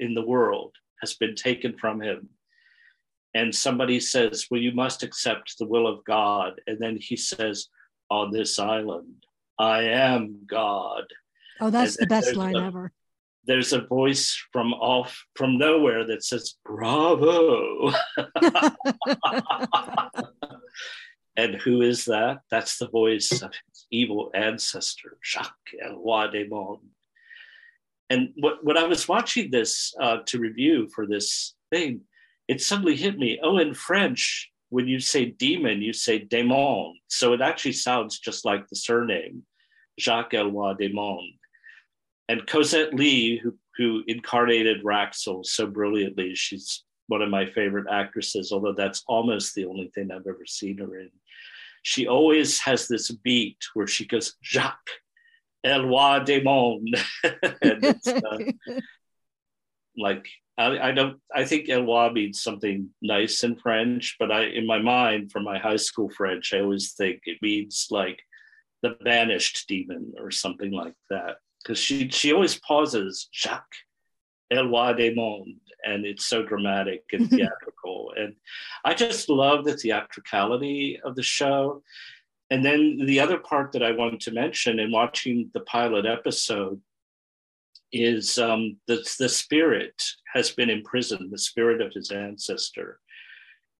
in 0.00 0.14
the 0.14 0.26
world 0.26 0.74
has 1.00 1.14
been 1.14 1.36
taken 1.36 1.78
from 1.78 2.00
him. 2.00 2.28
And 3.34 3.54
somebody 3.54 4.00
says 4.00 4.48
well 4.50 4.60
you 4.60 4.72
must 4.72 5.04
accept 5.04 5.54
the 5.60 5.68
will 5.68 5.86
of 5.86 6.04
god. 6.04 6.60
And 6.66 6.78
then 6.80 6.96
he 7.00 7.16
says 7.16 7.68
on 8.10 8.32
this 8.32 8.58
island 8.58 9.26
i 9.60 9.82
am 9.84 10.40
god. 10.48 11.04
Oh 11.60 11.70
that's 11.70 11.96
the 11.96 12.06
best 12.08 12.34
line 12.34 12.56
a, 12.56 12.66
ever 12.66 12.92
there's 13.46 13.72
a 13.72 13.80
voice 13.80 14.40
from 14.52 14.72
off 14.74 15.24
from 15.34 15.58
nowhere 15.58 16.06
that 16.06 16.24
says 16.24 16.54
bravo. 16.64 17.92
And 21.34 21.54
who 21.54 21.80
is 21.80 22.04
that? 22.04 22.40
That's 22.50 22.76
the 22.76 22.88
voice 22.88 23.32
of 23.40 23.52
his 23.66 23.86
evil 23.90 24.30
ancestor 24.34 25.16
jacques 25.24 25.72
Eloi 25.82 26.26
Desmondes 26.26 26.92
and 28.12 28.28
what, 28.36 28.62
when 28.62 28.76
i 28.76 28.84
was 28.84 29.08
watching 29.08 29.50
this 29.50 29.94
uh, 30.00 30.18
to 30.26 30.38
review 30.38 30.88
for 30.94 31.06
this 31.06 31.54
thing 31.70 32.02
it 32.46 32.60
suddenly 32.60 32.96
hit 32.96 33.18
me 33.18 33.40
oh 33.42 33.58
in 33.58 33.74
french 33.74 34.50
when 34.68 34.86
you 34.86 35.00
say 35.00 35.24
demon 35.24 35.80
you 35.80 35.92
say 35.92 36.24
démon. 36.24 36.92
So 37.08 37.32
it 37.32 37.40
actually 37.40 37.72
sounds 37.72 38.18
just 38.18 38.44
like 38.44 38.68
the 38.68 38.76
surname 38.76 39.42
jacques 39.98 40.34
Eloi 40.34 40.74
Desmondes 40.74 41.38
and 42.28 42.46
Cosette 42.46 42.94
Lee, 42.94 43.38
who, 43.38 43.54
who 43.76 44.02
incarnated 44.06 44.84
Raxl 44.84 45.44
so 45.44 45.66
brilliantly, 45.66 46.34
she's 46.34 46.84
one 47.08 47.22
of 47.22 47.30
my 47.30 47.46
favorite 47.46 47.86
actresses, 47.90 48.52
although 48.52 48.72
that's 48.72 49.02
almost 49.06 49.54
the 49.54 49.66
only 49.66 49.90
thing 49.94 50.10
I've 50.10 50.26
ever 50.26 50.46
seen 50.46 50.78
her 50.78 50.98
in. 50.98 51.10
She 51.82 52.06
always 52.06 52.60
has 52.60 52.86
this 52.86 53.10
beat 53.10 53.58
where 53.74 53.88
she 53.88 54.06
goes, 54.06 54.36
Jacques, 54.42 54.90
Eloi 55.64 56.20
Desmondes. 56.20 57.04
and 57.62 57.84
it's 57.84 58.06
uh, 58.06 58.38
like, 59.96 60.26
I, 60.56 60.78
I, 60.78 60.92
don't, 60.92 61.20
I 61.34 61.44
think 61.44 61.68
Eloi 61.68 62.10
means 62.10 62.40
something 62.40 62.90
nice 63.02 63.42
in 63.42 63.56
French, 63.56 64.16
but 64.20 64.30
I, 64.30 64.44
in 64.44 64.66
my 64.66 64.78
mind, 64.78 65.32
from 65.32 65.44
my 65.44 65.58
high 65.58 65.76
school 65.76 66.08
French, 66.08 66.54
I 66.54 66.60
always 66.60 66.92
think 66.92 67.22
it 67.24 67.42
means 67.42 67.88
like 67.90 68.22
the 68.82 68.96
banished 69.04 69.66
demon 69.68 70.14
or 70.18 70.30
something 70.30 70.70
like 70.70 70.94
that 71.10 71.36
because 71.62 71.78
she 71.78 72.08
she 72.10 72.32
always 72.32 72.58
pauses 72.58 73.28
Jacques 73.32 73.76
Eloi 74.50 74.92
Desmondes, 74.92 75.60
and 75.84 76.04
it's 76.04 76.26
so 76.26 76.42
dramatic 76.42 77.04
and 77.12 77.28
theatrical. 77.30 78.12
and 78.16 78.34
I 78.84 78.94
just 78.94 79.28
love 79.28 79.64
the 79.64 79.76
theatricality 79.76 81.00
of 81.04 81.14
the 81.14 81.22
show. 81.22 81.82
And 82.50 82.64
then 82.64 82.98
the 83.06 83.20
other 83.20 83.38
part 83.38 83.72
that 83.72 83.82
I 83.82 83.92
wanted 83.92 84.20
to 84.22 84.30
mention 84.30 84.78
in 84.78 84.92
watching 84.92 85.50
the 85.54 85.60
pilot 85.60 86.04
episode 86.04 86.80
is 87.92 88.38
um, 88.38 88.76
the, 88.86 89.06
the 89.18 89.28
spirit 89.28 90.02
has 90.34 90.50
been 90.50 90.68
imprisoned, 90.68 91.30
the 91.30 91.38
spirit 91.38 91.80
of 91.80 91.92
his 91.94 92.10
ancestor 92.10 92.98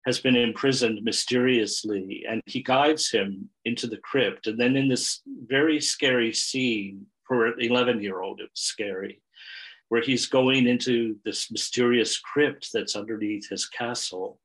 has 0.07 0.19
been 0.19 0.37
imprisoned 0.37 1.03
mysteriously, 1.05 2.25
and 2.29 2.43
he 2.47 2.63
guides 2.63 3.11
him 3.11 3.49
into 3.65 3.87
the 3.87 3.99
crypt. 3.99 4.47
And 4.47 4.59
then 4.59 4.77
in 4.77 4.89
this 4.89 5.21
very 5.47 5.81
scary 5.81 6.33
scene, 6.33 7.07
for 7.27 7.47
an 7.47 7.55
11 7.59 8.03
year 8.03 8.21
old, 8.21 8.41
it 8.41 8.51
was 8.51 8.61
scary, 8.61 9.21
where 9.89 10.03
he's 10.03 10.27
going 10.27 10.67
into 10.67 11.17
this 11.25 11.51
mysterious 11.51 12.19
crypt 12.19 12.71
that's 12.73 12.97
underneath 12.97 13.49
his 13.49 13.67
castle. 13.67 14.39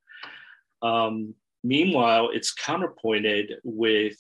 Um, 0.82 1.34
meanwhile, 1.64 2.30
it's 2.34 2.54
counterpointed 2.54 3.56
with 3.64 4.18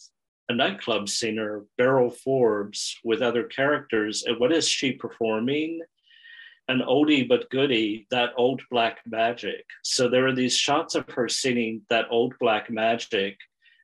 a 0.49 0.53
nightclub 0.53 1.09
singer, 1.09 1.63
Beryl 1.77 2.09
Forbes, 2.09 2.97
with 3.03 3.21
other 3.21 3.43
characters. 3.43 4.23
And 4.23 4.39
what 4.39 4.51
is 4.51 4.67
she 4.67 4.93
performing? 4.93 5.81
An 6.69 6.79
oldie 6.79 7.27
but 7.27 7.49
goodie, 7.49 8.07
that 8.11 8.31
old 8.37 8.61
black 8.69 8.99
magic. 9.05 9.65
So 9.83 10.09
there 10.09 10.27
are 10.27 10.35
these 10.35 10.55
shots 10.55 10.95
of 10.95 11.09
her 11.09 11.29
singing 11.29 11.81
that 11.89 12.07
old 12.09 12.33
black 12.39 12.69
magic, 12.69 13.37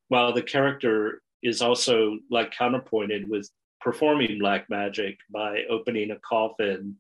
while 0.08 0.34
the 0.34 0.42
character 0.42 1.22
is 1.42 1.62
also 1.62 2.18
like 2.30 2.52
counterpointed 2.52 3.30
with 3.30 3.50
performing 3.84 4.40
black 4.40 4.70
magic 4.70 5.18
by 5.30 5.64
opening 5.70 6.12
a 6.12 6.20
coffin, 6.20 6.96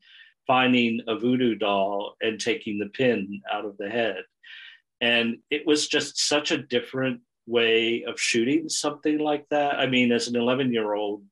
finding 0.45 1.01
a 1.07 1.17
voodoo 1.17 1.55
doll, 1.55 2.15
and 2.21 2.39
taking 2.39 2.77
the 2.77 2.89
pin 2.89 3.41
out 3.51 3.65
of 3.65 3.77
the 3.77 3.89
head. 3.89 4.23
And 4.99 5.37
it 5.49 5.65
was 5.65 5.87
just 5.87 6.19
such 6.19 6.51
a 6.51 6.57
different 6.57 7.21
way 7.45 8.03
of 8.03 8.19
shooting 8.19 8.69
something 8.69 9.17
like 9.17 9.47
that. 9.49 9.75
I 9.75 9.87
mean, 9.87 10.11
as 10.11 10.27
an 10.27 10.35
11 10.35 10.73
year 10.73 10.93
old, 10.93 11.23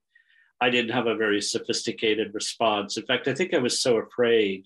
I 0.61 0.69
didn't 0.69 0.91
have 0.91 1.07
a 1.07 1.15
very 1.15 1.41
sophisticated 1.41 2.33
response. 2.33 2.97
In 2.97 3.05
fact, 3.05 3.27
I 3.27 3.33
think 3.33 3.53
I 3.53 3.59
was 3.59 3.81
so 3.81 3.97
afraid 3.97 4.65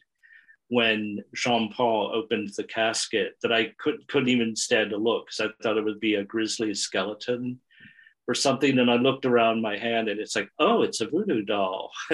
when 0.67 1.23
Jean 1.33 1.71
Paul 1.71 2.11
opened 2.13 2.49
the 2.57 2.63
casket 2.63 3.35
that 3.41 3.53
I 3.53 3.73
could, 3.77 4.07
couldn't 4.07 4.29
even 4.29 4.55
stand 4.55 4.89
to 4.89 4.97
look 4.97 5.27
because 5.27 5.39
I 5.39 5.63
thought 5.63 5.77
it 5.77 5.85
would 5.85 5.99
be 5.99 6.15
a 6.15 6.23
grisly 6.23 6.73
skeleton 6.73 7.59
or 8.27 8.33
something 8.33 8.79
and 8.79 8.89
i 8.89 8.95
looked 8.95 9.25
around 9.25 9.61
my 9.61 9.77
hand 9.77 10.09
and 10.09 10.19
it's 10.19 10.35
like 10.35 10.49
oh 10.59 10.81
it's 10.81 11.01
a 11.01 11.07
voodoo 11.07 11.43
doll 11.43 11.91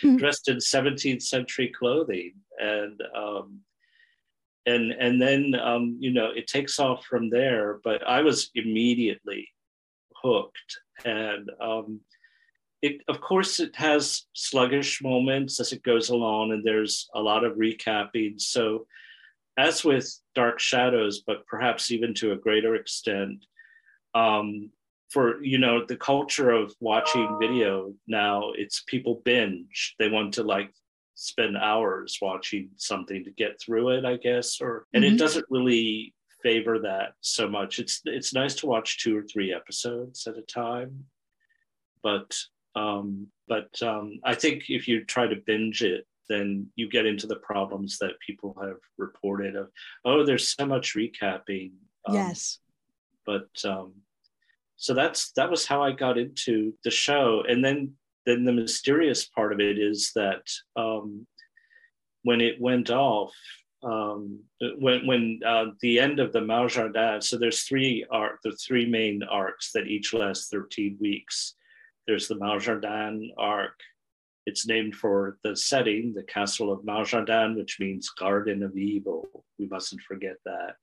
hmm. 0.00 0.16
dressed 0.16 0.48
in 0.48 0.56
17th 0.56 1.22
century 1.22 1.72
clothing. 1.76 2.34
And 2.60 3.00
um, 3.16 3.60
and 4.66 4.90
and 4.92 5.22
then 5.22 5.54
um, 5.54 5.96
you 6.00 6.10
know 6.12 6.30
it 6.34 6.48
takes 6.48 6.78
off 6.80 7.04
from 7.04 7.30
there 7.30 7.78
but 7.84 8.06
i 8.06 8.20
was 8.20 8.50
immediately 8.54 9.48
hooked. 10.22 10.80
And 11.04 11.50
um, 11.60 12.00
it 12.82 13.02
of 13.08 13.20
course 13.20 13.60
it 13.60 13.76
has 13.76 14.26
sluggish 14.32 15.02
moments 15.02 15.60
as 15.60 15.72
it 15.72 15.82
goes 15.82 16.10
along 16.10 16.52
and 16.52 16.64
there's 16.64 17.08
a 17.14 17.20
lot 17.20 17.44
of 17.44 17.56
recapping. 17.56 18.40
So 18.40 18.86
as 19.56 19.84
with 19.84 20.12
dark 20.34 20.58
shadows 20.58 21.22
but 21.26 21.46
perhaps 21.46 21.90
even 21.90 22.14
to 22.14 22.32
a 22.32 22.36
greater 22.36 22.74
extent 22.74 23.44
um, 24.14 24.70
for 25.10 25.42
you 25.42 25.58
know 25.58 25.84
the 25.86 25.96
culture 25.96 26.50
of 26.50 26.74
watching 26.80 27.36
video 27.40 27.92
now 28.06 28.52
it's 28.54 28.82
people 28.86 29.22
binge. 29.24 29.94
They 29.98 30.08
want 30.08 30.34
to 30.34 30.42
like 30.42 30.70
spend 31.14 31.56
hours 31.56 32.18
watching 32.22 32.70
something 32.76 33.24
to 33.24 33.30
get 33.32 33.60
through 33.60 33.88
it 33.88 34.04
i 34.04 34.16
guess 34.16 34.60
or 34.60 34.86
and 34.94 35.02
mm-hmm. 35.02 35.16
it 35.16 35.18
doesn't 35.18 35.44
really 35.50 36.14
favor 36.42 36.78
that 36.78 37.14
so 37.20 37.48
much. 37.48 37.78
It's 37.78 38.00
it's 38.04 38.34
nice 38.34 38.54
to 38.56 38.66
watch 38.66 39.02
two 39.02 39.16
or 39.16 39.22
three 39.22 39.52
episodes 39.52 40.26
at 40.26 40.38
a 40.38 40.42
time 40.42 41.04
but 42.02 42.32
um 42.76 43.26
but 43.48 43.70
um 43.82 44.20
i 44.24 44.34
think 44.34 44.64
if 44.68 44.86
you 44.86 45.04
try 45.04 45.26
to 45.26 45.42
binge 45.46 45.82
it 45.82 46.06
then 46.28 46.66
you 46.76 46.88
get 46.88 47.06
into 47.06 47.26
the 47.26 47.36
problems 47.36 47.98
that 47.98 48.20
people 48.24 48.54
have 48.60 48.76
reported 48.98 49.56
of 49.56 49.68
oh 50.04 50.24
there's 50.24 50.54
so 50.54 50.66
much 50.66 50.94
recapping 50.94 51.72
um, 52.06 52.14
yes. 52.14 52.58
but 53.26 53.48
um 53.64 53.92
so 54.78 54.94
that's 54.94 55.32
that 55.32 55.50
was 55.50 55.66
how 55.66 55.82
I 55.82 55.90
got 55.90 56.18
into 56.18 56.72
the 56.84 56.90
show. 56.90 57.42
And 57.46 57.64
then 57.64 57.94
then 58.24 58.44
the 58.44 58.52
mysterious 58.52 59.26
part 59.26 59.52
of 59.52 59.60
it 59.60 59.76
is 59.78 60.12
that 60.14 60.42
um, 60.76 61.26
when 62.22 62.40
it 62.40 62.60
went 62.60 62.88
off, 62.88 63.34
um, 63.82 64.38
when 64.78 65.04
when 65.04 65.40
uh, 65.44 65.66
the 65.80 65.98
end 65.98 66.20
of 66.20 66.32
the 66.32 66.40
Maljardin, 66.40 67.22
so 67.22 67.36
there's 67.36 67.64
three 67.64 68.06
arc, 68.10 68.40
the 68.44 68.52
three 68.52 68.86
main 68.86 69.24
arcs 69.24 69.72
that 69.72 69.88
each 69.88 70.14
last 70.14 70.50
13 70.50 70.96
weeks. 71.00 71.54
There's 72.06 72.28
the 72.28 72.36
Maljardin 72.36 73.30
arc, 73.36 73.78
It's 74.46 74.66
named 74.66 74.94
for 74.94 75.38
the 75.42 75.54
setting, 75.56 76.14
the 76.14 76.22
castle 76.22 76.72
of 76.72 76.80
Maljardin, 76.80 77.56
which 77.56 77.78
means 77.80 78.08
garden 78.10 78.62
of 78.62 78.76
evil. 78.76 79.44
We 79.58 79.66
mustn't 79.66 80.00
forget 80.02 80.36
that. 80.46 80.76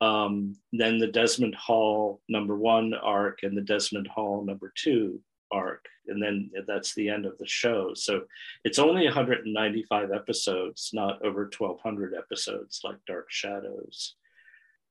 Um, 0.00 0.56
then 0.72 0.98
the 0.98 1.06
Desmond 1.06 1.54
Hall 1.54 2.20
number 2.28 2.56
one 2.56 2.92
arc 2.94 3.42
and 3.42 3.56
the 3.56 3.62
Desmond 3.62 4.08
Hall 4.08 4.44
number 4.44 4.72
two 4.76 5.20
arc. 5.50 5.86
And 6.08 6.22
then 6.22 6.50
that's 6.66 6.94
the 6.94 7.08
end 7.08 7.26
of 7.26 7.38
the 7.38 7.46
show. 7.46 7.92
So 7.94 8.22
it's 8.64 8.78
only 8.78 9.04
195 9.04 10.12
episodes, 10.12 10.90
not 10.92 11.24
over 11.24 11.50
1,200 11.56 12.14
episodes 12.14 12.80
like 12.84 12.96
Dark 13.06 13.26
Shadows. 13.30 14.14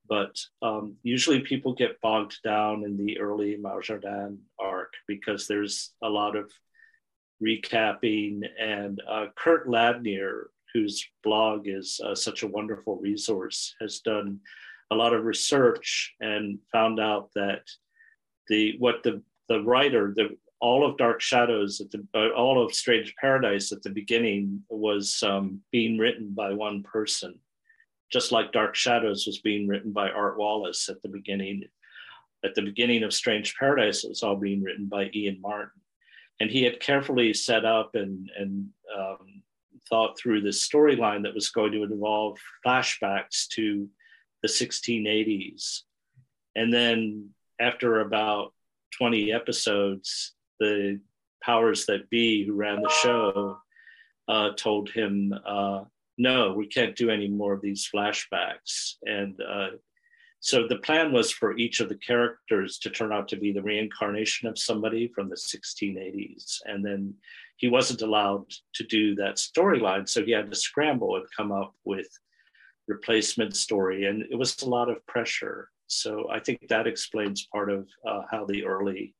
But 0.07 0.39
um, 0.61 0.97
usually 1.03 1.39
people 1.39 1.73
get 1.73 2.01
bogged 2.01 2.41
down 2.43 2.83
in 2.83 2.97
the 2.97 3.19
early 3.19 3.57
Maljardin 3.57 4.37
arc 4.59 4.93
because 5.07 5.47
there's 5.47 5.91
a 6.03 6.09
lot 6.09 6.35
of 6.35 6.51
recapping. 7.43 8.41
And 8.59 9.01
uh, 9.09 9.27
Kurt 9.35 9.67
Ladnier, 9.67 10.45
whose 10.73 11.05
blog 11.23 11.67
is 11.67 11.99
uh, 12.03 12.13
such 12.13 12.43
a 12.43 12.47
wonderful 12.47 12.97
resource, 12.97 13.75
has 13.81 13.99
done 13.99 14.41
a 14.91 14.95
lot 14.95 15.13
of 15.13 15.25
research 15.25 16.13
and 16.19 16.59
found 16.71 16.99
out 16.99 17.29
that 17.35 17.61
the 18.47 18.75
what 18.79 19.03
the 19.03 19.21
the 19.49 19.61
writer 19.61 20.13
the 20.15 20.37
all 20.61 20.85
of 20.85 20.97
Dark 20.97 21.21
Shadows 21.21 21.81
at 21.81 21.91
the 21.91 22.05
uh, 22.13 22.29
all 22.29 22.63
of 22.63 22.73
Strange 22.73 23.13
Paradise 23.19 23.71
at 23.71 23.83
the 23.83 23.89
beginning 23.89 24.63
was 24.69 25.21
um, 25.23 25.61
being 25.71 25.97
written 25.97 26.33
by 26.33 26.53
one 26.53 26.81
person, 26.83 27.39
just 28.11 28.31
like 28.31 28.51
Dark 28.51 28.75
Shadows 28.75 29.25
was 29.25 29.39
being 29.39 29.67
written 29.67 29.91
by 29.91 30.09
Art 30.09 30.37
Wallace 30.37 30.89
at 30.89 31.01
the 31.01 31.09
beginning. 31.09 31.63
At 32.43 32.55
the 32.55 32.61
beginning 32.61 33.03
of 33.03 33.13
Strange 33.13 33.55
Paradise, 33.57 34.03
it 34.03 34.09
was 34.09 34.23
all 34.23 34.35
being 34.35 34.63
written 34.63 34.87
by 34.87 35.09
Ian 35.13 35.41
Martin, 35.41 35.81
and 36.39 36.49
he 36.49 36.63
had 36.63 36.79
carefully 36.79 37.33
set 37.33 37.65
up 37.65 37.95
and 37.95 38.29
and 38.37 38.69
um, 38.97 39.43
thought 39.89 40.17
through 40.17 40.41
this 40.41 40.67
storyline 40.67 41.23
that 41.23 41.35
was 41.35 41.49
going 41.49 41.71
to 41.73 41.83
involve 41.83 42.37
flashbacks 42.65 43.47
to 43.49 43.89
the 44.45 44.51
1680s, 44.51 45.81
and 46.55 46.71
then 46.71 47.29
after 47.59 48.01
about 48.01 48.53
20 48.97 49.33
episodes, 49.33 50.33
the 50.59 50.99
powers 51.41 51.85
that 51.87 52.09
be 52.09 52.45
who 52.45 52.53
ran 52.53 52.81
the 52.81 52.89
show 52.89 53.57
uh, 54.27 54.51
told 54.55 54.89
him, 54.89 55.33
uh, 55.45 55.83
no, 56.17 56.53
we 56.53 56.67
can't 56.67 56.95
do 56.95 57.09
any 57.09 57.27
more 57.27 57.53
of 57.53 57.61
these 57.61 57.89
flashbacks. 57.93 58.95
And 59.03 59.39
uh, 59.41 59.69
so 60.39 60.67
the 60.67 60.77
plan 60.77 61.11
was 61.11 61.31
for 61.31 61.57
each 61.57 61.79
of 61.79 61.89
the 61.89 61.97
characters 61.97 62.77
to 62.79 62.89
turn 62.89 63.11
out 63.11 63.27
to 63.29 63.35
be 63.35 63.51
the 63.51 63.63
reincarnation 63.63 64.47
of 64.47 64.59
somebody 64.59 65.11
from 65.13 65.27
the 65.27 65.35
1680s. 65.35 66.59
And 66.65 66.85
then 66.85 67.15
he 67.57 67.67
wasn't 67.67 68.01
allowed 68.01 68.45
to 68.75 68.83
do 68.83 69.15
that 69.15 69.35
storyline. 69.35 70.07
So 70.07 70.23
he 70.23 70.31
had 70.31 70.49
to 70.49 70.55
scramble 70.55 71.15
and 71.15 71.25
come 71.35 71.51
up 71.51 71.73
with 71.83 72.07
replacement 72.87 73.55
story. 73.55 74.05
And 74.05 74.23
it 74.29 74.37
was 74.37 74.61
a 74.61 74.69
lot 74.69 74.89
of 74.89 75.05
pressure. 75.07 75.69
So 75.87 76.29
I 76.31 76.39
think 76.39 76.67
that 76.69 76.87
explains 76.87 77.47
part 77.51 77.69
of 77.69 77.87
uh, 78.07 78.21
how 78.31 78.45
the 78.45 78.65
early 78.65 79.15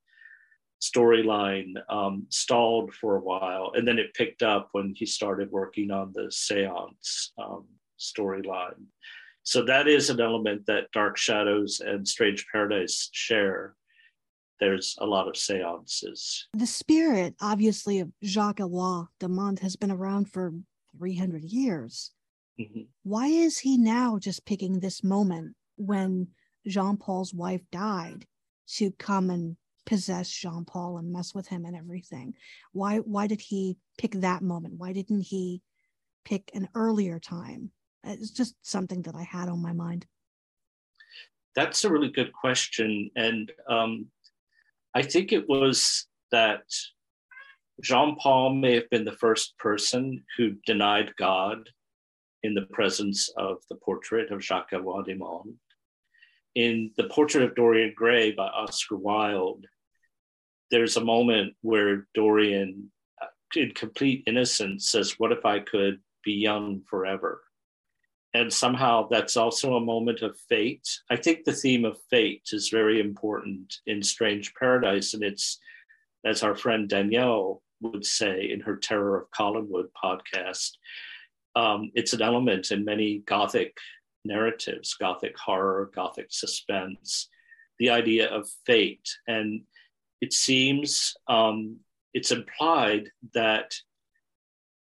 storyline 0.82 1.74
um, 1.90 2.26
stalled 2.30 2.94
for 2.94 3.16
a 3.16 3.22
while, 3.22 3.72
and 3.76 3.88
then 3.88 3.98
it 3.98 4.14
picked 4.14 4.44
up 4.44 4.70
when 4.72 4.94
he 4.96 5.06
started 5.06 5.52
working 5.52 5.92
on 5.92 6.12
the 6.14 6.32
seance 6.32 7.32
um, 7.38 7.66
storyline. 8.00 8.86
So 9.44 9.64
that 9.66 9.88
is 9.88 10.10
an 10.10 10.20
element 10.20 10.66
that 10.68 10.92
Dark 10.92 11.18
Shadows 11.18 11.80
and 11.80 12.08
Strange 12.08 12.46
Paradise 12.52 13.10
share. 13.12 13.76
There's 14.60 14.96
a 15.00 15.06
lot 15.06 15.28
of 15.28 15.38
seances. 15.38 16.48
The 16.54 16.66
spirit, 16.66 17.36
obviously, 17.42 18.00
of 18.00 18.10
Jacques 18.24 18.58
Éloi 18.58 19.08
de 19.20 19.28
Monts 19.28 19.62
has 19.62 19.76
been 19.76 19.92
around 19.92 20.32
for 20.32 20.54
300 20.98 21.44
years. 21.44 22.12
Mm-hmm. 22.60 22.82
Why 23.04 23.28
is 23.28 23.60
he 23.60 23.78
now 23.78 24.18
just 24.18 24.46
picking 24.46 24.80
this 24.80 25.04
moment 25.04 25.56
when 25.78 26.30
Jean 26.68 26.98
Paul's 26.98 27.34
wife 27.34 27.62
died 27.72 28.26
to 28.78 28.92
come 28.92 29.30
and 29.30 29.58
possess 29.86 30.30
Jean 30.30 30.66
Paul 30.66 30.98
and 30.98 31.12
mess 31.12 31.34
with 31.34 31.48
him 31.48 31.66
and 31.66 31.76
everything. 31.76 32.34
Why 32.72 32.98
why 32.98 33.28
did 33.28 33.42
he 33.42 33.78
pick 33.98 34.14
that 34.14 34.42
moment? 34.42 34.76
Why 34.78 34.94
didn't 34.94 35.22
he 35.22 35.62
pick 36.26 36.50
an 36.54 36.70
earlier 36.74 37.20
time? 37.20 37.72
It's 38.04 38.32
just 38.32 38.56
something 38.62 39.04
that 39.04 39.16
I 39.16 39.24
had 39.24 39.50
on 39.50 39.62
my 39.62 39.74
mind. 39.74 40.06
That's 41.56 41.86
a 41.86 41.90
really 41.90 42.10
good 42.10 42.34
question, 42.34 43.10
and 43.16 43.52
um, 43.70 44.08
I 44.94 45.04
think 45.04 45.32
it 45.32 45.48
was 45.48 46.06
that 46.32 46.64
Jean 47.82 48.18
Paul 48.18 48.56
may 48.56 48.76
have 48.76 48.90
been 48.90 49.06
the 49.06 49.14
first 49.14 49.58
person 49.58 50.24
who 50.38 50.56
denied 50.66 51.14
God 51.18 51.70
in 52.46 52.54
the 52.54 52.68
presence 52.72 53.30
of 53.38 53.58
the 53.70 53.76
portrait 53.76 54.32
of 54.32 54.44
Jacques 54.44 54.72
Monts. 54.72 55.50
In 56.56 56.92
the 56.96 57.06
portrait 57.06 57.44
of 57.44 57.56
Dorian 57.56 57.94
Gray 57.96 58.32
by 58.32 58.48
Oscar 58.48 58.96
Wilde, 58.96 59.66
there's 60.72 60.98
a 60.98 61.04
moment 61.04 61.54
where 61.62 62.08
Dorian, 62.14 62.92
uh, 63.22 63.28
in 63.56 63.72
complete 63.72 64.24
innocence, 64.26 64.90
says, 64.90 65.20
What 65.20 65.32
if 65.32 65.46
I 65.46 65.60
could 65.60 66.00
be 66.24 66.34
young 66.34 66.82
forever? 66.90 67.42
And 68.34 68.52
somehow 68.52 69.08
that's 69.10 69.38
also 69.38 69.76
a 69.76 69.82
moment 69.82 70.22
of 70.22 70.38
fate. 70.50 70.88
I 71.10 71.16
think 71.16 71.46
the 71.46 71.54
theme 71.54 71.86
of 71.86 71.98
fate 72.10 72.50
is 72.52 72.70
very 72.70 73.00
important 73.00 73.74
in 73.86 74.04
Strange 74.04 74.54
Paradise. 74.56 75.14
And 75.14 75.24
it's, 75.24 75.60
as 76.26 76.44
our 76.44 76.56
friend 76.56 76.90
Danielle 76.90 77.62
would 77.82 78.06
say 78.06 78.50
in 78.52 78.60
her 78.62 78.76
Terror 78.76 79.18
of 79.18 79.32
Collinwood 79.32 79.88
podcast, 80.04 80.72
um, 81.56 81.92
it's 81.96 82.14
an 82.14 82.22
element 82.22 82.72
in 82.72 82.86
many 82.86 83.20
Gothic 83.20 83.78
narratives, 84.24 84.96
Gothic 84.96 85.38
horror, 85.38 85.92
Gothic 85.94 86.28
suspense, 86.30 87.30
the 87.80 87.90
idea 87.90 88.30
of 88.30 88.50
fate. 88.66 89.08
And 89.28 89.62
it 90.22 90.34
seems 90.34 91.16
um, 91.28 91.78
it's 92.14 92.32
implied 92.32 93.10
that 93.34 93.74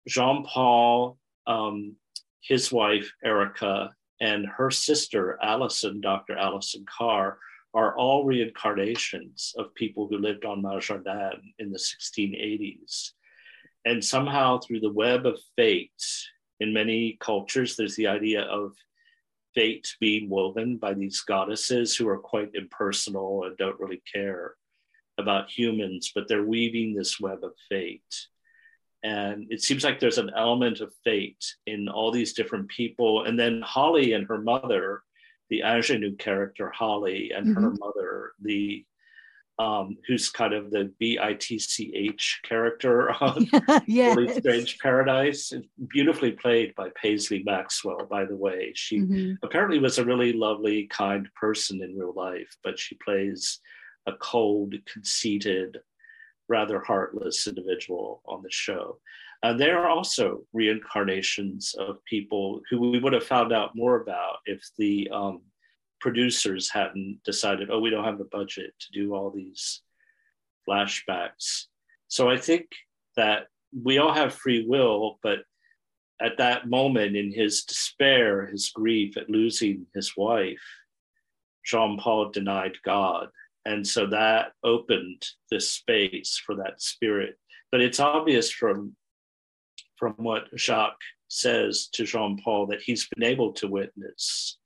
Jean 0.08 0.44
Paul, 0.44 1.18
um, 1.48 1.96
his 2.42 2.72
wife 2.72 3.12
Erica, 3.24 3.92
and 4.20 4.46
her 4.46 4.72
sister 4.72 5.38
Allison, 5.42 6.02
Dr. 6.02 6.38
Allison 6.38 6.86
Carr, 6.86 7.38
are 7.74 7.98
all 7.98 8.26
reincarnations 8.26 9.54
of 9.58 9.74
people 9.74 10.08
who 10.08 10.18
lived 10.18 10.46
on 10.46 10.62
Maljardin 10.62 11.40
in 11.60 11.72
the 11.72 11.80
1680s. 11.80 13.12
And 13.86 14.04
somehow, 14.04 14.60
through 14.60 14.80
the 14.80 14.92
web 14.92 15.26
of 15.26 15.40
fate, 15.56 15.92
in 16.64 16.74
many 16.74 17.18
cultures, 17.20 17.76
there's 17.76 17.96
the 17.98 18.08
idea 18.08 18.42
of 18.44 18.74
fate 19.54 19.96
being 20.00 20.30
woven 20.30 20.78
by 20.78 20.94
these 20.94 21.20
goddesses 21.22 21.96
who 21.96 22.08
are 22.08 22.18
quite 22.18 22.56
impersonal 22.56 23.44
and 23.44 23.58
don't 23.58 23.80
really 23.80 24.02
care 24.12 24.56
about 25.18 25.52
humans, 25.52 26.12
but 26.16 26.28
they're 26.28 26.46
weaving 26.46 26.96
this 26.96 27.20
web 27.20 27.44
of 27.44 27.52
fate. 27.70 28.02
And 29.04 29.48
it 29.50 29.62
seems 29.62 29.84
like 29.84 30.00
there's 30.00 30.18
an 30.18 30.32
element 30.36 30.80
of 30.80 30.94
fate 31.04 31.44
in 31.68 31.90
all 31.90 32.12
these 32.12 32.34
different 32.34 32.70
people. 32.70 33.26
And 33.26 33.38
then 33.38 33.62
Holly 33.62 34.14
and 34.14 34.26
her 34.28 34.40
mother, 34.40 35.04
the 35.50 35.62
ingenue 35.62 36.16
character 36.16 36.72
Holly 36.72 37.32
and 37.36 37.48
mm-hmm. 37.48 37.62
her 37.62 37.72
mother, 37.78 38.32
the 38.42 38.86
um, 39.60 39.98
who's 40.08 40.30
kind 40.30 40.54
of 40.54 40.72
the 40.72 40.92
B-I-T-C-H 41.00 42.42
character 42.44 43.12
on 43.24 43.48
yes. 43.88 44.16
Really 44.16 44.40
Strange 44.40 44.78
Paradise, 44.80 45.54
beautifully 45.90 46.32
played 46.32 46.74
by 46.76 46.90
Paisley 47.02 47.44
Maxwell, 47.46 48.06
by 48.10 48.26
the 48.26 48.36
way. 48.36 48.72
She 48.76 49.00
mm-hmm. 49.00 49.34
apparently 49.44 49.80
was 49.80 49.98
a 49.98 50.06
really 50.06 50.34
lovely, 50.34 50.88
kind 50.88 51.28
person 51.40 51.84
in 51.84 51.98
real 51.98 52.14
life, 52.16 52.56
but 52.64 52.80
she 52.80 52.96
plays 53.04 53.60
a 54.08 54.14
cold, 54.14 54.74
conceited, 54.92 55.78
rather 56.50 56.82
heartless 56.82 57.48
individual 57.48 58.22
on 58.26 58.42
the 58.42 58.52
show. 58.52 59.00
Uh, 59.44 59.54
there 59.54 59.78
are 59.80 59.90
also 59.90 60.42
reincarnations 60.54 61.76
of 61.78 62.04
people 62.06 62.62
who 62.70 62.80
we 62.80 63.00
would 63.00 63.14
have 63.14 63.26
found 63.26 63.52
out 63.52 63.76
more 63.76 64.02
about 64.02 64.38
if 64.46 64.62
the 64.78 65.10
um, 65.12 65.42
producers 66.04 66.70
hadn't 66.70 67.20
decided, 67.24 67.70
oh, 67.72 67.80
we 67.80 67.90
don't 67.90 68.04
have 68.04 68.18
the 68.18 68.26
budget 68.26 68.74
to 68.80 68.92
do 68.92 69.16
all 69.16 69.32
these 69.32 69.82
flashbacks. 70.68 71.66
So 72.10 72.30
I 72.30 72.38
think 72.38 72.66
that 73.18 73.48
we 73.84 73.98
all 73.98 74.14
have 74.14 74.36
free 74.36 74.66
will, 74.68 75.18
but 75.24 75.40
at 76.22 76.38
that 76.38 76.70
moment 76.70 77.16
in 77.16 77.32
his 77.32 77.64
despair, 77.64 78.46
his 78.46 78.70
grief 78.70 79.18
at 79.18 79.30
losing 79.30 79.88
his 79.96 80.14
wife, 80.16 80.62
Jean 81.66 81.98
Paul 81.98 82.30
denied 82.30 82.78
God 82.84 83.30
and 83.66 83.88
so 83.88 84.06
that 84.08 84.52
opened 84.64 85.26
this 85.50 85.70
space 85.70 86.42
for 86.46 86.56
that 86.56 86.82
spirit 86.82 87.38
but 87.72 87.82
it's 87.82 88.00
obvious 88.00 88.52
from 88.52 88.96
from 89.98 90.14
what 90.18 90.48
jacques 90.58 91.02
says 91.28 91.88
to 91.94 92.04
jean-paul 92.04 92.68
that 92.68 92.82
he's 92.82 93.08
been 93.16 93.24
able 93.24 93.54
to 93.54 93.68
witness 93.68 94.58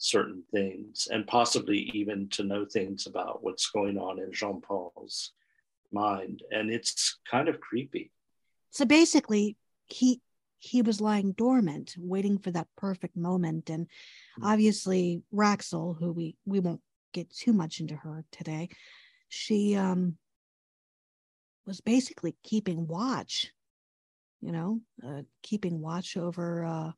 certain 0.00 0.42
things 0.50 1.08
and 1.12 1.26
possibly 1.26 1.90
even 1.92 2.26
to 2.30 2.42
know 2.42 2.64
things 2.64 3.06
about 3.06 3.44
what's 3.44 3.70
going 3.70 3.98
on 3.98 4.18
in 4.18 4.32
jean-paul's 4.32 5.32
mind. 5.92 6.42
And 6.50 6.70
it's 6.70 7.18
kind 7.30 7.48
of 7.48 7.60
creepy. 7.60 8.10
So 8.70 8.84
basically, 8.84 9.56
he 9.86 10.20
he 10.58 10.82
was 10.82 11.00
lying 11.00 11.32
dormant, 11.32 11.94
waiting 11.98 12.38
for 12.38 12.50
that 12.50 12.68
perfect 12.76 13.16
moment. 13.16 13.70
And 13.70 13.86
obviously, 14.42 15.22
Raxl, 15.34 15.98
who 15.98 16.12
we 16.12 16.36
we 16.46 16.60
won't 16.60 16.80
get 17.12 17.30
too 17.30 17.52
much 17.52 17.80
into 17.80 17.96
her 17.96 18.24
today, 18.32 18.70
she 19.28 19.76
um 19.76 20.16
was 21.66 21.80
basically 21.82 22.36
keeping 22.42 22.86
watch, 22.86 23.52
you 24.40 24.52
know, 24.52 24.80
uh, 25.06 25.22
keeping 25.42 25.80
watch 25.80 26.16
over 26.16 26.64
uh, 26.64 26.92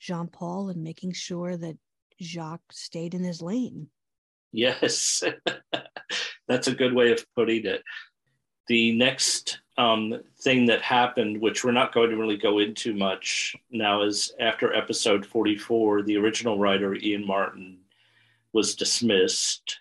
Jean 0.00 0.28
Paul 0.28 0.70
and 0.70 0.82
making 0.82 1.12
sure 1.12 1.56
that 1.56 1.76
Jacques 2.20 2.72
stayed 2.72 3.14
in 3.14 3.22
his 3.22 3.42
lane. 3.42 3.88
Yes, 4.52 5.22
that's 6.48 6.68
a 6.68 6.74
good 6.74 6.94
way 6.94 7.12
of 7.12 7.24
putting 7.34 7.64
it. 7.64 7.82
The 8.68 8.92
next 8.92 9.60
um, 9.76 10.20
thing 10.40 10.66
that 10.66 10.82
happened, 10.82 11.40
which 11.40 11.64
we're 11.64 11.72
not 11.72 11.94
going 11.94 12.10
to 12.10 12.16
really 12.16 12.36
go 12.36 12.58
into 12.58 12.94
much 12.94 13.56
now, 13.70 14.02
is 14.02 14.32
after 14.38 14.74
episode 14.74 15.26
44, 15.26 16.02
the 16.02 16.16
original 16.16 16.58
writer, 16.58 16.94
Ian 16.94 17.26
Martin, 17.26 17.78
was 18.52 18.76
dismissed. 18.76 19.80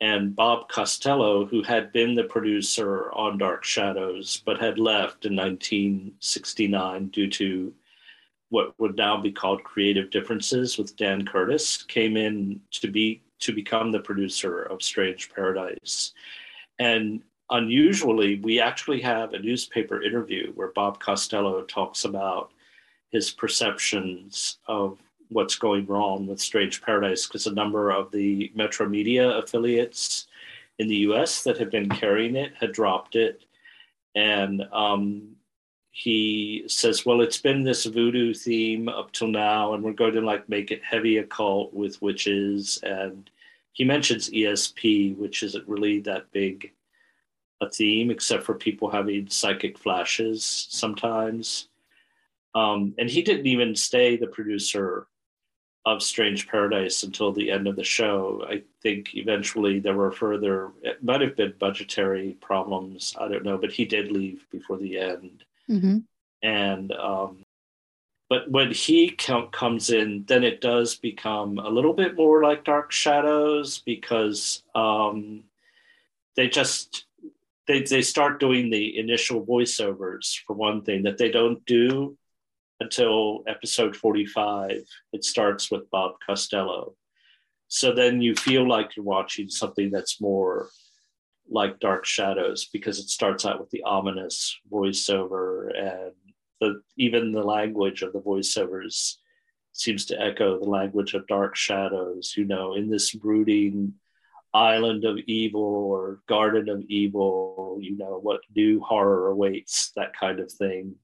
And 0.00 0.34
Bob 0.34 0.68
Costello, 0.70 1.44
who 1.44 1.62
had 1.62 1.92
been 1.92 2.14
the 2.14 2.24
producer 2.24 3.12
on 3.12 3.36
Dark 3.36 3.64
Shadows, 3.64 4.42
but 4.46 4.58
had 4.58 4.78
left 4.78 5.26
in 5.26 5.36
1969 5.36 7.08
due 7.08 7.28
to 7.28 7.74
what 8.50 8.78
would 8.78 8.96
now 8.96 9.20
be 9.20 9.32
called 9.32 9.64
creative 9.64 10.10
differences 10.10 10.76
with 10.76 10.96
Dan 10.96 11.24
Curtis, 11.24 11.82
came 11.84 12.16
in 12.16 12.60
to 12.72 12.88
be 12.88 13.22
to 13.38 13.54
become 13.54 13.90
the 13.90 14.00
producer 14.00 14.64
of 14.64 14.82
Strange 14.82 15.32
Paradise. 15.32 16.12
And 16.78 17.22
unusually, 17.48 18.38
we 18.40 18.60
actually 18.60 19.00
have 19.00 19.32
a 19.32 19.38
newspaper 19.38 20.02
interview 20.02 20.52
where 20.52 20.72
Bob 20.72 21.00
Costello 21.00 21.62
talks 21.62 22.04
about 22.04 22.52
his 23.10 23.30
perceptions 23.30 24.58
of 24.66 24.98
what's 25.30 25.56
going 25.56 25.86
wrong 25.86 26.26
with 26.26 26.40
Strange 26.40 26.82
Paradise 26.82 27.26
because 27.26 27.46
a 27.46 27.54
number 27.54 27.90
of 27.90 28.10
the 28.10 28.52
Metro 28.54 28.88
Media 28.88 29.30
affiliates 29.30 30.26
in 30.78 30.88
the 30.88 30.96
US 30.96 31.42
that 31.44 31.58
had 31.58 31.70
been 31.70 31.88
carrying 31.88 32.36
it 32.36 32.52
had 32.58 32.72
dropped 32.72 33.14
it. 33.16 33.44
And 34.14 34.62
um, 34.72 35.36
he 36.00 36.64
says, 36.66 37.04
Well, 37.04 37.20
it's 37.20 37.36
been 37.36 37.62
this 37.62 37.84
voodoo 37.84 38.32
theme 38.32 38.88
up 38.88 39.12
till 39.12 39.28
now, 39.28 39.74
and 39.74 39.84
we're 39.84 39.92
going 39.92 40.14
to 40.14 40.22
like 40.22 40.48
make 40.48 40.70
it 40.70 40.82
heavy 40.82 41.18
occult 41.18 41.74
with 41.74 42.00
witches. 42.00 42.80
And 42.82 43.28
he 43.72 43.84
mentions 43.84 44.30
ESP, 44.30 45.18
which 45.18 45.42
isn't 45.42 45.68
really 45.68 46.00
that 46.00 46.32
big 46.32 46.72
a 47.60 47.68
theme, 47.68 48.10
except 48.10 48.44
for 48.44 48.54
people 48.54 48.90
having 48.90 49.28
psychic 49.28 49.76
flashes 49.76 50.68
sometimes. 50.70 51.68
Um, 52.54 52.94
and 52.96 53.10
he 53.10 53.20
didn't 53.20 53.46
even 53.46 53.76
stay 53.76 54.16
the 54.16 54.26
producer 54.26 55.06
of 55.84 56.02
Strange 56.02 56.48
Paradise 56.48 57.02
until 57.02 57.30
the 57.30 57.50
end 57.50 57.66
of 57.66 57.76
the 57.76 57.84
show. 57.84 58.42
I 58.48 58.62
think 58.82 59.14
eventually 59.16 59.80
there 59.80 59.96
were 59.96 60.12
further, 60.12 60.70
it 60.82 61.04
might 61.04 61.20
have 61.20 61.36
been 61.36 61.52
budgetary 61.60 62.38
problems. 62.40 63.14
I 63.20 63.28
don't 63.28 63.44
know, 63.44 63.58
but 63.58 63.70
he 63.70 63.84
did 63.84 64.10
leave 64.10 64.46
before 64.50 64.78
the 64.78 64.98
end. 64.98 65.44
Mm-hmm. 65.70 65.98
And, 66.42 66.92
um, 66.92 67.44
but 68.28 68.50
when 68.50 68.70
he 68.72 69.10
com- 69.10 69.48
comes 69.48 69.90
in, 69.90 70.24
then 70.26 70.44
it 70.44 70.60
does 70.60 70.96
become 70.96 71.58
a 71.58 71.68
little 71.68 71.92
bit 71.92 72.16
more 72.16 72.42
like 72.42 72.64
Dark 72.64 72.92
Shadows 72.92 73.82
because 73.84 74.62
um, 74.74 75.44
they 76.36 76.48
just 76.48 77.06
they, 77.66 77.82
they 77.82 78.02
start 78.02 78.40
doing 78.40 78.70
the 78.70 78.98
initial 78.98 79.44
voiceovers 79.44 80.38
for 80.46 80.54
one 80.54 80.82
thing 80.82 81.04
that 81.04 81.18
they 81.18 81.30
don't 81.30 81.64
do 81.66 82.16
until 82.80 83.44
episode 83.46 83.94
45 83.94 84.82
it 85.12 85.24
starts 85.24 85.70
with 85.70 85.90
bob 85.90 86.12
costello 86.24 86.94
so 87.68 87.94
then 87.94 88.20
you 88.20 88.34
feel 88.34 88.66
like 88.66 88.96
you're 88.96 89.04
watching 89.04 89.48
something 89.48 89.90
that's 89.90 90.20
more 90.20 90.70
like 91.50 91.80
dark 91.80 92.04
shadows 92.04 92.68
because 92.72 92.98
it 92.98 93.08
starts 93.08 93.44
out 93.44 93.60
with 93.60 93.70
the 93.70 93.82
ominous 93.82 94.58
voiceover 94.72 95.76
and 95.76 96.12
the, 96.60 96.80
even 96.96 97.32
the 97.32 97.42
language 97.42 98.02
of 98.02 98.12
the 98.12 98.20
voiceovers 98.20 99.16
seems 99.72 100.04
to 100.06 100.20
echo 100.20 100.58
the 100.58 100.68
language 100.68 101.14
of 101.14 101.26
dark 101.26 101.56
shadows 101.56 102.34
you 102.36 102.44
know 102.44 102.74
in 102.74 102.88
this 102.88 103.14
brooding 103.14 103.92
island 104.52 105.04
of 105.04 105.18
evil 105.26 105.62
or 105.62 106.20
garden 106.28 106.68
of 106.68 106.82
evil 106.88 107.78
you 107.80 107.96
know 107.96 108.18
what 108.22 108.40
new 108.54 108.80
horror 108.80 109.28
awaits 109.28 109.92
that 109.94 110.12
kind 110.18 110.40
of 110.40 110.50
thing. 110.52 110.94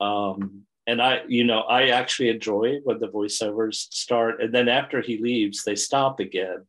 Um, 0.00 0.66
and 0.86 1.02
i 1.02 1.22
you 1.26 1.44
know 1.44 1.60
i 1.62 1.88
actually 1.88 2.28
enjoy 2.28 2.78
when 2.84 2.98
the 2.98 3.08
voiceovers 3.08 3.92
start 3.92 4.40
and 4.40 4.54
then 4.54 4.68
after 4.68 5.00
he 5.00 5.18
leaves 5.18 5.64
they 5.64 5.74
stop 5.74 6.20
again 6.20 6.64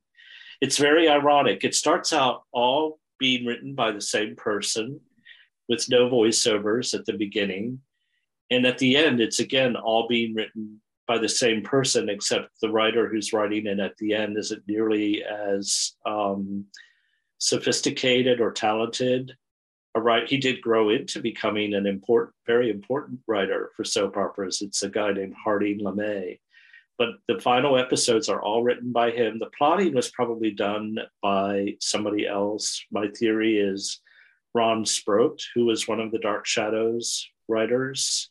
it's 0.62 0.78
very 0.78 1.08
ironic 1.08 1.64
it 1.64 1.76
starts 1.76 2.14
out 2.14 2.44
all 2.52 3.00
being 3.20 3.46
written 3.46 3.74
by 3.74 3.92
the 3.92 4.02
same 4.02 4.36
person 4.36 5.00
with 5.70 5.90
no 5.90 6.10
voiceovers 6.10 6.94
at 6.94 7.06
the 7.06 7.14
beginning 7.14 7.80
and 8.50 8.66
at 8.66 8.78
the 8.78 8.96
end 8.96 9.20
it's 9.20 9.40
again 9.40 9.76
all 9.76 10.08
being 10.08 10.34
written 10.34 10.80
by 11.08 11.18
the 11.18 11.30
same 11.30 11.64
person, 11.64 12.10
except 12.10 12.60
the 12.62 12.70
writer 12.70 13.08
who's 13.08 13.34
writing 13.34 13.66
it 13.66 13.80
at 13.80 13.98
the 13.98 14.14
end 14.14 14.38
isn't 14.38 14.68
nearly 14.68 15.24
as 15.24 15.94
um, 16.06 16.66
sophisticated 17.40 18.42
or 18.42 18.52
talented. 18.52 19.32
A 19.96 20.02
right, 20.02 20.28
he 20.28 20.38
did 20.38 20.62
grow 20.62 20.90
into 20.90 21.22
becoming 21.22 21.74
an 21.74 21.88
important, 21.88 22.36
very 22.46 22.70
important 22.70 23.22
writer 23.26 23.72
for 23.76 23.86
soap 23.86 24.18
operas. 24.18 24.62
It's 24.62 24.84
a 24.84 24.90
guy 24.90 25.14
named 25.14 25.34
Harding 25.42 25.80
LeMay. 25.80 26.40
But 26.98 27.10
the 27.28 27.40
final 27.40 27.78
episodes 27.78 28.28
are 28.28 28.42
all 28.42 28.64
written 28.64 28.92
by 28.92 29.12
him. 29.12 29.38
The 29.40 29.52
plotting 29.58 29.94
was 29.94 30.10
probably 30.10 30.52
done 30.52 30.98
by 31.22 31.76
somebody 31.80 32.28
else. 32.28 32.84
My 32.92 33.08
theory 33.08 33.60
is 33.60 34.00
Ron 34.54 34.84
Sproat, 34.84 35.44
who 35.54 35.66
was 35.66 35.88
one 35.88 36.00
of 36.00 36.12
the 36.12 36.20
Dark 36.20 36.48
Shadows 36.48 37.30
writers 37.48 38.30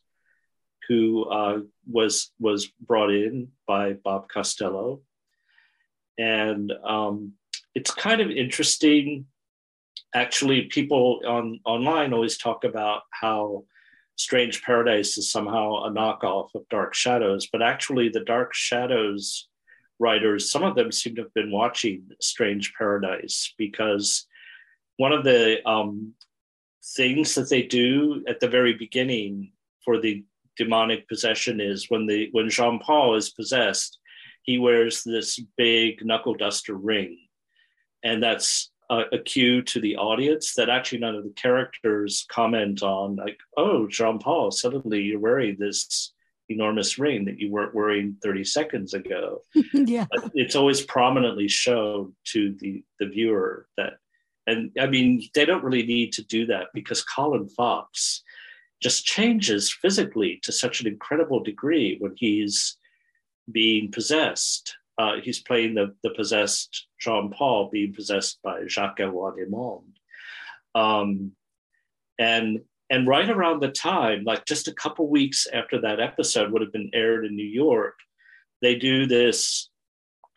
who 0.87 1.25
uh, 1.25 1.59
was 1.89 2.31
was 2.39 2.67
brought 2.67 3.11
in 3.11 3.49
by 3.67 3.93
Bob 3.93 4.29
Costello, 4.29 5.01
and 6.17 6.71
um, 6.85 7.33
it's 7.75 7.91
kind 7.91 8.21
of 8.21 8.31
interesting. 8.31 9.25
Actually, 10.13 10.63
people 10.63 11.21
on 11.27 11.59
online 11.65 12.13
always 12.13 12.37
talk 12.37 12.63
about 12.63 13.01
how 13.11 13.65
Strange 14.17 14.63
Paradise 14.63 15.17
is 15.17 15.31
somehow 15.31 15.83
a 15.83 15.91
knockoff 15.91 16.53
of 16.55 16.67
Dark 16.69 16.95
Shadows, 16.95 17.47
but 17.51 17.61
actually, 17.61 18.09
the 18.09 18.25
Dark 18.25 18.53
Shadows 18.53 19.47
writers, 19.99 20.51
some 20.51 20.63
of 20.63 20.75
them 20.75 20.91
seem 20.91 21.15
to 21.15 21.23
have 21.23 21.33
been 21.33 21.51
watching 21.51 22.09
Strange 22.19 22.73
Paradise 22.75 23.53
because 23.57 24.25
one 24.97 25.11
of 25.11 25.23
the 25.23 25.65
um, 25.69 26.13
things 26.95 27.35
that 27.35 27.49
they 27.49 27.61
do 27.61 28.23
at 28.27 28.39
the 28.39 28.47
very 28.47 28.73
beginning 28.73 29.51
for 29.85 30.01
the 30.01 30.25
demonic 30.57 31.07
possession 31.07 31.61
is 31.61 31.89
when 31.89 32.07
the 32.07 32.29
when 32.31 32.49
Jean 32.49 32.79
Paul 32.79 33.15
is 33.15 33.29
possessed, 33.29 33.99
he 34.41 34.57
wears 34.57 35.03
this 35.03 35.39
big 35.57 36.03
knuckle 36.03 36.33
duster 36.33 36.73
ring, 36.73 37.19
and 38.03 38.21
that's 38.21 38.71
a, 38.89 39.03
a, 39.13 39.19
cue 39.19 39.61
to 39.61 39.79
the 39.81 39.97
audience 39.97 40.53
that 40.55 40.69
actually 40.69 40.99
none 40.99 41.15
of 41.15 41.23
the 41.23 41.31
characters 41.31 42.25
comment 42.29 42.83
on. 42.83 43.15
Like, 43.15 43.39
oh, 43.57 43.87
Jean 43.87 44.19
Paul, 44.19 44.51
suddenly 44.51 45.01
you're 45.01 45.19
wearing 45.19 45.57
this 45.59 46.13
enormous 46.49 46.97
ring 46.97 47.25
that 47.25 47.39
you 47.39 47.51
weren't 47.51 47.75
wearing 47.75 48.17
30 48.23 48.43
seconds 48.43 48.93
ago. 48.93 49.41
yeah, 49.73 50.05
but 50.11 50.31
it's 50.33 50.55
always 50.55 50.81
prominently 50.81 51.47
shown 51.47 52.13
to 52.25 52.55
the 52.59 52.83
the 52.99 53.07
viewer 53.07 53.67
that. 53.77 53.93
And 54.49 54.71
I 54.79 54.87
mean, 54.87 55.27
they 55.35 55.43
don't 55.43 55.63
really 55.63 55.85
need 55.85 56.13
to 56.13 56.23
do 56.23 56.45
that 56.45 56.67
because 56.73 57.03
Colin 57.03 57.49
Fox 57.49 58.23
just 58.81 59.05
changes 59.05 59.73
physically 59.73 60.39
to 60.43 60.53
such 60.53 60.79
an 60.79 60.87
incredible 60.87 61.43
degree 61.43 61.97
when 61.99 62.13
he's 62.15 62.77
being 63.51 63.91
possessed. 63.91 64.77
Uh, 64.97 65.17
he's 65.21 65.39
playing 65.39 65.75
the, 65.75 65.93
the 66.03 66.09
possessed 66.11 66.87
Jean 66.99 67.29
Paul 67.29 67.69
being 67.71 67.93
possessed 67.93 68.39
by 68.43 68.65
Jacques 68.67 68.97
Desmondes. 68.97 69.83
Um, 70.73 71.31
and 72.19 72.61
and 72.89 73.07
right 73.07 73.29
around 73.29 73.61
the 73.61 73.71
time, 73.71 74.23
like 74.23 74.45
just 74.45 74.67
a 74.67 74.73
couple 74.73 75.09
weeks 75.09 75.45
after 75.53 75.81
that 75.81 75.99
episode 75.99 76.51
would 76.51 76.61
have 76.61 76.71
been 76.71 76.89
aired 76.93 77.25
in 77.25 77.35
New 77.35 77.45
York, 77.45 77.95
they 78.61 78.75
do 78.75 79.05
this 79.05 79.69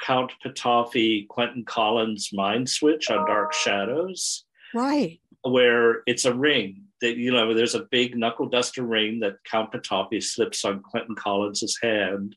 Count 0.01 0.33
Petofi, 0.45 1.29
Quentin 1.29 1.65
Collins 1.65 2.31
mind 2.33 2.69
switch 2.69 3.11
on 3.11 3.27
Dark 3.27 3.53
Shadows. 3.53 4.45
Right. 4.75 5.21
Where 5.43 6.03
it's 6.07 6.25
a 6.25 6.35
ring 6.35 6.85
that 7.01 7.17
you 7.17 7.33
know 7.33 7.55
there's 7.55 7.75
a 7.75 7.87
big 7.91 8.17
knuckle 8.17 8.49
duster 8.49 8.83
ring 8.83 9.21
that 9.21 9.43
Count 9.45 9.73
Petofi 9.73 10.23
slips 10.23 10.65
on 10.65 10.83
Quentin 10.83 11.15
Collins's 11.15 11.79
hand, 11.83 12.37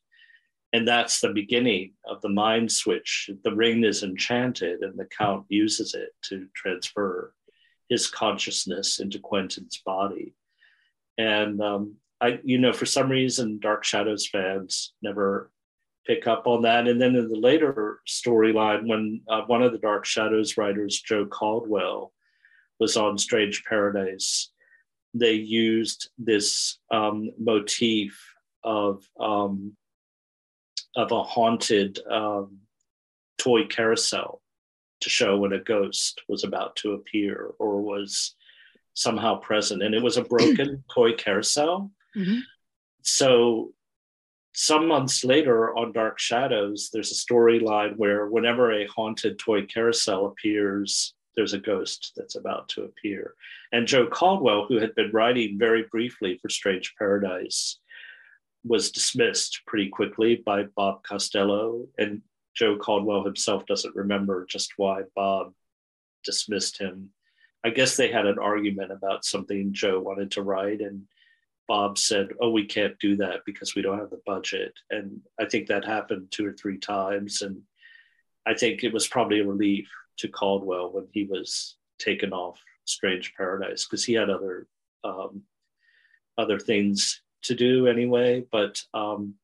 and 0.74 0.88
that's 0.88 1.22
the 1.22 1.30
beginning 1.30 1.94
of 2.06 2.22
the 2.22 2.30
mind 2.30 2.72
switch. 2.72 3.30
The 3.44 3.56
ring 3.56 3.84
is 3.84 4.04
enchanted, 4.04 4.82
and 4.82 4.98
the 4.98 5.06
Count 5.06 5.46
uses 5.48 5.94
it 5.94 6.10
to 6.30 6.48
transfer 6.56 7.34
his 7.90 8.08
consciousness 8.08 9.00
into 9.00 9.20
Quentin's 9.20 9.82
body. 9.86 10.36
and 11.18 11.62
um, 11.62 11.96
I, 12.20 12.40
you 12.44 12.58
know, 12.58 12.72
for 12.72 12.86
some 12.86 13.10
reason, 13.10 13.60
Dark 13.60 13.84
Shadows 13.84 14.28
fans 14.28 14.94
never 15.02 15.52
pick 16.08 16.26
up 16.26 16.48
on 16.48 16.62
that. 16.62 16.88
And 16.88 17.02
then 17.02 17.16
in 17.16 17.28
the 17.28 17.38
later 17.38 18.00
storyline, 18.08 18.88
when 18.88 19.22
uh, 19.30 19.42
one 19.42 19.62
of 19.62 19.74
the 19.74 19.78
Dark 19.78 20.06
Shadows 20.06 20.58
writers, 20.58 21.02
Joe 21.02 21.26
Caldwell, 21.26 22.14
was 22.80 22.96
on 22.96 23.18
Strange 23.18 23.64
Paradise, 23.66 24.52
they 25.14 25.34
used 25.34 26.10
this 26.18 26.80
um, 26.92 27.30
motif 27.38 28.18
of 28.64 29.04
um, 29.20 29.76
of 30.96 31.12
a 31.12 31.24
haunted 31.24 32.00
um, 32.10 32.60
toy 33.38 33.66
carousel 33.66 34.42
to 35.02 35.10
show 35.10 35.38
when 35.38 35.54
a 35.54 35.60
ghost 35.60 36.22
was 36.28 36.44
about 36.44 36.76
to 36.78 36.94
appear 36.94 37.52
or 37.60 37.82
was 37.82 38.36
somehow 38.94 39.36
present, 39.36 39.82
and 39.84 39.96
it 39.96 40.04
was 40.04 40.18
a 40.18 40.24
broken 40.24 40.84
toy 40.94 41.14
carousel. 41.14 41.92
Mm-hmm. 42.16 42.40
So 43.02 43.74
some 44.54 44.88
months 44.88 45.24
later 45.24 45.76
on 45.76 45.92
Dark 45.92 46.20
Shadows, 46.20 46.90
there's 46.94 47.12
a 47.12 47.34
storyline 47.34 47.98
where 47.98 48.28
whenever 48.28 48.72
a 48.72 48.88
haunted 48.88 49.40
toy 49.40 49.66
carousel 49.66 50.28
appears, 50.28 51.14
there's 51.36 51.54
a 51.54 51.60
ghost 51.60 52.14
that's 52.16 52.36
about 52.36 52.70
to 52.70 52.84
appear. 52.84 53.34
And 53.72 53.88
Joe 53.88 54.06
Caldwell, 54.06 54.66
who 54.68 54.80
had 54.80 54.94
been 54.94 55.12
writing 55.12 55.58
very 55.58 55.86
briefly 55.92 56.38
for 56.40 56.50
Strange 56.50 56.94
Paradise, 56.98 57.80
was 58.64 58.92
dismissed 58.92 59.62
pretty 59.68 59.90
quickly 59.90 60.42
by 60.46 60.64
Bob 60.76 61.04
Costello. 61.04 61.86
And 61.98 62.22
Joe 62.56 62.78
Caldwell 62.78 63.24
himself 63.24 63.66
doesn't 63.66 63.96
remember 63.96 64.46
just 64.50 64.74
why 64.78 65.02
Bob 65.16 65.54
dismissed 66.24 66.78
him. 66.78 67.10
I 67.66 67.70
guess 67.70 67.96
they 67.96 68.12
had 68.12 68.26
an 68.26 68.40
argument 68.40 68.92
about 68.92 69.26
something 69.26 69.74
Joe 69.74 70.00
wanted 70.00 70.32
to 70.32 70.44
write, 70.44 70.82
and 70.82 71.04
Bob 71.68 71.98
said, 71.98 72.30
Oh, 72.42 72.50
we 72.50 72.66
can't 72.66 73.00
do 73.00 73.16
that 73.18 73.42
because 73.46 73.74
we 73.74 73.82
don't 73.82 74.00
have 74.00 74.10
the 74.10 74.22
budget. 74.26 74.74
And 74.90 75.22
I 75.40 75.46
think 75.46 75.68
that 75.68 75.86
happened 75.86 76.28
two 76.30 76.46
or 76.46 76.54
three 76.54 76.78
times. 76.78 77.42
And 77.42 77.62
I 78.46 78.54
think 78.54 78.84
it 78.84 78.94
was 78.94 79.08
probably 79.08 79.40
a 79.40 79.48
relief 79.48 79.90
to 80.18 80.28
Caldwell 80.28 80.92
when 80.92 81.08
he 81.12 81.24
was 81.24 81.78
taken 82.00 82.34
off 82.34 82.60
Strange 82.86 83.34
Paradise 83.36 83.86
because 83.86 84.04
he 84.04 84.14
had 84.14 84.30
other 84.30 84.68
um, 85.06 85.44
other 86.38 86.60
things 86.60 87.22
to 87.44 87.56
do 87.56 87.88
anyway. 87.88 88.46
But 88.52 88.82
um, 88.94 89.36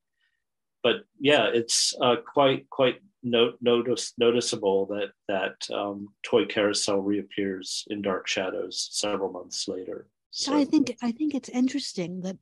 but 0.84 1.06
yeah, 1.20 1.47
it's 1.54 1.93
uh, 2.02 2.18
quite 2.26 2.70
quite 2.70 3.02
no, 3.24 3.54
notice 3.62 4.14
noticeable 4.18 4.86
that 4.88 5.12
that 5.28 5.76
um, 5.76 6.10
toy 6.24 6.45
carousel 6.45 7.02
reappears 7.02 7.86
in 7.89 8.02
Dark 8.02 8.28
Shadows 8.28 8.89
several 8.91 9.32
months 9.32 9.68
later. 9.68 10.08
So 10.32 10.56
I 10.56 10.66
think 10.66 10.95
I 11.02 11.12
think 11.12 11.34
it's 11.34 11.50
interesting 11.50 12.22
that 12.22 12.38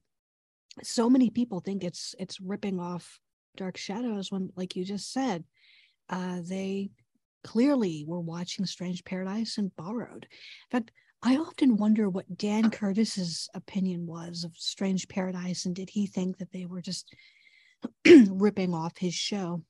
so 0.83 1.09
many 1.09 1.29
people 1.29 1.59
think 1.59 1.83
it's 1.83 2.15
it's 2.19 2.39
ripping 2.39 2.79
off 2.79 3.19
Dark 3.55 3.77
Shadows 3.77 4.31
when, 4.31 4.51
like 4.55 4.75
you 4.75 4.85
just 4.85 5.11
said, 5.11 5.43
uh, 6.09 6.39
they 6.41 6.91
clearly 7.43 8.05
were 8.07 8.19
watching 8.19 8.65
Strange 8.65 9.03
Paradise 9.03 9.57
and 9.57 9.75
borrowed. 9.75 10.27
In 10.71 10.79
fact, 10.79 10.91
I 11.23 11.37
often 11.37 11.77
wonder 11.77 12.09
what 12.09 12.37
Dan 12.37 12.69
Curtis's 12.69 13.49
opinion 13.53 14.05
was 14.05 14.43
of 14.43 14.51
Strange 14.55 15.07
Paradise, 15.07 15.65
and 15.65 15.75
did 15.75 15.89
he 15.89 16.05
think 16.05 16.37
that 16.37 16.51
they 16.51 16.65
were 16.65 16.81
just 16.81 17.13
ripping 18.05 18.73
off 18.73 18.97
his 18.97 19.13
show? 19.13 19.63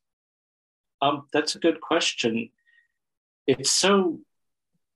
Um, 1.01 1.27
that's 1.31 1.55
a 1.55 1.59
good 1.59 1.79
question. 1.79 2.49
It's 3.45 3.69
so 3.69 4.19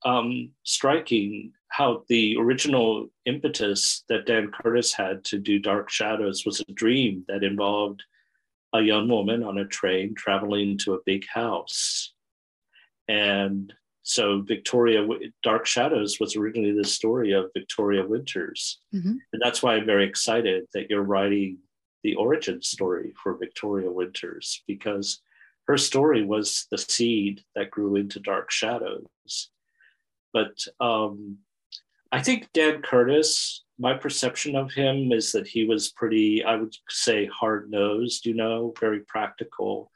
um, 0.03 0.51
striking 0.63 1.53
how 1.69 2.03
the 2.09 2.35
original 2.37 3.07
impetus 3.25 4.03
that 4.09 4.25
Dan 4.25 4.51
Curtis 4.51 4.93
had 4.93 5.23
to 5.25 5.39
do 5.39 5.57
Dark 5.57 5.89
Shadows 5.89 6.45
was 6.45 6.59
a 6.59 6.73
dream 6.73 7.23
that 7.29 7.43
involved 7.43 8.03
a 8.73 8.81
young 8.81 9.07
woman 9.07 9.43
on 9.43 9.57
a 9.57 9.65
train 9.65 10.13
traveling 10.15 10.77
to 10.79 10.95
a 10.95 11.01
big 11.05 11.25
house. 11.27 12.13
And 13.07 13.73
so 14.12 14.41
Victoria 14.41 15.07
Dark 15.41 15.66
Shadows 15.66 16.20
was 16.20 16.36
originally 16.36 16.74
the 16.74 16.84
story 16.84 17.32
of 17.32 17.49
Victoria 17.53 18.05
Winters. 18.05 18.82
Mm-hmm. 18.93 19.14
And 19.32 19.41
that's 19.41 19.64
why 19.64 19.76
I'm 19.76 19.86
very 19.86 20.05
excited 20.05 20.66
that 20.74 20.89
you're 20.89 21.01
writing 21.01 21.59
the 22.03 22.16
origin 22.16 22.62
story 22.62 23.14
for 23.24 23.38
Victoria 23.38 23.89
Winters 23.89 24.64
because 24.68 25.22
her 25.68 25.78
story 25.78 26.26
was 26.26 26.68
the 26.72 26.78
seed 26.78 27.41
that 27.55 27.72
grew 27.72 27.95
into 27.95 28.20
Dark 28.20 28.51
Shadows. 28.51 29.49
But 30.34 30.57
um, 30.82 31.38
I 32.12 32.22
think 32.22 32.49
Dan 32.53 32.82
Curtis, 32.82 33.64
my 33.80 33.93
perception 33.93 34.57
of 34.57 34.74
him 34.74 35.14
is 35.14 35.32
that 35.32 35.47
he 35.47 35.64
was 35.64 35.93
pretty, 35.93 36.43
I 36.43 36.57
would 36.57 36.76
say, 36.89 37.28
hard 37.28 37.72
nosed, 37.72 38.26
you 38.26 38.34
know, 38.34 38.74
very 38.78 39.01
practical. 39.01 39.89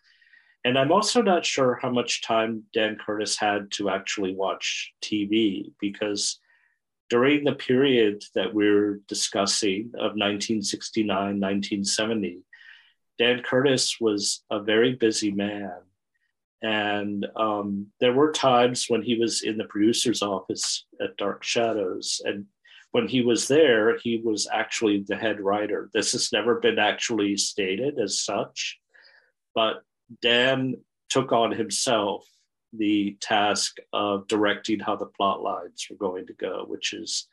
And 0.65 0.79
I'm 0.79 0.91
also 0.91 1.21
not 1.21 1.45
sure 1.45 1.77
how 1.79 1.91
much 1.91 2.23
time 2.23 2.63
Dan 2.73 2.97
Curtis 2.97 3.37
had 3.37 3.69
to 3.73 3.91
actually 3.91 4.33
watch 4.33 4.93
TV 4.99 5.71
because 5.79 6.39
during 7.07 7.43
the 7.43 7.53
period 7.53 8.23
that 8.33 8.51
we're 8.51 8.99
discussing 9.07 9.91
of 9.93 10.17
1969, 10.17 11.07
1970, 11.07 12.39
Dan 13.19 13.43
Curtis 13.43 13.97
was 14.01 14.43
a 14.49 14.59
very 14.59 14.95
busy 14.95 15.29
man. 15.29 15.71
And 16.63 17.27
um, 17.35 17.87
there 17.99 18.13
were 18.13 18.31
times 18.31 18.87
when 18.87 19.03
he 19.03 19.19
was 19.19 19.43
in 19.43 19.57
the 19.57 19.65
producer's 19.65 20.23
office 20.23 20.87
at 20.99 21.15
Dark 21.17 21.43
Shadows. 21.43 22.21
And 22.25 22.45
when 22.91 23.07
he 23.07 23.21
was 23.21 23.47
there, 23.47 23.99
he 23.99 24.19
was 24.25 24.47
actually 24.51 25.05
the 25.07 25.15
head 25.15 25.39
writer. 25.39 25.91
This 25.93 26.13
has 26.13 26.31
never 26.33 26.59
been 26.59 26.79
actually 26.79 27.37
stated 27.37 27.99
as 27.99 28.19
such, 28.19 28.79
but 29.53 29.83
Dan 30.21 30.75
took 31.09 31.31
on 31.31 31.51
himself 31.51 32.25
the 32.73 33.17
task 33.21 33.77
of 33.93 34.27
directing 34.27 34.79
how 34.79 34.95
the 34.95 35.05
plot 35.05 35.41
lines 35.41 35.87
were 35.89 35.95
going 35.95 36.27
to 36.27 36.33
go, 36.33 36.65
which 36.67 36.93
is 36.93 37.27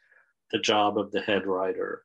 the 0.50 0.58
job 0.58 0.98
of 0.98 1.10
the 1.10 1.20
head 1.20 1.46
writer. 1.46 2.04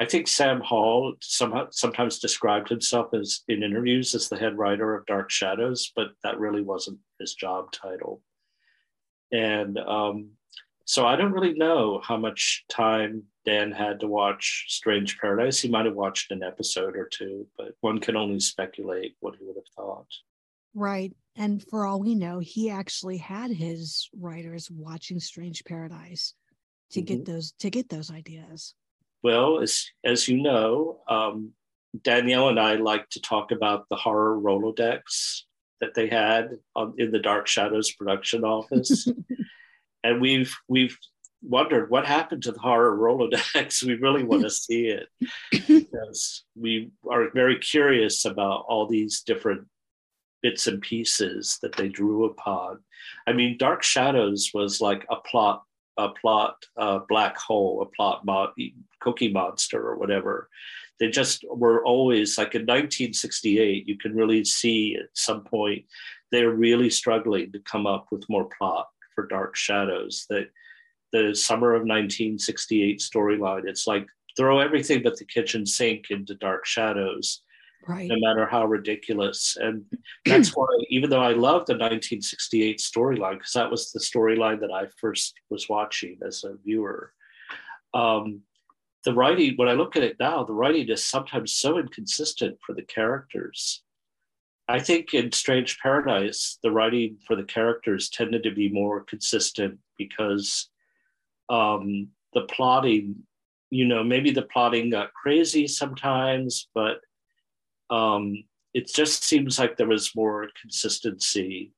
I 0.00 0.04
think 0.04 0.26
Sam 0.26 0.60
Hall 0.60 1.14
somehow, 1.20 1.68
sometimes 1.70 2.18
described 2.18 2.68
himself 2.68 3.14
as 3.14 3.42
in 3.46 3.62
interviews 3.62 4.14
as 4.14 4.28
the 4.28 4.38
head 4.38 4.58
writer 4.58 4.94
of 4.94 5.06
Dark 5.06 5.30
Shadows, 5.30 5.92
but 5.94 6.08
that 6.24 6.40
really 6.40 6.62
wasn't 6.62 6.98
his 7.20 7.34
job 7.34 7.70
title. 7.70 8.20
And 9.30 9.78
um, 9.78 10.30
so 10.86 11.06
I 11.06 11.16
don't 11.16 11.32
really 11.32 11.54
know 11.54 12.00
how 12.02 12.16
much 12.16 12.64
time 12.68 13.24
Dan 13.44 13.72
had 13.72 14.00
to 14.00 14.06
watch 14.06 14.66
Strange 14.68 15.18
Paradise. 15.18 15.60
He 15.60 15.68
might 15.68 15.86
have 15.86 15.94
watched 15.94 16.30
an 16.30 16.42
episode 16.42 16.96
or 16.96 17.08
two, 17.08 17.46
but 17.58 17.72
one 17.80 17.98
can 17.98 18.16
only 18.16 18.40
speculate 18.40 19.16
what 19.20 19.34
he 19.36 19.44
would 19.44 19.56
have 19.56 19.64
thought. 19.76 20.06
Right. 20.74 21.12
And 21.36 21.62
for 21.68 21.86
all 21.86 22.00
we 22.00 22.14
know, 22.14 22.38
he 22.38 22.70
actually 22.70 23.16
had 23.16 23.50
his 23.50 24.08
writers 24.18 24.70
watching 24.70 25.18
Strange 25.18 25.64
Paradise 25.64 26.34
to 26.92 27.00
mm-hmm. 27.00 27.06
get 27.06 27.24
those 27.24 27.52
to 27.60 27.70
get 27.70 27.88
those 27.88 28.10
ideas. 28.10 28.74
Well, 29.22 29.60
as, 29.60 29.86
as 30.04 30.28
you 30.28 30.42
know, 30.42 31.00
um, 31.08 31.52
Danielle 32.02 32.48
and 32.48 32.58
I 32.58 32.74
like 32.74 33.08
to 33.10 33.20
talk 33.20 33.52
about 33.52 33.88
the 33.88 33.96
horror 33.96 34.38
Rolodex 34.38 35.42
that 35.80 35.94
they 35.94 36.08
had 36.08 36.50
on, 36.74 36.94
in 36.98 37.12
the 37.12 37.18
Dark 37.18 37.46
Shadows 37.46 37.92
production 37.92 38.44
office. 38.44 39.08
and 40.04 40.20
we've 40.20 40.54
we've 40.68 40.98
wondered 41.42 41.90
what 41.90 42.06
happened 42.06 42.42
to 42.44 42.52
the 42.52 42.60
horror 42.60 42.96
Rolodex. 42.96 43.82
we 43.86 43.94
really 43.94 44.24
want 44.24 44.42
to 44.42 44.50
see 44.50 44.86
it 44.86 45.08
because 45.50 46.44
we 46.54 46.90
are 47.10 47.30
very 47.34 47.58
curious 47.58 48.24
about 48.24 48.64
all 48.68 48.86
these 48.86 49.22
different 49.22 49.66
bits 50.42 50.66
and 50.66 50.82
pieces 50.82 51.58
that 51.62 51.76
they 51.76 51.88
drew 51.88 52.24
upon. 52.24 52.80
I 53.26 53.32
mean, 53.32 53.56
Dark 53.58 53.82
Shadows 53.82 54.50
was 54.52 54.80
like 54.80 55.06
a 55.10 55.16
plot 55.16 55.62
a 55.98 56.08
plot 56.08 56.56
uh, 56.78 57.00
black 57.08 57.36
hole, 57.36 57.82
a 57.82 57.96
plot 57.96 58.24
mo- 58.24 58.52
cookie 59.00 59.30
monster 59.30 59.86
or 59.86 59.96
whatever. 59.96 60.48
They 60.98 61.10
just 61.10 61.44
were 61.48 61.84
always 61.84 62.38
like 62.38 62.54
in 62.54 62.62
1968. 62.62 63.86
You 63.86 63.98
can 63.98 64.14
really 64.14 64.44
see 64.44 64.96
at 64.96 65.08
some 65.14 65.42
point 65.42 65.84
they're 66.30 66.50
really 66.50 66.90
struggling 66.90 67.52
to 67.52 67.58
come 67.60 67.86
up 67.86 68.06
with 68.10 68.28
more 68.28 68.48
plot 68.56 68.88
for 69.14 69.26
Dark 69.26 69.56
Shadows. 69.56 70.26
That 70.30 70.48
the 71.12 71.34
summer 71.34 71.74
of 71.74 71.82
1968 71.82 73.00
storyline. 73.00 73.66
It's 73.66 73.86
like 73.86 74.06
throw 74.36 74.60
everything 74.60 75.02
but 75.02 75.16
the 75.16 75.24
kitchen 75.24 75.66
sink 75.66 76.06
into 76.10 76.34
Dark 76.34 76.64
Shadows 76.64 77.42
right. 77.86 78.08
no 78.08 78.16
matter 78.18 78.46
how 78.46 78.66
ridiculous. 78.66 79.56
And 79.60 79.84
that's 80.24 80.50
why, 80.56 80.66
even 80.88 81.10
though 81.10 81.22
I 81.22 81.32
love 81.32 81.66
the 81.66 81.74
1968 81.74 82.78
storyline, 82.78 83.38
because 83.38 83.52
that 83.52 83.70
was 83.70 83.92
the 83.92 84.00
storyline 84.00 84.60
that 84.60 84.72
I 84.72 84.86
first 84.98 85.34
was 85.50 85.68
watching 85.68 86.18
as 86.26 86.44
a 86.44 86.54
viewer, 86.64 87.12
um, 87.94 88.40
the 89.04 89.12
writing, 89.12 89.54
when 89.56 89.68
I 89.68 89.72
look 89.72 89.96
at 89.96 90.04
it 90.04 90.16
now, 90.20 90.44
the 90.44 90.52
writing 90.52 90.88
is 90.88 91.04
sometimes 91.04 91.54
so 91.54 91.78
inconsistent 91.78 92.58
for 92.64 92.74
the 92.74 92.82
characters. 92.82 93.82
I 94.68 94.78
think 94.78 95.12
in 95.12 95.32
Strange 95.32 95.78
Paradise, 95.80 96.58
the 96.62 96.70
writing 96.70 97.18
for 97.26 97.34
the 97.34 97.42
characters 97.42 98.08
tended 98.08 98.44
to 98.44 98.52
be 98.52 98.68
more 98.68 99.02
consistent 99.02 99.78
because 99.98 100.70
um, 101.52 102.08
the 102.34 102.42
plotting 102.42 103.22
you 103.72 103.86
know, 103.86 104.04
maybe 104.04 104.30
the 104.30 104.42
plotting 104.42 104.90
got 104.90 105.14
crazy 105.14 105.66
sometimes, 105.66 106.68
but 106.74 107.00
um, 107.88 108.44
it 108.74 108.92
just 108.94 109.24
seems 109.24 109.58
like 109.58 109.78
there 109.78 109.88
was 109.88 110.14
more 110.14 110.48
consistency. 110.60 111.72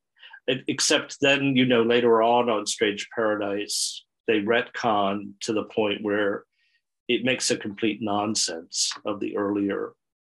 It, 0.48 0.64
except 0.66 1.18
then, 1.20 1.54
you 1.54 1.66
know, 1.66 1.84
later 1.84 2.20
on 2.20 2.50
on 2.50 2.66
Strange 2.66 3.08
Paradise, 3.14 4.04
they 4.26 4.40
retcon 4.40 5.34
to 5.42 5.52
the 5.52 5.62
point 5.62 6.02
where 6.02 6.42
it 7.06 7.24
makes 7.24 7.52
a 7.52 7.56
complete 7.56 8.02
nonsense 8.02 8.92
of 9.06 9.20
the 9.20 9.36
earlier 9.36 9.92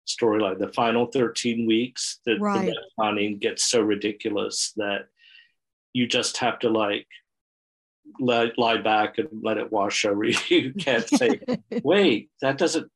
storyline. 0.09 0.59
The 0.59 0.73
final 0.73 1.07
13 1.13 1.67
weeks, 1.67 2.21
the, 2.25 2.39
Right. 2.39 2.73
the 2.73 2.75
retconning 2.99 3.39
gets 3.39 3.65
so 3.65 3.83
ridiculous 3.83 4.73
that 4.79 5.09
you 5.93 6.07
just 6.07 6.39
have 6.39 6.59
to 6.61 6.71
like 6.71 7.07
lie, 8.19 8.51
lie 8.57 8.79
back 8.81 9.19
and 9.19 9.29
let 9.43 9.59
it 9.59 9.71
wash 9.71 10.05
over 10.05 10.25
you. 10.25 10.37
You 10.49 10.75
can't 10.75 11.09
say, 11.09 11.41
wait, 11.85 12.31
that 12.43 12.59
doesn't 12.59 12.91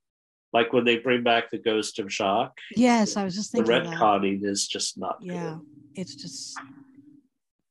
like 0.52 0.72
when 0.72 0.84
they 0.84 0.98
bring 0.98 1.22
back 1.22 1.50
the 1.50 1.58
ghost 1.58 1.98
of 1.98 2.10
Jacques. 2.12 2.58
yes, 2.76 3.16
I 3.16 3.24
was 3.24 3.34
just 3.34 3.52
The 3.52 3.62
thinking 3.62 3.84
that. 3.84 3.92
retconning 4.00 4.44
is 4.44 4.66
just 4.68 4.98
not 4.98 5.18
Yeah, 5.20 5.58
it's 5.94 6.14
just 6.14 6.58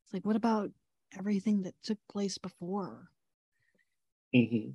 it's 0.03 0.13
like 0.13 0.25
what 0.25 0.35
about 0.35 0.71
everything 1.17 1.63
that 1.63 1.75
took 1.83 1.97
place 2.11 2.37
before? 2.37 3.09
good. 4.33 4.47
hmm 4.49 4.69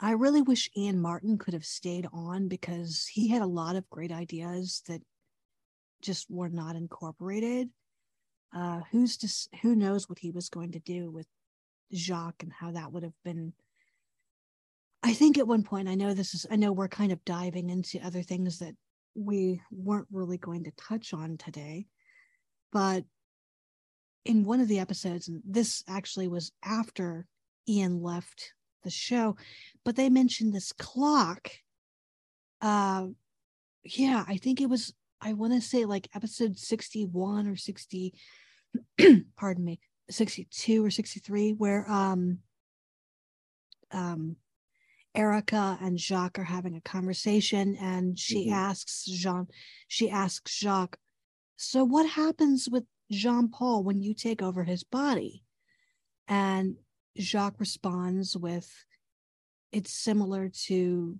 I 0.00 0.12
really 0.12 0.42
wish 0.42 0.68
Ian 0.76 1.00
Martin 1.00 1.38
could 1.38 1.54
have 1.54 1.64
stayed 1.64 2.08
on 2.12 2.48
because 2.48 3.06
he 3.06 3.28
had 3.28 3.40
a 3.40 3.46
lot 3.46 3.76
of 3.76 3.88
great 3.88 4.10
ideas 4.10 4.82
that 4.88 5.00
just 6.02 6.28
were 6.28 6.48
not 6.48 6.74
incorporated. 6.74 7.70
Uh, 8.52 8.80
who's 8.90 9.16
s- 9.22 9.48
who 9.62 9.76
knows 9.76 10.08
what 10.08 10.18
he 10.18 10.32
was 10.32 10.48
going 10.48 10.72
to 10.72 10.80
do 10.80 11.08
with 11.10 11.26
Jacques 11.94 12.42
and 12.42 12.52
how 12.52 12.72
that 12.72 12.92
would 12.92 13.02
have 13.02 13.14
been. 13.24 13.52
I 15.02 15.12
think 15.12 15.38
at 15.38 15.46
one 15.46 15.62
point, 15.62 15.88
I 15.88 15.94
know 15.94 16.14
this 16.14 16.34
is, 16.34 16.46
I 16.50 16.56
know 16.56 16.72
we're 16.72 16.88
kind 16.88 17.12
of 17.12 17.24
diving 17.24 17.70
into 17.70 18.00
other 18.04 18.22
things 18.22 18.58
that 18.58 18.74
we 19.14 19.60
weren't 19.70 20.08
really 20.10 20.38
going 20.38 20.64
to 20.64 20.72
touch 20.72 21.14
on 21.14 21.36
today, 21.36 21.86
but 22.72 23.04
in 24.24 24.44
one 24.44 24.60
of 24.60 24.68
the 24.68 24.80
episodes, 24.80 25.28
and 25.28 25.42
this 25.44 25.84
actually 25.88 26.28
was 26.28 26.52
after 26.64 27.26
Ian 27.68 28.02
left 28.02 28.52
the 28.82 28.90
show, 28.90 29.36
but 29.84 29.96
they 29.96 30.10
mentioned 30.10 30.52
this 30.52 30.72
clock. 30.72 31.50
Uh, 32.60 33.06
yeah, 33.84 34.24
I 34.26 34.36
think 34.36 34.60
it 34.60 34.68
was, 34.68 34.92
I 35.20 35.32
want 35.32 35.52
to 35.52 35.60
say 35.60 35.84
like 35.84 36.08
episode 36.14 36.58
61 36.58 37.46
or 37.46 37.56
60, 37.56 38.14
pardon 39.36 39.64
me, 39.64 39.78
62 40.10 40.84
or 40.84 40.90
63, 40.90 41.52
where 41.52 41.90
um, 41.90 42.38
um, 43.90 44.36
Erica 45.14 45.78
and 45.80 45.98
Jacques 45.98 46.38
are 46.38 46.44
having 46.44 46.76
a 46.76 46.80
conversation, 46.80 47.76
and 47.76 48.18
she 48.18 48.48
Mhm. 48.48 48.52
asks 48.52 49.04
Jean, 49.06 49.46
she 49.88 50.10
asks 50.10 50.58
Jacques, 50.58 50.98
so 51.56 51.84
what 51.84 52.08
happens 52.08 52.68
with 52.68 52.84
Jean 53.10 53.48
Paul 53.48 53.82
when 53.82 54.02
you 54.02 54.14
take 54.14 54.42
over 54.42 54.64
his 54.64 54.84
body? 54.84 55.42
And 56.28 56.76
Jacques 57.18 57.58
responds 57.60 58.36
with, 58.36 58.70
it's 59.72 59.92
similar 59.92 60.48
to 60.66 61.18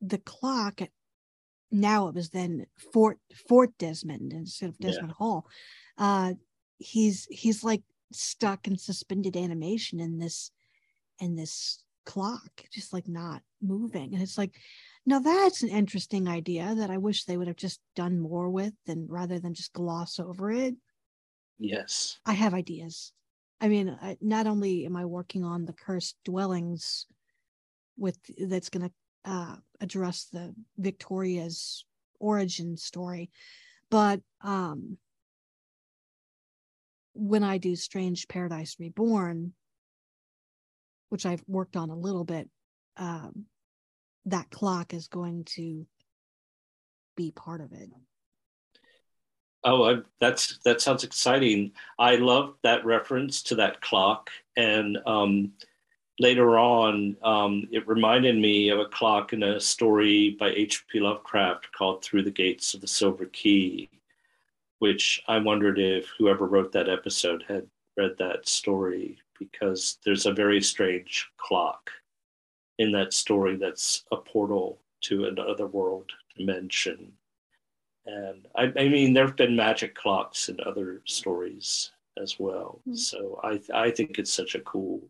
the 0.00 0.18
clock 0.18 0.80
at 0.82 0.90
now 1.70 2.08
it 2.08 2.14
was 2.14 2.30
then 2.30 2.66
Fort 2.92 3.18
Fort 3.48 3.76
Desmond 3.78 4.32
instead 4.32 4.70
of 4.70 4.76
Yeah. 4.78 4.88
Desmond 4.88 5.12
Hall. 5.12 5.46
Uh 5.98 6.34
he's 6.78 7.26
he's 7.30 7.62
like 7.62 7.82
stuck 8.12 8.66
in 8.66 8.76
suspended 8.76 9.36
animation 9.36 10.00
in 10.00 10.18
this 10.18 10.50
in 11.20 11.36
this 11.36 11.82
clock, 12.06 12.64
just 12.72 12.92
like 12.92 13.06
not 13.06 13.42
moving. 13.60 14.14
And 14.14 14.22
it's 14.22 14.38
like, 14.38 14.54
now 15.04 15.18
that's 15.18 15.62
an 15.62 15.68
interesting 15.68 16.26
idea 16.26 16.74
that 16.76 16.90
I 16.90 16.96
wish 16.96 17.24
they 17.24 17.36
would 17.36 17.48
have 17.48 17.56
just 17.56 17.80
done 17.94 18.18
more 18.18 18.48
with 18.48 18.72
than 18.86 19.06
rather 19.08 19.38
than 19.38 19.52
just 19.52 19.72
gloss 19.72 20.18
over 20.18 20.50
it. 20.50 20.74
Yes. 21.58 22.18
I 22.24 22.32
have 22.32 22.54
ideas. 22.54 23.12
I 23.60 23.68
mean, 23.68 23.96
I, 24.00 24.16
not 24.20 24.46
only 24.46 24.86
am 24.86 24.96
I 24.96 25.04
working 25.04 25.44
on 25.44 25.64
the 25.64 25.72
cursed 25.72 26.16
dwellings 26.24 27.06
with 27.98 28.16
that's 28.38 28.70
going 28.70 28.88
to 28.88 29.30
uh, 29.30 29.56
address 29.80 30.28
the 30.32 30.54
Victoria's 30.78 31.84
origin 32.20 32.76
story, 32.76 33.30
but 33.90 34.20
um, 34.40 34.96
when 37.18 37.42
I 37.42 37.58
do 37.58 37.74
Strange 37.74 38.28
Paradise 38.28 38.76
Reborn, 38.78 39.52
which 41.08 41.26
I've 41.26 41.42
worked 41.48 41.76
on 41.76 41.90
a 41.90 41.96
little 41.96 42.24
bit, 42.24 42.48
um, 42.96 43.46
that 44.26 44.50
clock 44.50 44.94
is 44.94 45.08
going 45.08 45.44
to 45.56 45.86
be 47.16 47.32
part 47.32 47.60
of 47.60 47.72
it. 47.72 47.90
Oh, 49.64 49.82
I, 49.82 49.96
that's 50.20 50.58
that 50.64 50.80
sounds 50.80 51.02
exciting. 51.02 51.72
I 51.98 52.16
love 52.16 52.54
that 52.62 52.84
reference 52.84 53.42
to 53.44 53.56
that 53.56 53.80
clock, 53.80 54.30
and 54.56 54.98
um, 55.04 55.52
later 56.20 56.56
on, 56.56 57.16
um, 57.24 57.68
it 57.72 57.88
reminded 57.88 58.36
me 58.36 58.68
of 58.68 58.78
a 58.78 58.86
clock 58.86 59.32
in 59.32 59.42
a 59.42 59.58
story 59.58 60.36
by 60.38 60.50
H.P. 60.50 61.00
Lovecraft 61.00 61.72
called 61.72 62.04
"Through 62.04 62.22
the 62.22 62.30
Gates 62.30 62.74
of 62.74 62.80
the 62.80 62.86
Silver 62.86 63.26
Key," 63.26 63.90
which 64.78 65.22
I 65.26 65.38
wondered 65.38 65.78
if 65.78 66.08
whoever 66.18 66.46
wrote 66.46 66.72
that 66.72 66.88
episode 66.88 67.44
had 67.48 67.66
read 67.96 68.12
that 68.18 68.48
story 68.48 69.18
because 69.38 69.98
there's 70.04 70.26
a 70.26 70.32
very 70.32 70.60
strange 70.60 71.28
clock 71.36 71.90
in 72.78 72.92
that 72.92 73.12
story 73.12 73.56
that's 73.56 74.04
a 74.12 74.16
portal 74.16 74.80
to 75.00 75.24
another 75.26 75.66
world 75.66 76.10
dimension. 76.36 77.12
And 78.06 78.46
I, 78.56 78.72
I 78.76 78.88
mean, 78.88 79.12
there 79.12 79.26
have 79.26 79.36
been 79.36 79.56
magic 79.56 79.94
clocks 79.94 80.48
in 80.48 80.58
other 80.64 81.02
stories 81.04 81.90
as 82.20 82.38
well. 82.38 82.80
Mm. 82.88 82.96
So 82.96 83.40
I, 83.42 83.60
I 83.74 83.90
think 83.90 84.18
it's 84.18 84.32
such 84.32 84.54
a 84.54 84.60
cool 84.60 85.02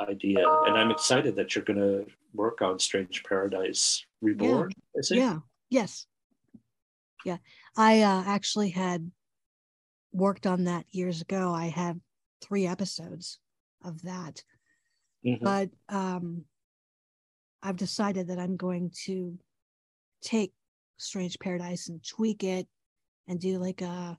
idea, 0.00 0.44
and 0.48 0.76
I'm 0.76 0.90
excited 0.90 1.36
that 1.36 1.54
you're 1.54 1.64
going 1.64 1.78
to 1.78 2.06
work 2.34 2.62
on 2.62 2.78
Strange 2.78 3.22
Paradise 3.22 4.04
Reborn. 4.20 4.72
Is 4.94 5.10
it? 5.10 5.18
Yeah. 5.18 5.38
Yes. 5.70 6.06
Yeah. 7.24 7.36
I 7.76 8.02
uh, 8.02 8.22
actually 8.26 8.70
had 8.70 9.10
worked 10.12 10.46
on 10.46 10.64
that 10.64 10.84
years 10.90 11.20
ago. 11.22 11.52
I 11.52 11.66
have 11.66 11.96
three 12.40 12.66
episodes 12.66 13.38
of 13.82 14.02
that, 14.02 14.42
Mhm. 15.24 15.40
but 15.40 15.70
um, 15.88 16.44
I've 17.62 17.76
decided 17.76 18.28
that 18.28 18.38
I'm 18.38 18.56
going 18.56 18.90
to 19.04 19.38
take 20.20 20.52
Strange 20.98 21.38
Paradise 21.38 21.88
and 21.88 22.04
tweak 22.04 22.44
it 22.44 22.68
and 23.26 23.40
do 23.40 23.58
like 23.58 23.80
a 23.80 24.18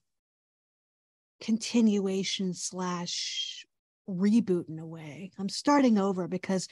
continuation 1.40 2.54
slash 2.54 3.66
reboot 4.08 4.70
in 4.70 4.80
a 4.80 4.86
way. 4.86 5.32
I'm 5.38 5.50
starting 5.50 5.98
over 5.98 6.28
because 6.28 6.68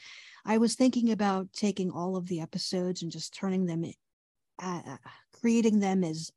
I 0.46 0.58
was 0.58 0.76
thinking 0.76 1.12
about 1.12 1.54
taking 1.54 1.92
all 1.92 2.16
of 2.16 2.28
the 2.28 2.42
episodes 2.42 3.02
and 3.04 3.12
just 3.12 3.34
turning 3.34 3.66
them, 3.66 3.86
uh, 4.60 4.98
creating 5.34 5.80
them 5.80 6.04
as 6.04 6.32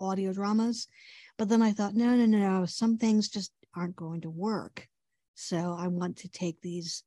audio 0.00 0.32
dramas. 0.32 0.88
But 1.36 1.48
then 1.48 1.62
I 1.62 1.72
thought, 1.72 1.94
no, 1.94 2.14
no, 2.16 2.26
no, 2.26 2.38
no, 2.38 2.66
some 2.66 2.96
things 2.98 3.28
just 3.28 3.52
aren't 3.74 3.96
going 3.96 4.22
to 4.22 4.30
work. 4.30 4.88
So 5.34 5.76
I 5.78 5.88
want 5.88 6.18
to 6.18 6.28
take 6.28 6.60
these 6.60 7.04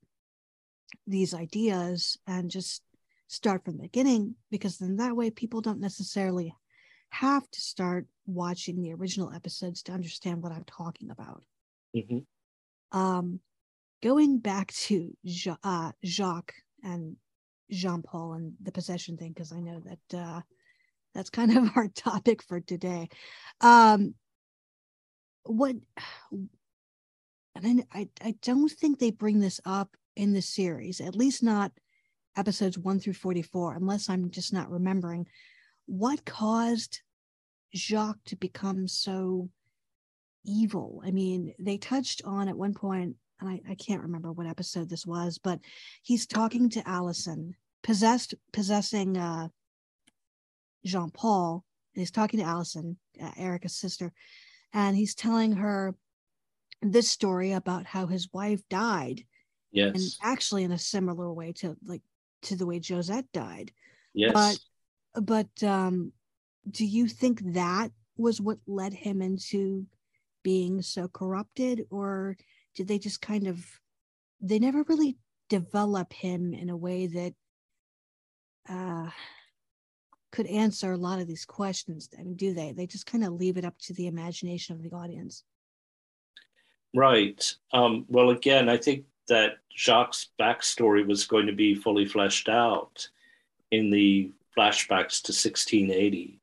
these 1.08 1.34
ideas 1.34 2.18
and 2.28 2.52
just 2.52 2.84
start 3.28 3.66
from 3.66 3.78
the 3.78 3.84
beginning 3.84 4.36
because 4.52 4.78
then 4.78 4.98
that 4.98 5.16
way 5.16 5.32
people 5.32 5.60
don't 5.60 5.80
necessarily 5.80 6.54
have 7.10 7.50
to 7.50 7.62
start 7.62 8.06
watching 8.26 8.82
the 8.82 8.94
original 8.94 9.32
episodes 9.34 9.82
to 9.84 9.91
understand 9.91 10.41
what 10.41 10.52
I'm 10.52 10.66
talking 10.66 11.10
about 11.10 11.44
Mhm. 11.96 12.26
um, 12.91 13.39
going 14.02 14.39
back 14.39 14.72
to 14.74 15.16
uh, 15.64 15.91
Jacques 16.04 16.56
and 16.84 17.18
Jean 17.70 18.02
Paul 18.04 18.34
and 18.34 18.54
the 18.62 18.72
possession 18.72 19.18
thing, 19.18 19.32
because 19.32 19.52
I 19.52 19.60
know 19.60 19.80
that 19.80 20.18
uh, 20.18 20.41
that's 21.14 21.30
kind 21.30 21.55
of 21.55 21.70
our 21.76 21.88
topic 21.88 22.43
for 22.43 22.59
today. 22.59 23.09
Um, 23.61 24.16
what, 25.43 25.76
and 26.32 27.86
I, 27.93 27.99
I, 27.99 28.09
I 28.22 28.36
don't 28.41 28.70
think 28.70 28.99
they 28.99 29.11
bring 29.11 29.39
this 29.39 29.59
up 29.66 29.95
in 30.16 30.34
the 30.34 30.41
series, 30.41 31.01
at 31.01 31.16
least 31.16 31.43
not 31.43 31.72
episodes 32.36 32.78
one 32.78 32.99
through 32.99 33.14
44, 33.14 33.76
unless 33.76 34.09
I'm 34.09 34.32
just 34.32 34.53
not 34.53 34.72
remembering. 34.72 35.28
What 35.86 36.26
caused 36.26 37.01
Jacques 37.76 38.24
to 38.26 38.36
become 38.36 38.88
so 38.88 39.49
evil. 40.45 41.01
I 41.05 41.11
mean, 41.11 41.53
they 41.59 41.78
touched 41.78 42.22
on 42.26 42.47
at 42.47 42.57
one 42.57 42.74
point, 42.74 43.16
and 43.39 43.49
I, 43.49 43.61
I 43.70 43.76
can't 43.76 44.03
remember 44.03 44.32
what 44.32 44.47
episode 44.47 44.89
this 44.89 45.05
was, 45.05 45.38
but 45.38 45.59
he's 46.01 46.26
talking 46.26 46.70
to 46.72 46.88
Allison, 46.88 47.55
possessed, 47.82 48.34
possessing 48.51 49.18
uh, 49.18 49.47
Jean 50.86 51.09
Paul, 51.09 51.63
and 51.95 52.01
he's 52.01 52.11
talking 52.11 52.39
to 52.39 52.45
Allison, 52.45 52.97
uh, 53.21 53.31
Erica's 53.38 53.75
sister, 53.75 54.11
and 54.73 54.95
he's 54.95 55.15
telling 55.15 55.53
her 55.53 55.95
this 56.81 57.09
story 57.09 57.51
about 57.53 57.86
how 57.86 58.07
his 58.07 58.29
wife 58.34 58.61
died, 58.69 59.23
Yes. 59.71 59.95
and 59.95 60.31
actually 60.31 60.63
in 60.63 60.71
a 60.71 60.77
similar 60.77 61.31
way 61.31 61.53
to 61.53 61.75
like 61.86 62.01
to 62.43 62.55
the 62.55 62.65
way 62.65 62.79
Josette 62.79 63.31
died. 63.31 63.71
Yes. 64.13 64.34
But 65.13 65.23
but 65.23 65.63
um, 65.67 66.11
do 66.69 66.86
you 66.86 67.07
think 67.07 67.53
that 67.53 67.91
was 68.17 68.39
what 68.41 68.59
led 68.67 68.93
him 68.93 69.21
into 69.21 69.88
being 70.43 70.81
so 70.81 71.07
corrupted, 71.07 71.86
or 71.89 72.38
did 72.75 72.88
they 72.88 72.99
just 72.99 73.21
kind 73.21 73.47
of 73.47 73.65
they 74.41 74.59
never 74.59 74.84
really 74.84 75.17
develop 75.49 76.11
him 76.13 76.53
in 76.53 76.69
a 76.69 76.77
way 76.77 77.07
that 77.07 77.34
uh, 78.69 79.09
could 80.34 80.47
answer 80.47 80.91
a 80.91 80.97
lot 80.97 81.19
of 81.19 81.27
these 81.27 81.45
questions? 81.45 82.09
I 82.19 82.23
mean, 82.23 82.36
do 82.36 82.55
they? 82.55 82.71
They 82.71 82.88
just 82.88 83.05
kind 83.05 83.23
of 83.23 83.34
leave 83.34 83.55
it 83.55 83.63
up 83.63 83.77
to 83.84 83.93
the 83.93 84.07
imagination 84.07 84.75
of 84.75 84.81
the 84.81 84.91
audience. 84.91 85.43
Right. 86.95 87.53
Um, 87.71 88.05
well, 88.09 88.31
again, 88.31 88.67
I 88.67 88.77
think 88.77 89.05
that 89.27 89.57
Jacques' 89.77 90.15
backstory 90.41 91.05
was 91.05 91.27
going 91.27 91.45
to 91.45 91.53
be 91.53 91.75
fully 91.75 92.07
fleshed 92.07 92.49
out 92.49 93.07
in 93.69 93.91
the 93.91 94.31
flashbacks 94.57 95.21
to 95.21 95.31
1680. 95.31 96.41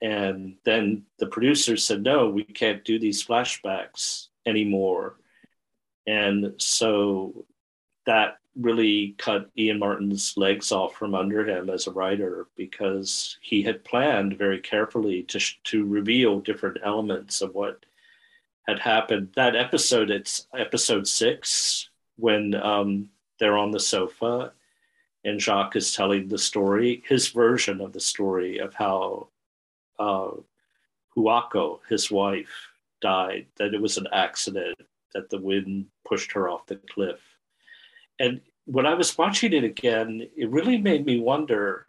And 0.00 0.54
then 0.64 1.02
the 1.18 1.26
producers 1.26 1.82
said, 1.82 2.04
no, 2.04 2.30
we 2.30 2.44
can't 2.44 2.84
do 2.84 3.00
these 3.00 3.26
flashbacks 3.26 4.28
anymore. 4.46 5.16
And 6.06 6.54
so 6.58 7.44
that 8.06 8.38
really 8.56 9.14
cut 9.18 9.50
Ian 9.56 9.78
Martin's 9.78 10.34
legs 10.36 10.72
off 10.72 10.94
from 10.94 11.14
under 11.14 11.48
him 11.48 11.70
as 11.70 11.86
a 11.86 11.92
writer 11.92 12.48
because 12.56 13.38
he 13.40 13.62
had 13.62 13.84
planned 13.84 14.36
very 14.36 14.58
carefully 14.58 15.22
to, 15.24 15.40
to 15.64 15.86
reveal 15.86 16.40
different 16.40 16.78
elements 16.84 17.42
of 17.42 17.54
what 17.54 17.84
had 18.66 18.78
happened. 18.78 19.28
That 19.36 19.56
episode, 19.56 20.10
it's 20.10 20.46
episode 20.56 21.06
six, 21.06 21.88
when 22.16 22.54
um, 22.54 23.10
they're 23.38 23.56
on 23.56 23.70
the 23.70 23.80
sofa 23.80 24.52
and 25.24 25.40
Jacques 25.40 25.76
is 25.76 25.94
telling 25.94 26.28
the 26.28 26.38
story, 26.38 27.02
his 27.06 27.28
version 27.28 27.80
of 27.80 27.92
the 27.92 28.00
story 28.00 28.58
of 28.58 28.74
how 28.74 29.28
uh, 29.98 30.30
Huaco, 31.16 31.80
his 31.88 32.10
wife, 32.10 32.68
died, 33.00 33.46
that 33.56 33.74
it 33.74 33.80
was 33.80 33.96
an 33.96 34.06
accident, 34.12 34.76
that 35.14 35.28
the 35.30 35.38
wind 35.38 35.86
pushed 36.06 36.32
her 36.32 36.48
off 36.48 36.66
the 36.66 36.76
cliff. 36.76 37.20
And 38.20 38.40
when 38.66 38.86
I 38.86 38.94
was 38.94 39.18
watching 39.18 39.52
it 39.52 39.64
again, 39.64 40.28
it 40.36 40.48
really 40.48 40.78
made 40.78 41.04
me 41.04 41.18
wonder 41.18 41.86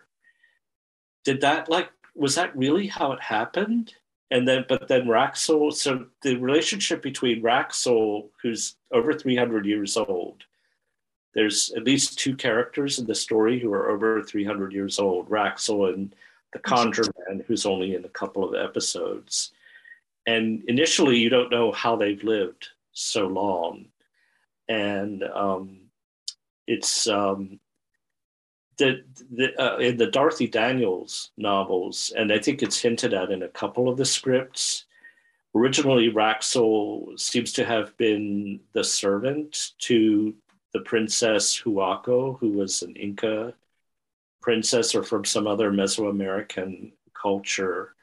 did 1.23 1.41
that, 1.41 1.69
like, 1.69 1.91
was 2.15 2.33
that 2.33 2.57
really 2.57 2.87
how 2.87 3.11
it 3.11 3.21
happened? 3.21 3.93
And 4.31 4.47
then, 4.47 4.65
but 4.67 4.87
then 4.87 5.05
Raxl, 5.05 5.71
so 5.71 6.07
the 6.23 6.37
relationship 6.37 7.03
between 7.03 7.43
Raxl, 7.43 8.29
who's 8.41 8.75
over 8.91 9.13
300 9.13 9.65
years 9.65 9.97
old, 9.97 10.45
there's 11.35 11.71
at 11.77 11.83
least 11.83 12.17
two 12.17 12.35
characters 12.35 12.97
in 12.97 13.05
the 13.05 13.13
story 13.13 13.59
who 13.59 13.71
are 13.71 13.91
over 13.91 14.23
300 14.23 14.73
years 14.73 14.99
old 14.99 15.29
Raxl 15.29 15.93
and 15.93 16.15
the 16.53 16.59
Conjure 16.59 17.03
Man, 17.27 17.43
who's 17.47 17.65
only 17.65 17.93
in 17.93 18.03
a 18.03 18.09
couple 18.09 18.43
of 18.43 18.55
episodes. 18.55 19.51
And 20.25 20.63
initially, 20.67 21.17
you 21.17 21.29
don't 21.29 21.51
know 21.51 21.71
how 21.71 21.95
they've 21.95 22.23
lived 22.23 22.67
so 22.93 23.27
long. 23.27 23.85
And 24.67 25.23
um, 25.23 25.80
it's 26.67 27.07
um, 27.07 27.59
the, 28.77 29.03
the 29.31 29.61
uh, 29.61 29.77
in 29.77 29.97
the 29.97 30.07
Dorothy 30.07 30.47
Daniels 30.47 31.31
novels, 31.37 32.11
and 32.15 32.31
I 32.31 32.39
think 32.39 32.61
it's 32.61 32.79
hinted 32.79 33.13
at 33.13 33.31
in 33.31 33.43
a 33.43 33.49
couple 33.49 33.89
of 33.89 33.97
the 33.97 34.05
scripts. 34.05 34.85
Originally, 35.53 36.09
Raxl 36.09 37.19
seems 37.19 37.51
to 37.53 37.65
have 37.65 37.95
been 37.97 38.61
the 38.73 38.83
servant 38.83 39.71
to 39.79 40.33
the 40.73 40.79
princess 40.79 41.61
Huaco, 41.61 42.39
who 42.39 42.51
was 42.51 42.81
an 42.81 42.95
Inca 42.95 43.53
princess 44.41 44.95
or 44.95 45.03
from 45.03 45.23
some 45.23 45.47
other 45.47 45.71
Mesoamerican 45.71 46.91
culture, 47.13 47.93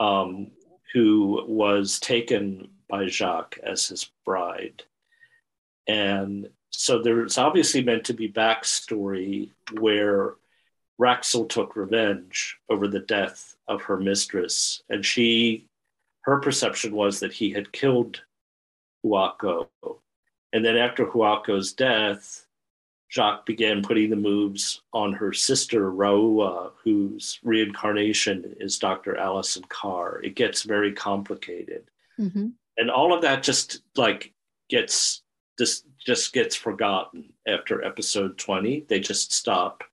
um, 0.00 0.50
who 0.92 1.44
was 1.46 2.00
taken 2.00 2.68
by 2.88 3.06
Jacques 3.06 3.58
as 3.62 3.86
his 3.86 4.10
bride. 4.24 4.82
And 5.86 6.48
so 6.70 7.02
there's 7.02 7.38
obviously 7.38 7.82
meant 7.82 8.04
to 8.04 8.14
be 8.14 8.30
backstory 8.30 9.50
where 9.78 10.34
Raxl 11.00 11.48
took 11.48 11.76
revenge 11.76 12.58
over 12.68 12.88
the 12.88 13.00
death 13.00 13.56
of 13.68 13.82
her 13.82 13.96
mistress, 13.96 14.82
and 14.88 15.04
she, 15.04 15.66
her 16.22 16.38
perception 16.40 16.94
was 16.94 17.20
that 17.20 17.32
he 17.32 17.50
had 17.50 17.72
killed 17.72 18.22
Huaco 19.04 19.68
and 20.52 20.64
then 20.64 20.76
after 20.76 21.06
Huaco's 21.06 21.72
death, 21.72 22.46
Jacques 23.10 23.46
began 23.46 23.82
putting 23.82 24.10
the 24.10 24.16
moves 24.16 24.82
on 24.92 25.12
her 25.12 25.32
sister 25.32 25.90
Raua, 25.90 26.72
whose 26.82 27.40
reincarnation 27.42 28.56
is 28.60 28.78
Dr. 28.78 29.16
Allison 29.16 29.64
Carr. 29.68 30.20
It 30.22 30.36
gets 30.36 30.62
very 30.62 30.92
complicated, 30.92 31.90
mm-hmm. 32.18 32.48
and 32.76 32.90
all 32.90 33.12
of 33.12 33.22
that 33.22 33.42
just 33.42 33.82
like 33.96 34.32
gets 34.68 35.22
just 35.58 35.86
just 36.10 36.32
gets 36.32 36.56
forgotten 36.56 37.32
after 37.46 37.84
episode 37.84 38.36
twenty. 38.36 38.84
They 38.88 38.98
just 38.98 39.32
stop 39.32 39.84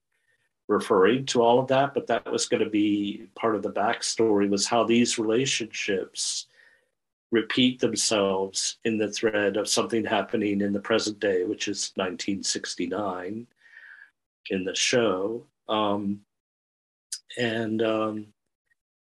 referring 0.66 1.24
to 1.26 1.40
all 1.40 1.60
of 1.60 1.68
that, 1.68 1.94
but 1.94 2.08
that 2.08 2.28
was 2.28 2.46
going 2.46 2.64
to 2.64 2.68
be 2.68 3.28
part 3.36 3.54
of 3.54 3.62
the 3.62 3.70
backstory 3.70 4.50
was 4.50 4.66
how 4.66 4.82
these 4.82 5.16
relationships 5.16 6.46
repeat 7.30 7.78
themselves 7.78 8.78
in 8.84 8.98
the 8.98 9.12
thread 9.12 9.56
of 9.56 9.68
something 9.68 10.04
happening 10.04 10.60
in 10.60 10.72
the 10.72 10.80
present 10.80 11.20
day, 11.20 11.44
which 11.44 11.68
is 11.68 11.92
1969 11.94 13.46
in 14.50 14.64
the 14.64 14.74
show. 14.74 15.46
Um, 15.68 16.22
and 17.38 17.80
um, 17.80 18.26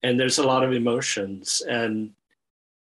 and 0.04 0.20
there's 0.20 0.40
a 0.40 0.46
lot 0.46 0.66
of 0.66 0.74
emotions 0.74 1.62
and 1.70 2.12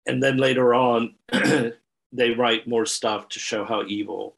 and 0.07 0.23
then 0.23 0.39
later 0.39 0.73
on 0.73 1.15
they 2.13 2.31
write 2.31 2.69
more 2.69 2.87
stuff 2.87 3.29
to 3.31 3.39
show 3.39 3.65
how 3.65 3.85
evil 3.87 4.37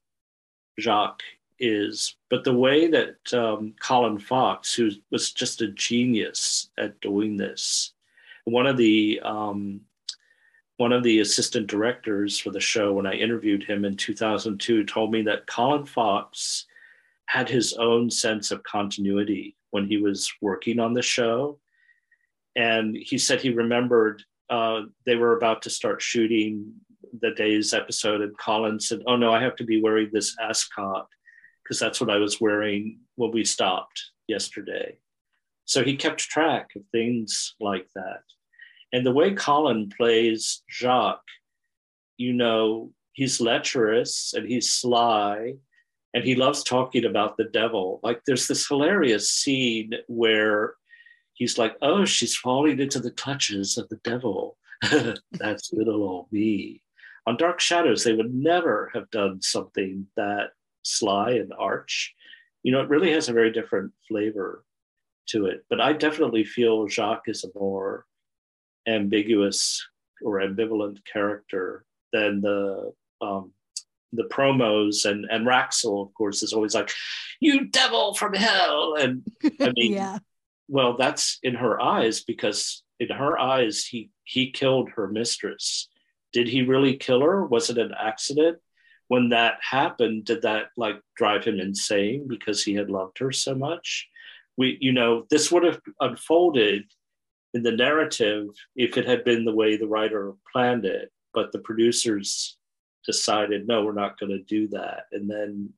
Jacques 0.78 1.22
is. 1.58 2.16
But 2.28 2.44
the 2.44 2.54
way 2.54 2.88
that 2.88 3.32
um, 3.32 3.74
Colin 3.80 4.18
Fox, 4.18 4.74
who 4.74 4.90
was 5.10 5.32
just 5.32 5.60
a 5.60 5.68
genius 5.68 6.70
at 6.78 7.00
doing 7.00 7.36
this, 7.36 7.92
one 8.44 8.66
of 8.66 8.76
the 8.76 9.20
um, 9.22 9.82
one 10.78 10.92
of 10.92 11.02
the 11.02 11.20
assistant 11.20 11.66
directors 11.66 12.38
for 12.38 12.50
the 12.50 12.60
show, 12.60 12.94
when 12.94 13.06
I 13.06 13.12
interviewed 13.12 13.62
him 13.62 13.84
in 13.84 13.96
2002, 13.96 14.84
told 14.84 15.12
me 15.12 15.20
that 15.22 15.46
Colin 15.46 15.84
Fox 15.84 16.64
had 17.26 17.50
his 17.50 17.74
own 17.74 18.10
sense 18.10 18.50
of 18.50 18.62
continuity 18.62 19.56
when 19.70 19.86
he 19.86 19.98
was 19.98 20.32
working 20.40 20.80
on 20.80 20.94
the 20.94 21.02
show. 21.02 21.58
And 22.56 22.96
he 22.96 23.18
said 23.18 23.40
he 23.40 23.50
remembered 23.50 24.24
uh, 24.48 24.82
they 25.04 25.16
were 25.16 25.36
about 25.36 25.62
to 25.62 25.70
start 25.70 26.02
shooting 26.02 26.72
the 27.20 27.32
day's 27.32 27.72
episode, 27.72 28.20
and 28.20 28.36
Colin 28.38 28.80
said, 28.80 29.00
Oh 29.06 29.16
no, 29.16 29.32
I 29.32 29.42
have 29.42 29.56
to 29.56 29.64
be 29.64 29.80
wearing 29.80 30.10
this 30.12 30.36
ascot 30.40 31.08
because 31.62 31.78
that's 31.78 32.00
what 32.00 32.10
I 32.10 32.16
was 32.16 32.40
wearing 32.40 33.00
when 33.16 33.30
we 33.30 33.44
stopped 33.44 34.02
yesterday. 34.26 34.98
So 35.64 35.84
he 35.84 35.96
kept 35.96 36.18
track 36.18 36.70
of 36.74 36.82
things 36.90 37.54
like 37.60 37.86
that. 37.94 38.22
And 38.92 39.06
the 39.06 39.12
way 39.12 39.34
Colin 39.34 39.88
plays 39.96 40.62
Jacques, 40.68 41.22
you 42.16 42.32
know, 42.32 42.92
he's 43.12 43.40
lecherous 43.40 44.34
and 44.34 44.48
he's 44.48 44.72
sly 44.72 45.54
and 46.12 46.24
he 46.24 46.34
loves 46.34 46.64
talking 46.64 47.04
about 47.04 47.36
the 47.36 47.44
devil. 47.44 48.00
Like 48.02 48.22
there's 48.26 48.48
this 48.48 48.66
hilarious 48.66 49.30
scene 49.30 49.92
where 50.08 50.74
he's 51.34 51.56
like, 51.56 51.76
oh, 51.82 52.04
she's 52.04 52.36
falling 52.36 52.80
into 52.80 52.98
the 52.98 53.12
clutches 53.12 53.78
of 53.78 53.88
the 53.88 54.00
devil. 54.02 54.56
That's 55.32 55.72
little 55.72 56.02
old 56.02 56.32
me. 56.32 56.82
On 57.26 57.36
Dark 57.36 57.60
Shadows, 57.60 58.04
they 58.04 58.14
would 58.14 58.34
never 58.34 58.90
have 58.94 59.10
done 59.10 59.42
something 59.42 60.06
that 60.16 60.50
sly 60.82 61.32
and 61.32 61.52
arch. 61.58 62.14
You 62.62 62.72
know, 62.72 62.80
it 62.80 62.88
really 62.88 63.12
has 63.12 63.28
a 63.28 63.34
very 63.34 63.52
different 63.52 63.92
flavor 64.08 64.64
to 65.28 65.46
it. 65.46 65.64
But 65.68 65.80
I 65.80 65.92
definitely 65.92 66.44
feel 66.44 66.88
Jacques 66.88 67.28
is 67.28 67.44
a 67.44 67.58
more 67.58 68.06
ambiguous 68.86 69.86
or 70.22 70.40
ambivalent 70.40 70.98
character 71.10 71.84
than 72.12 72.40
the 72.40 72.92
um, 73.20 73.52
the 74.12 74.24
promos 74.24 75.08
and 75.08 75.26
and 75.30 75.46
Raxl, 75.46 76.06
of 76.06 76.14
course, 76.14 76.42
is 76.42 76.52
always 76.52 76.74
like, 76.74 76.90
"You 77.40 77.66
devil 77.66 78.14
from 78.14 78.34
hell," 78.34 78.96
and 78.98 79.22
I 79.60 79.72
mean, 79.76 79.92
yeah. 79.92 80.18
well, 80.68 80.96
that's 80.96 81.38
in 81.42 81.54
her 81.54 81.80
eyes 81.80 82.22
because 82.22 82.82
in 82.98 83.08
her 83.08 83.38
eyes, 83.38 83.84
he 83.84 84.10
he 84.24 84.50
killed 84.50 84.90
her 84.90 85.08
mistress. 85.08 85.88
Did 86.32 86.48
he 86.48 86.62
really 86.62 86.96
kill 86.96 87.20
her? 87.22 87.44
Was 87.44 87.70
it 87.70 87.78
an 87.78 87.92
accident? 87.98 88.58
When 89.08 89.30
that 89.30 89.58
happened, 89.60 90.24
did 90.24 90.42
that 90.42 90.68
like 90.76 91.00
drive 91.16 91.44
him 91.44 91.58
insane 91.58 92.28
because 92.28 92.62
he 92.62 92.74
had 92.74 92.90
loved 92.90 93.18
her 93.18 93.32
so 93.32 93.54
much? 93.54 94.08
We, 94.56 94.78
you 94.80 94.92
know, 94.92 95.26
this 95.30 95.50
would 95.50 95.64
have 95.64 95.80
unfolded 96.00 96.84
in 97.54 97.62
the 97.62 97.72
narrative 97.72 98.48
if 98.76 98.96
it 98.96 99.06
had 99.06 99.24
been 99.24 99.44
the 99.44 99.54
way 99.54 99.76
the 99.76 99.88
writer 99.88 100.34
planned 100.52 100.84
it, 100.84 101.10
but 101.34 101.50
the 101.50 101.58
producers 101.58 102.56
decided, 103.04 103.66
no, 103.66 103.84
we're 103.84 103.92
not 103.92 104.18
going 104.20 104.30
to 104.30 104.42
do 104.42 104.68
that. 104.68 105.06
And 105.12 105.28
then 105.28 105.72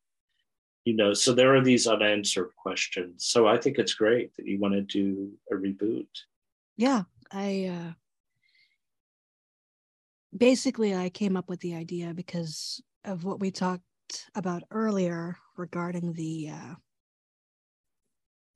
you 0.85 0.95
know, 0.95 1.15
so 1.15 1.33
there 1.33 1.55
are 1.55 1.61
these 1.61 1.87
unanswered 1.87 2.51
questions. 2.57 3.27
So 3.27 3.47
I 3.47 3.57
think 3.57 3.79
it's 3.79 3.95
great 3.95 4.35
that 4.37 4.47
you 4.47 4.59
want 4.59 4.75
to 4.75 4.83
do 4.83 5.31
a 5.51 5.55
reboot. 5.55 6.09
Yeah, 6.77 7.03
I 7.31 7.67
uh, 7.67 7.93
basically 10.37 10.95
I 10.95 11.09
came 11.09 11.37
up 11.37 11.49
with 11.49 11.61
the 11.61 11.75
idea 11.75 12.15
because 12.15 12.83
of 13.05 13.25
what 13.25 13.41
we 13.41 13.51
talked 13.51 13.83
about 14.35 14.63
earlier 14.71 15.37
regarding 15.57 16.13
the 16.13 16.51
uh, 16.51 16.75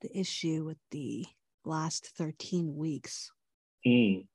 the 0.03 0.19
issue 0.19 0.65
with 0.65 0.79
the 0.91 1.27
last 1.65 2.09
13 2.17 2.77
weeks. 2.77 3.31
Mm. 3.87 4.27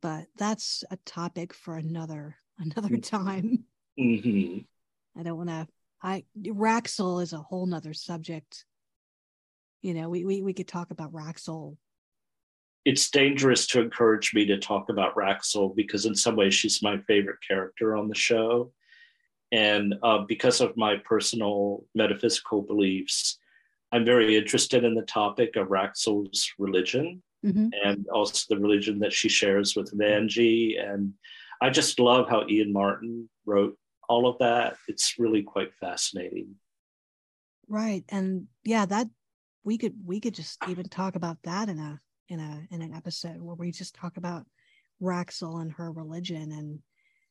But 0.00 0.26
that's 0.36 0.84
a 0.90 0.96
topic 1.04 1.54
for 1.54 1.76
another 1.76 2.36
another 2.58 2.98
time. 2.98 3.64
hmm 3.98 4.58
I 5.16 5.22
don't 5.22 5.36
want 5.36 5.50
to. 5.50 5.68
I 6.02 6.24
Raxl 6.38 7.22
is 7.22 7.32
a 7.32 7.38
whole 7.38 7.66
nother 7.66 7.94
subject. 7.94 8.64
You 9.80 9.94
know, 9.94 10.08
we 10.08 10.24
we 10.24 10.42
we 10.42 10.54
could 10.54 10.68
talk 10.68 10.90
about 10.90 11.12
Raxl. 11.12 11.76
It's 12.84 13.10
dangerous 13.10 13.66
to 13.68 13.80
encourage 13.80 14.34
me 14.34 14.44
to 14.46 14.58
talk 14.58 14.88
about 14.90 15.14
Raxl 15.14 15.74
because, 15.74 16.04
in 16.06 16.14
some 16.14 16.36
ways, 16.36 16.54
she's 16.54 16.82
my 16.82 16.98
favorite 16.98 17.38
character 17.46 17.96
on 17.96 18.08
the 18.08 18.14
show. 18.14 18.72
And 19.52 19.94
uh, 20.02 20.18
because 20.26 20.60
of 20.60 20.76
my 20.76 20.96
personal 20.98 21.84
metaphysical 21.94 22.62
beliefs, 22.62 23.38
I'm 23.92 24.04
very 24.04 24.36
interested 24.36 24.84
in 24.84 24.94
the 24.94 25.02
topic 25.02 25.56
of 25.56 25.68
Raxl's 25.68 26.52
religion 26.58 27.22
Mhm. 27.44 27.70
and 27.84 28.08
also 28.08 28.46
the 28.48 28.60
religion 28.60 28.98
that 29.00 29.12
she 29.12 29.28
shares 29.28 29.76
with 29.76 29.92
Vanjie. 29.92 30.82
And 30.82 31.12
I 31.60 31.68
just 31.70 32.00
love 32.00 32.26
how 32.28 32.46
Ian 32.48 32.72
Martin 32.72 33.28
wrote 33.44 33.78
all 34.08 34.26
of 34.26 34.38
that. 34.38 34.76
It's 34.88 35.18
really 35.18 35.42
quite 35.42 35.74
fascinating. 35.74 36.56
Right, 37.68 38.04
and 38.08 38.48
yeah, 38.64 38.86
that 38.86 39.08
we 39.62 39.78
could 39.78 39.94
we 40.04 40.20
could 40.20 40.34
just 40.34 40.58
even 40.68 40.88
talk 40.88 41.16
about 41.16 41.42
that 41.44 41.68
in 41.68 41.78
a 41.78 42.00
in 42.28 42.40
a 42.40 42.66
in 42.70 42.82
an 42.82 42.94
episode 42.94 43.40
where 43.40 43.56
we 43.56 43.70
just 43.70 43.94
talk 43.94 44.16
about 44.16 44.46
Raxl 45.02 45.60
and 45.60 45.72
her 45.72 45.92
religion 45.92 46.52
and 46.52 46.80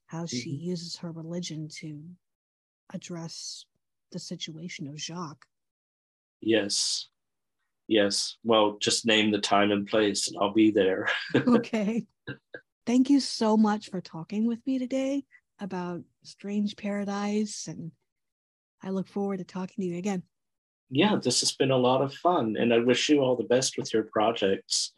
how 0.07 0.25
she 0.25 0.51
mm-hmm. 0.51 0.69
uses 0.69 0.97
her 0.97 1.11
religion 1.11 1.67
to 1.79 2.03
address 2.93 3.65
the 4.11 4.19
situation 4.19 4.87
of 4.87 4.99
Jacques. 4.99 5.45
Yes. 6.41 7.07
Yes. 7.87 8.37
Well, 8.43 8.77
just 8.79 9.05
name 9.05 9.31
the 9.31 9.39
time 9.39 9.71
and 9.71 9.87
place 9.87 10.27
and 10.27 10.37
I'll 10.39 10.53
be 10.53 10.71
there. 10.71 11.09
okay. 11.35 12.05
Thank 12.85 13.09
you 13.09 13.19
so 13.19 13.57
much 13.57 13.89
for 13.89 14.01
talking 14.01 14.45
with 14.47 14.59
me 14.65 14.77
today 14.77 15.23
about 15.59 16.01
Strange 16.23 16.75
Paradise. 16.75 17.67
And 17.67 17.91
I 18.81 18.89
look 18.89 19.07
forward 19.07 19.37
to 19.37 19.45
talking 19.45 19.83
to 19.83 19.85
you 19.85 19.97
again. 19.97 20.23
Yeah, 20.95 21.15
this 21.21 21.39
has 21.39 21.51
been 21.51 21.71
a 21.71 21.77
lot 21.77 22.01
of 22.01 22.13
fun. 22.13 22.55
And 22.57 22.73
I 22.73 22.79
wish 22.79 23.09
you 23.09 23.21
all 23.21 23.35
the 23.35 23.43
best 23.43 23.77
with 23.77 23.93
your 23.93 24.03
projects. 24.03 24.91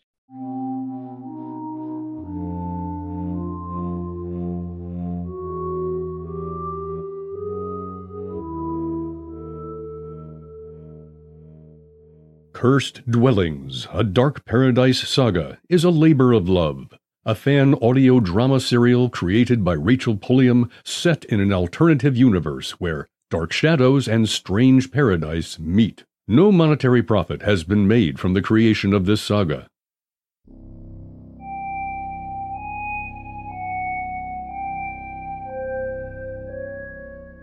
Cursed 12.53 13.09
Dwellings, 13.09 13.87
a 13.93 14.03
Dark 14.03 14.45
Paradise 14.45 15.07
Saga, 15.07 15.59
is 15.69 15.83
a 15.83 15.89
labor 15.89 16.33
of 16.33 16.49
love. 16.49 16.87
A 17.25 17.35
fan 17.35 17.75
audio 17.81 18.19
drama 18.19 18.59
serial 18.59 19.09
created 19.09 19.63
by 19.63 19.73
Rachel 19.73 20.15
Pulliam 20.15 20.69
set 20.83 21.25
in 21.25 21.39
an 21.39 21.51
alternative 21.51 22.15
universe 22.15 22.71
where 22.79 23.07
Dark 23.36 23.51
Shadows 23.51 24.07
and 24.07 24.29
Strange 24.29 24.91
Paradise 24.91 25.59
meet. 25.59 26.05
No 26.25 26.53
monetary 26.53 27.03
profit 27.03 27.41
has 27.41 27.65
been 27.65 27.86
made 27.86 28.17
from 28.17 28.33
the 28.33 28.41
creation 28.41 28.93
of 28.93 29.05
this 29.05 29.21
saga. 29.21 29.67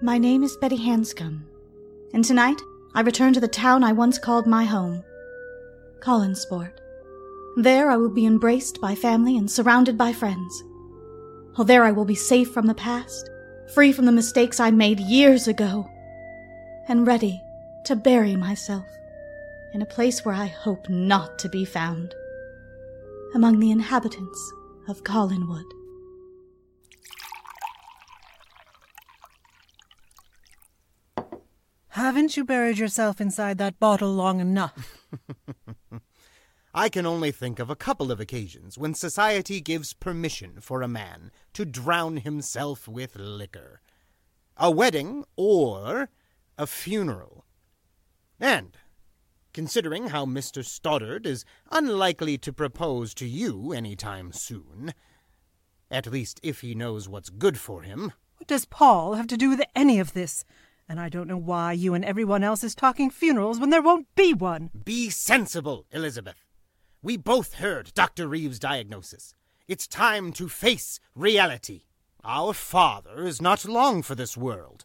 My 0.01 0.17
name 0.17 0.43
is 0.43 0.57
Betty 0.57 0.79
Hanscom, 0.79 1.43
and 2.15 2.25
tonight 2.25 2.63
I 2.95 3.03
return 3.03 3.35
to 3.35 3.41
the 3.41 3.47
town 3.47 3.85
I 3.85 3.93
once 3.93 4.19
called 4.19 4.47
my 4.47 4.65
home, 4.65 5.05
Collinsport. 6.01 6.73
There 7.59 7.91
I 7.91 7.99
will 7.99 8.09
be 8.09 8.25
embraced 8.25 8.81
by 8.81 8.95
family 8.95 9.37
and 9.37 9.51
surrounded 9.51 9.99
by 9.99 10.15
friends. 10.15 10.65
Oh, 11.59 11.65
there 11.65 11.85
I 11.85 11.93
will 11.93 12.07
be 12.07 12.15
safe 12.15 12.51
from 12.51 12.67
the 12.67 12.73
past, 12.73 13.29
free 13.75 13.93
from 13.93 14.05
the 14.05 14.13
mistakes 14.13 14.61
I 14.61 14.71
made 14.71 15.01
years 15.01 15.49
ago, 15.49 15.89
and 16.89 17.07
ready 17.07 17.41
to 17.87 17.97
bury 17.97 18.37
myself 18.37 18.87
in 19.73 19.81
a 19.81 19.87
place 19.87 20.25
where 20.25 20.35
I 20.35 20.47
hope 20.47 20.89
not 20.91 21.39
to 21.39 21.49
be 21.49 21.65
found, 21.65 22.15
among 23.35 23.61
the 23.61 23.71
inhabitants 23.71 24.53
of 24.89 25.05
Collinwood. 25.05 25.65
Haven't 31.89 32.37
you 32.37 32.45
buried 32.45 32.79
yourself 32.79 33.21
inside 33.21 33.59
that 33.59 33.79
bottle 33.79 34.13
long 34.13 34.41
enough? 34.41 35.07
I 36.75 36.89
can 36.89 37.05
only 37.05 37.33
think 37.33 37.59
of 37.59 37.69
a 37.69 37.77
couple 37.77 38.11
of 38.11 38.19
occasions 38.19 38.79
when 38.79 38.95
society 38.95 39.61
gives 39.61 39.93
permission 39.93 40.59
for 40.61 40.81
a 40.81 40.89
man 40.89 41.31
to 41.53 41.67
drown 41.67 42.19
himself 42.19 42.89
with 42.89 43.17
liquor 43.17 43.81
a 44.57 44.71
wedding 44.71 45.25
or 45.35 46.09
a 46.59 46.67
funeral. 46.67 47.45
And, 48.39 48.77
considering 49.55 50.09
how 50.09 50.25
Mr. 50.27 50.65
Stoddard 50.65 51.27
is 51.27 51.45
unlikely 51.71 52.39
to 52.39 52.53
propose 52.53 53.15
to 53.15 53.27
you 53.27 53.73
any 53.73 53.97
time 53.97 54.31
soon, 54.31 54.93
at 55.91 56.07
least 56.07 56.39
if 56.43 56.61
he 56.61 56.75
knows 56.75 57.09
what's 57.09 57.31
good 57.31 57.59
for 57.59 57.83
him, 57.83 58.13
What 58.37 58.47
does 58.47 58.67
Paul 58.67 59.15
have 59.15 59.27
to 59.29 59.37
do 59.37 59.49
with 59.51 59.63
any 59.75 59.99
of 59.99 60.13
this? 60.13 60.45
And 60.89 61.01
I 61.01 61.09
don't 61.09 61.29
know 61.29 61.39
why 61.39 61.73
you 61.73 61.95
and 61.95 62.05
everyone 62.05 62.45
else 62.45 62.63
is 62.63 62.75
talking 62.75 63.11
funerals 63.11 63.59
when 63.59 63.71
there 63.71 63.83
won't 63.83 64.07
be 64.15 64.35
one. 64.35 64.71
Be 64.85 65.09
sensible, 65.11 65.87
Elizabeth. 65.91 66.52
We 67.03 67.17
both 67.17 67.55
heard 67.55 67.93
Dr. 67.95 68.29
Reeves' 68.29 68.59
diagnosis. 68.61 69.35
It's 69.67 69.87
time 69.89 70.33
to 70.35 70.49
face 70.49 71.01
reality. 71.15 71.83
Our 72.25 72.53
father 72.55 73.25
is 73.27 73.43
not 73.43 73.65
long 73.65 74.03
for 74.03 74.15
this 74.15 74.37
world. 74.37 74.85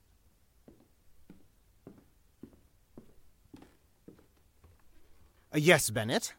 Uh, 5.53 5.59
yes, 5.59 5.89
Bennett. 5.89 6.33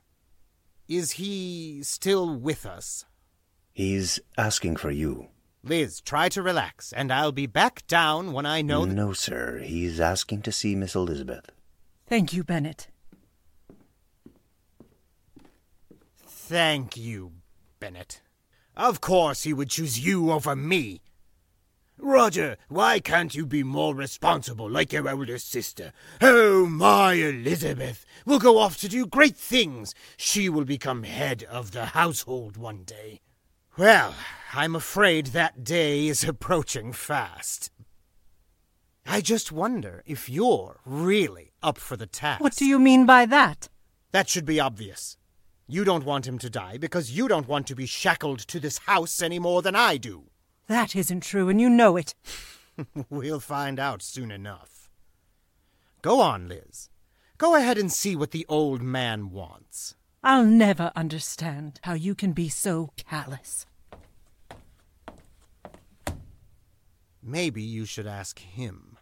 Is 0.88 1.12
he 1.12 1.80
still 1.82 2.34
with 2.34 2.64
us? 2.66 3.05
He's 3.72 4.18
asking 4.36 4.76
for 4.76 4.90
you. 4.90 5.28
Liz, 5.62 6.00
try 6.00 6.28
to 6.30 6.42
relax, 6.42 6.92
and 6.92 7.12
I'll 7.12 7.32
be 7.32 7.46
back 7.46 7.86
down 7.86 8.32
when 8.32 8.46
I 8.46 8.62
know. 8.62 8.84
th- 8.84 8.96
No, 8.96 9.12
sir. 9.12 9.59
He's 9.59 10.00
asking 10.00 10.42
to 10.42 10.52
see 10.52 10.74
Miss 10.74 10.94
Elizabeth. 10.94 11.50
Thank 12.06 12.32
you, 12.32 12.42
Bennett. 12.42 12.88
Thank 16.48 16.96
you, 16.96 17.32
Bennett. 17.78 18.22
Of 18.74 19.02
course 19.02 19.42
he 19.42 19.52
would 19.52 19.68
choose 19.68 20.00
you 20.00 20.32
over 20.32 20.56
me. 20.56 21.02
Roger, 21.98 22.56
why 22.70 23.00
can't 23.00 23.34
you 23.34 23.44
be 23.44 23.62
more 23.62 23.94
responsible 23.94 24.70
like 24.70 24.94
your 24.94 25.06
older 25.10 25.36
sister? 25.36 25.92
Oh, 26.22 26.64
my 26.64 27.12
Elizabeth 27.12 28.06
will 28.24 28.38
go 28.38 28.56
off 28.56 28.78
to 28.78 28.88
do 28.88 29.04
great 29.04 29.36
things. 29.36 29.94
She 30.16 30.48
will 30.48 30.64
become 30.64 31.02
head 31.02 31.44
of 31.50 31.72
the 31.72 31.84
household 31.84 32.56
one 32.56 32.84
day. 32.84 33.20
Well, 33.76 34.14
I'm 34.54 34.74
afraid 34.74 35.26
that 35.26 35.64
day 35.64 36.06
is 36.06 36.24
approaching 36.24 36.94
fast. 36.94 37.70
I 39.04 39.20
just 39.20 39.52
wonder 39.52 40.02
if 40.06 40.30
you're 40.30 40.80
really 40.86 41.52
up 41.62 41.76
for 41.76 41.98
the 41.98 42.06
task. 42.06 42.42
What 42.42 42.56
do 42.56 42.64
you 42.64 42.78
mean 42.78 43.04
by 43.04 43.26
that? 43.26 43.68
That 44.12 44.30
should 44.30 44.46
be 44.46 44.58
obvious. 44.58 45.18
You 45.70 45.85
don't 45.85 46.07
want 46.07 46.27
him 46.27 46.39
to 46.39 46.49
die 46.49 46.78
because 46.78 47.11
you 47.11 47.28
don't 47.28 47.47
want 47.47 47.66
to 47.66 47.74
be 47.74 47.85
shackled 47.85 48.39
to 48.39 48.59
this 48.59 48.78
house 48.78 49.20
any 49.20 49.39
more 49.39 49.61
than 49.61 49.77
I 49.77 49.99
do. 49.99 50.31
That 50.66 50.97
isn't 50.97 51.23
true, 51.23 51.51
and 51.51 51.61
you 51.61 51.69
know 51.69 51.99
it. 51.99 52.15
we'll 53.11 53.39
find 53.39 53.78
out 53.78 54.01
soon 54.01 54.31
enough. 54.31 54.89
Go 56.01 56.23
on, 56.23 56.49
Liz. 56.49 56.89
Go 57.36 57.55
ahead 57.55 57.77
and 57.77 57.93
see 57.93 58.16
what 58.16 58.31
the 58.31 58.47
old 58.49 58.81
man 58.81 59.31
wants. 59.31 59.95
I'll 60.24 60.47
never 60.47 60.90
understand 60.97 61.81
how 61.82 61.93
you 61.93 62.15
can 62.15 62.32
be 62.32 62.49
so 62.49 62.90
callous. 62.97 63.66
Maybe 67.23 67.62
you 67.62 67.85
should 67.85 68.07
ask 68.07 68.39
him. 68.39 68.97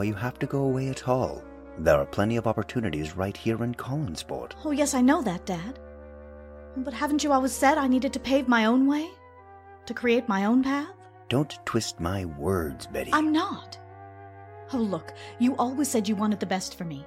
Why 0.00 0.04
you 0.04 0.14
have 0.14 0.38
to 0.38 0.46
go 0.46 0.62
away 0.62 0.88
at 0.88 1.06
all. 1.06 1.44
There 1.80 1.98
are 1.98 2.06
plenty 2.06 2.38
of 2.38 2.46
opportunities 2.46 3.18
right 3.18 3.36
here 3.36 3.62
in 3.62 3.74
Collinsport. 3.74 4.52
Oh, 4.64 4.70
yes, 4.70 4.94
I 4.94 5.02
know 5.02 5.20
that, 5.20 5.44
Dad. 5.44 5.78
But 6.78 6.94
haven't 6.94 7.22
you 7.22 7.32
always 7.32 7.52
said 7.52 7.76
I 7.76 7.86
needed 7.86 8.14
to 8.14 8.18
pave 8.18 8.48
my 8.48 8.64
own 8.64 8.86
way? 8.86 9.06
To 9.84 9.92
create 9.92 10.26
my 10.26 10.46
own 10.46 10.62
path? 10.62 10.88
Don't 11.28 11.58
twist 11.66 12.00
my 12.00 12.24
words, 12.24 12.86
Betty. 12.86 13.10
I'm 13.12 13.30
not. 13.30 13.78
Oh, 14.72 14.78
look, 14.78 15.12
you 15.38 15.54
always 15.56 15.88
said 15.88 16.08
you 16.08 16.16
wanted 16.16 16.40
the 16.40 16.46
best 16.46 16.78
for 16.78 16.84
me. 16.84 17.04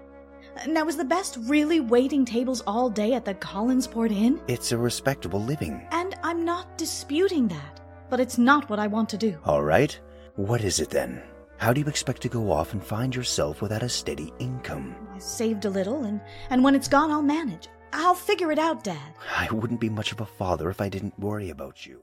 Now, 0.67 0.87
is 0.87 0.95
the 0.95 1.03
best 1.03 1.39
really 1.41 1.79
waiting 1.79 2.25
tables 2.25 2.61
all 2.67 2.91
day 2.91 3.13
at 3.13 3.25
the 3.25 3.33
Collinsport 3.33 4.11
Inn? 4.11 4.39
It's 4.47 4.71
a 4.71 4.77
respectable 4.77 5.41
living. 5.41 5.87
And 5.89 6.13
I'm 6.21 6.45
not 6.45 6.77
disputing 6.77 7.47
that, 7.47 7.81
but 8.11 8.19
it's 8.19 8.37
not 8.37 8.69
what 8.69 8.77
I 8.77 8.85
want 8.85 9.09
to 9.09 9.17
do. 9.17 9.35
All 9.45 9.63
right. 9.63 9.99
What 10.35 10.61
is 10.63 10.79
it 10.79 10.91
then? 10.91 11.23
How 11.57 11.71
do 11.71 11.79
you 11.79 11.87
expect 11.87 12.21
to 12.23 12.29
go 12.29 12.51
off 12.51 12.73
and 12.73 12.83
find 12.83 13.15
yourself 13.15 13.61
without 13.61 13.83
a 13.83 13.89
steady 13.89 14.33
income? 14.39 14.95
I 15.13 15.19
saved 15.19 15.65
a 15.65 15.69
little, 15.69 16.03
and, 16.03 16.19
and 16.49 16.63
when 16.63 16.75
it's 16.75 16.87
gone, 16.87 17.11
I'll 17.11 17.21
manage. 17.21 17.69
I'll 17.93 18.15
figure 18.15 18.51
it 18.51 18.59
out, 18.59 18.83
Dad. 18.83 19.13
I 19.37 19.47
wouldn't 19.51 19.79
be 19.79 19.89
much 19.89 20.11
of 20.11 20.19
a 20.19 20.25
father 20.25 20.69
if 20.69 20.81
I 20.81 20.89
didn't 20.89 21.17
worry 21.19 21.49
about 21.49 21.85
you. 21.85 22.01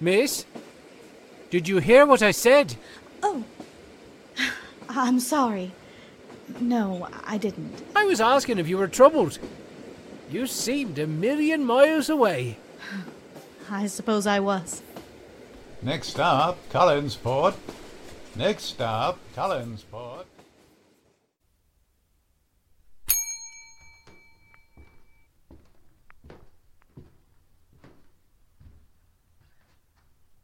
Miss? 0.00 0.46
Did 1.50 1.66
you 1.66 1.78
hear 1.78 2.06
what 2.06 2.22
I 2.22 2.30
said? 2.30 2.76
Oh. 3.22 3.44
I'm 4.88 5.18
sorry. 5.20 5.72
No, 6.60 7.08
I 7.26 7.36
didn't. 7.36 7.82
I 7.94 8.04
was 8.04 8.20
asking 8.20 8.58
if 8.58 8.68
you 8.68 8.78
were 8.78 8.88
troubled. 8.88 9.38
You 10.30 10.46
seemed 10.46 10.98
a 10.98 11.06
million 11.06 11.64
miles 11.64 12.08
away. 12.08 12.58
I 13.70 13.86
suppose 13.86 14.26
I 14.26 14.40
was. 14.40 14.82
Next 15.82 16.08
stop, 16.08 16.58
Collinsport. 16.70 17.54
Next 18.38 18.66
stop, 18.66 19.18
Collinsport. 19.34 20.24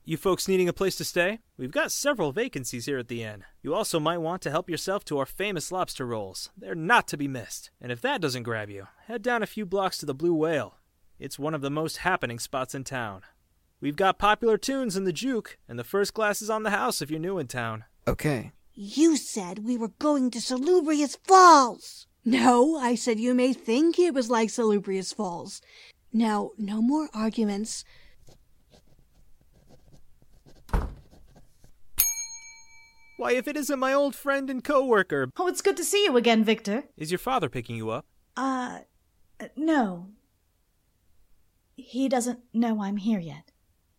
You 0.05 0.17
folks 0.17 0.49
needing 0.49 0.69
a 0.69 0.73
place 0.73 0.97
to 0.97 1.05
stay? 1.05 1.39
We've 1.57 1.71
got 1.71 1.93
several 1.93 2.33
vacancies 2.33 2.87
here 2.87 2.99
at 2.99 3.07
the 3.07 3.23
inn. 3.23 3.45
You 3.63 3.75
also 3.75 4.01
might 4.01 4.19
want 4.19 4.43
to 4.43 4.51
help 4.51 4.69
yourself 4.69 5.05
to 5.05 5.19
our 5.19 5.25
famous 5.25 5.71
lobster 5.71 6.05
rolls. 6.05 6.51
They're 6.59 6.75
not 6.75 7.07
to 7.09 7.17
be 7.17 7.29
missed. 7.29 7.71
And 7.81 7.93
if 7.93 8.01
that 8.01 8.21
doesn't 8.21 8.43
grab 8.43 8.71
you, 8.71 8.89
head 9.07 9.23
down 9.23 9.45
a 9.45 9.47
few 9.47 9.65
blocks 9.65 9.99
to 9.99 10.07
the 10.07 10.15
Blue 10.15 10.35
Whale. 10.35 10.75
It's 11.21 11.39
one 11.39 11.55
of 11.55 11.61
the 11.61 11.71
most 11.71 11.99
happening 11.99 12.41
spots 12.41 12.75
in 12.75 12.83
town. 12.83 13.23
We've 13.85 13.95
got 13.95 14.17
popular 14.17 14.57
tunes 14.57 14.97
in 14.97 15.05
the 15.05 15.13
juke, 15.13 15.59
and 15.69 15.79
the 15.79 15.85
first 15.85 16.15
class 16.15 16.41
is 16.41 16.49
on 16.49 16.63
the 16.63 16.71
house 16.71 17.03
if 17.03 17.11
you're 17.11 17.21
new 17.21 17.37
in 17.37 17.49
town. 17.49 17.85
Okay. 18.09 18.53
You 18.73 19.15
said 19.19 19.59
we 19.59 19.77
were 19.77 19.93
going 19.99 20.31
to 20.31 20.41
Salubrious 20.41 21.17
Falls. 21.17 22.07
No, 22.25 22.79
I 22.79 22.95
said 22.95 23.21
you 23.21 23.35
may 23.35 23.53
think 23.53 23.99
it 23.99 24.15
was 24.15 24.31
like 24.31 24.49
Salubrious 24.49 25.13
Falls. 25.13 25.61
Now, 26.15 26.53
no 26.57 26.81
more 26.81 27.11
arguments. 27.13 27.85
Why, 33.19 33.33
if 33.33 33.47
it 33.47 33.59
isn't 33.59 33.79
my 33.79 33.93
old 33.93 34.15
friend 34.15 34.49
and 34.49 34.65
co-worker. 34.65 35.29
Oh, 35.37 35.47
it's 35.47 35.61
good 35.61 35.77
to 35.77 35.85
see 35.85 36.05
you 36.05 36.17
again, 36.17 36.43
Victor. 36.43 36.85
Is 36.97 37.11
your 37.11 37.19
father 37.19 37.51
picking 37.51 37.77
you 37.77 37.91
up? 37.91 38.07
Uh, 38.35 38.79
no. 39.55 40.09
He 41.77 42.09
doesn't 42.09 42.39
know 42.55 42.83
I'm 42.83 42.97
here 42.97 43.21
yet. 43.21 43.51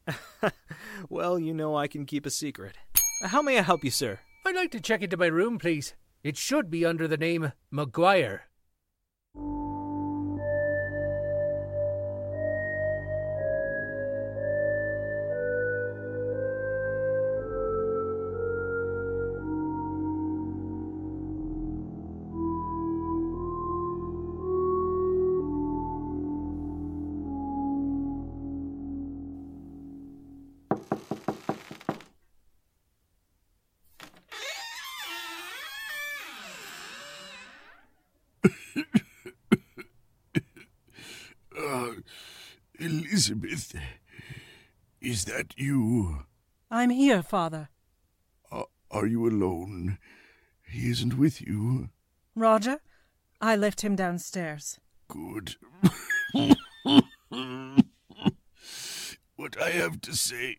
well, 1.10 1.40
you 1.40 1.54
know 1.54 1.76
I 1.76 1.88
can 1.88 2.06
keep 2.06 2.26
a 2.26 2.30
secret. 2.30 2.78
How 3.24 3.42
may 3.42 3.58
I 3.58 3.62
help 3.62 3.84
you, 3.84 3.92
sir? 3.92 4.20
I'd 4.46 4.56
like 4.56 4.72
to 4.72 4.80
check 4.80 5.02
into 5.02 5.18
my 5.18 5.28
room, 5.28 5.58
please. 5.58 5.96
It 6.24 6.38
should 6.38 6.70
be 6.70 6.86
under 6.86 7.08
the 7.08 7.18
name 7.18 7.54
McGuire. 7.74 8.42
Elizabeth, 43.16 43.74
is 45.00 45.24
that 45.24 45.54
you? 45.56 46.26
I'm 46.70 46.90
here, 46.90 47.24
Father. 47.24 47.70
Uh, 48.52 48.64
are 48.92 49.06
you 49.08 49.26
alone? 49.26 50.00
He 50.68 50.90
isn't 50.90 51.18
with 51.18 51.40
you. 51.42 51.92
Roger, 52.36 52.82
I 53.40 53.56
left 53.56 53.84
him 53.86 53.96
downstairs. 53.96 54.82
Good. 55.08 55.56
what 59.38 59.62
I 59.62 59.70
have 59.70 60.02
to 60.02 60.14
say 60.14 60.58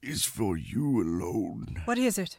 is 0.00 0.24
for 0.24 0.56
you 0.56 1.02
alone. 1.02 1.82
What 1.84 1.98
is 1.98 2.16
it? 2.16 2.38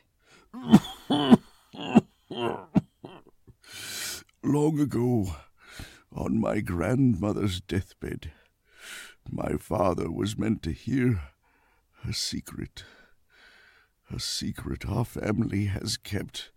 Long 4.41 4.79
ago, 4.79 5.35
on 6.15 6.39
my 6.39 6.61
grandmother's 6.61 7.59
deathbed, 7.59 8.31
my 9.29 9.53
father 9.57 10.11
was 10.11 10.37
meant 10.37 10.61
to 10.63 10.71
hear 10.71 11.21
a 12.07 12.13
secret. 12.13 12.83
A 14.13 14.19
secret 14.19 14.85
our 14.87 15.05
family 15.05 15.65
has 15.65 15.97
kept 15.97 16.51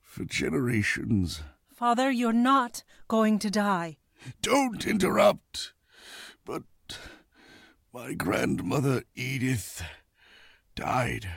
for 0.00 0.24
generations. 0.24 1.42
Father, 1.74 2.10
you're 2.10 2.32
not 2.32 2.84
going 3.08 3.38
to 3.40 3.50
die. 3.50 3.98
Don't 4.40 4.86
interrupt! 4.86 5.72
But 6.44 6.62
my 7.92 8.14
grandmother 8.14 9.02
Edith 9.14 9.82
died 10.74 11.28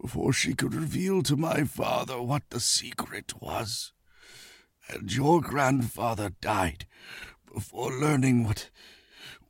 before 0.00 0.32
she 0.32 0.54
could 0.54 0.74
reveal 0.74 1.22
to 1.22 1.36
my 1.36 1.64
father 1.64 2.20
what 2.20 2.42
the 2.50 2.60
secret 2.60 3.40
was. 3.40 3.92
And 4.88 5.12
your 5.14 5.40
grandfather 5.40 6.30
died 6.40 6.86
before 7.52 7.92
learning 7.92 8.44
what 8.44 8.70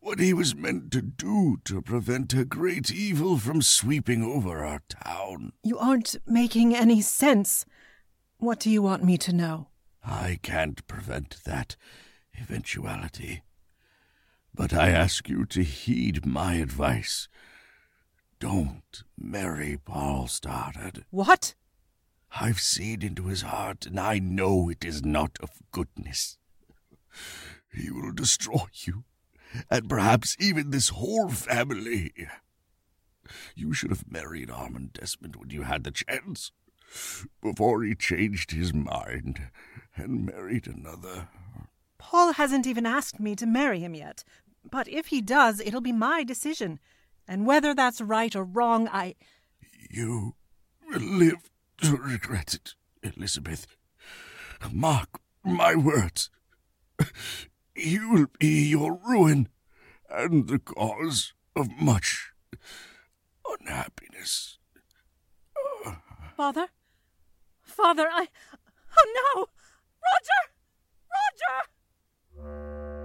what 0.06 0.20
he 0.20 0.32
was 0.32 0.54
meant 0.54 0.92
to 0.92 1.02
do 1.02 1.58
to 1.64 1.82
prevent 1.82 2.32
a 2.32 2.44
great 2.44 2.92
evil 2.92 3.36
from 3.36 3.60
sweeping 3.60 4.22
over 4.22 4.64
our 4.64 4.80
town. 4.88 5.52
You 5.64 5.78
aren't 5.78 6.14
making 6.24 6.76
any 6.76 7.00
sense. 7.00 7.66
What 8.38 8.60
do 8.60 8.70
you 8.70 8.82
want 8.82 9.02
me 9.02 9.18
to 9.18 9.32
know? 9.32 9.66
I 10.04 10.38
can't 10.44 10.86
prevent 10.86 11.42
that 11.44 11.74
eventuality. 12.40 13.42
But 14.54 14.72
I 14.72 14.90
ask 14.90 15.28
you 15.28 15.44
to 15.46 15.64
heed 15.64 16.24
my 16.24 16.54
advice. 16.54 17.26
Don't 18.38 19.02
marry 19.18 19.76
Paul 19.76 20.28
Stoddard. 20.28 21.04
What? 21.10 21.56
I've 22.40 22.60
seen 22.60 23.02
into 23.02 23.26
his 23.26 23.42
heart, 23.42 23.86
and 23.86 23.98
I 23.98 24.20
know 24.20 24.68
it 24.68 24.84
is 24.84 25.04
not 25.04 25.36
of 25.42 25.50
goodness. 25.72 26.38
He 27.74 27.90
will 27.90 28.12
destroy 28.12 28.66
you, 28.72 29.02
and 29.70 29.88
perhaps 29.88 30.36
even 30.38 30.70
this 30.70 30.90
whole 30.90 31.28
family. 31.28 32.12
You 33.54 33.72
should 33.72 33.90
have 33.90 34.10
married 34.10 34.50
Armand 34.50 34.92
Desmond 34.92 35.36
when 35.36 35.50
you 35.50 35.62
had 35.62 35.84
the 35.84 35.90
chance, 35.90 36.52
before 37.42 37.82
he 37.82 37.94
changed 37.94 38.52
his 38.52 38.72
mind 38.72 39.48
and 39.96 40.26
married 40.26 40.66
another. 40.66 41.28
Paul 41.98 42.34
hasn't 42.34 42.66
even 42.66 42.86
asked 42.86 43.18
me 43.18 43.34
to 43.36 43.46
marry 43.46 43.80
him 43.80 43.94
yet. 43.94 44.22
But 44.70 44.88
if 44.88 45.08
he 45.08 45.20
does, 45.20 45.60
it'll 45.60 45.80
be 45.80 45.92
my 45.92 46.24
decision. 46.24 46.78
And 47.28 47.46
whether 47.46 47.74
that's 47.74 48.00
right 48.00 48.34
or 48.34 48.44
wrong, 48.44 48.88
I. 48.88 49.14
You 49.90 50.34
will 50.88 51.00
live 51.00 51.50
to 51.82 51.96
regret 51.96 52.54
it, 52.54 52.74
Elizabeth. 53.02 53.66
Mark 54.72 55.20
my 55.44 55.74
words. 55.74 56.30
You 57.76 58.10
will 58.10 58.26
be 58.38 58.68
your 58.68 58.98
ruin 59.06 59.48
and 60.08 60.48
the 60.48 60.58
cause 60.58 61.34
of 61.54 61.68
much 61.80 62.32
unhappiness. 63.46 64.58
Father? 66.36 66.68
Father, 67.62 68.08
I. 68.10 68.28
Oh 68.98 69.32
no! 69.36 69.46
Roger! 70.02 70.42
Roger! 72.40 72.95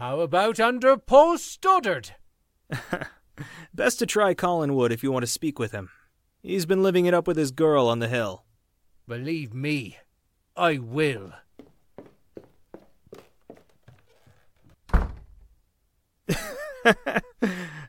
How 0.00 0.20
about 0.20 0.58
under 0.58 0.96
Paul 0.96 1.36
Stoddard? 1.36 2.12
Best 3.74 3.98
to 3.98 4.06
try 4.06 4.32
Collinwood 4.32 4.92
if 4.92 5.02
you 5.02 5.12
want 5.12 5.24
to 5.24 5.30
speak 5.30 5.58
with 5.58 5.72
him. 5.72 5.90
He's 6.42 6.64
been 6.64 6.82
living 6.82 7.04
it 7.04 7.12
up 7.12 7.26
with 7.26 7.36
his 7.36 7.50
girl 7.50 7.86
on 7.86 7.98
the 7.98 8.08
hill. 8.08 8.46
Believe 9.06 9.52
me, 9.52 9.98
I 10.56 10.78
will. 10.78 11.34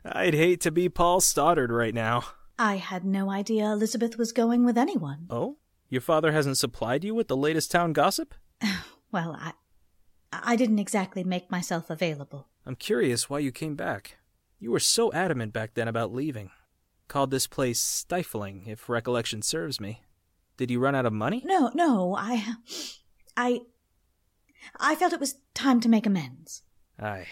I'd 0.04 0.34
hate 0.34 0.60
to 0.60 0.70
be 0.70 0.90
Paul 0.90 1.22
Stoddard 1.22 1.72
right 1.72 1.94
now. 1.94 2.24
I 2.58 2.76
had 2.76 3.06
no 3.06 3.30
idea 3.30 3.72
Elizabeth 3.72 4.18
was 4.18 4.32
going 4.32 4.66
with 4.66 4.76
anyone. 4.76 5.28
Oh? 5.30 5.56
Your 5.88 6.02
father 6.02 6.32
hasn't 6.32 6.58
supplied 6.58 7.04
you 7.04 7.14
with 7.14 7.28
the 7.28 7.38
latest 7.38 7.70
town 7.70 7.94
gossip? 7.94 8.34
Well, 9.12 9.36
I. 9.38 9.52
I 10.32 10.56
didn't 10.56 10.78
exactly 10.78 11.24
make 11.24 11.50
myself 11.50 11.90
available. 11.90 12.48
I'm 12.64 12.76
curious 12.76 13.28
why 13.28 13.40
you 13.40 13.52
came 13.52 13.74
back. 13.74 14.16
You 14.58 14.70
were 14.70 14.80
so 14.80 15.12
adamant 15.12 15.52
back 15.52 15.74
then 15.74 15.88
about 15.88 16.14
leaving. 16.14 16.50
Called 17.08 17.30
this 17.30 17.46
place 17.46 17.80
stifling, 17.80 18.64
if 18.66 18.88
recollection 18.88 19.42
serves 19.42 19.80
me. 19.80 20.02
Did 20.56 20.70
you 20.70 20.80
run 20.80 20.94
out 20.94 21.06
of 21.06 21.12
money? 21.12 21.42
No, 21.44 21.70
no, 21.74 22.14
I. 22.16 22.54
I. 23.36 23.60
I 24.78 24.94
felt 24.94 25.12
it 25.12 25.20
was 25.20 25.36
time 25.54 25.80
to 25.80 25.88
make 25.88 26.06
amends. 26.06 26.62
Aye. 26.98 27.26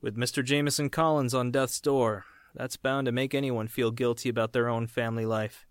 With 0.00 0.16
Mr. 0.16 0.44
Jameson 0.44 0.90
Collins 0.90 1.32
on 1.32 1.50
death's 1.50 1.80
door, 1.80 2.24
that's 2.54 2.76
bound 2.76 3.06
to 3.06 3.12
make 3.12 3.34
anyone 3.34 3.68
feel 3.68 3.90
guilty 3.90 4.28
about 4.28 4.52
their 4.52 4.68
own 4.68 4.86
family 4.86 5.24
life. 5.24 5.66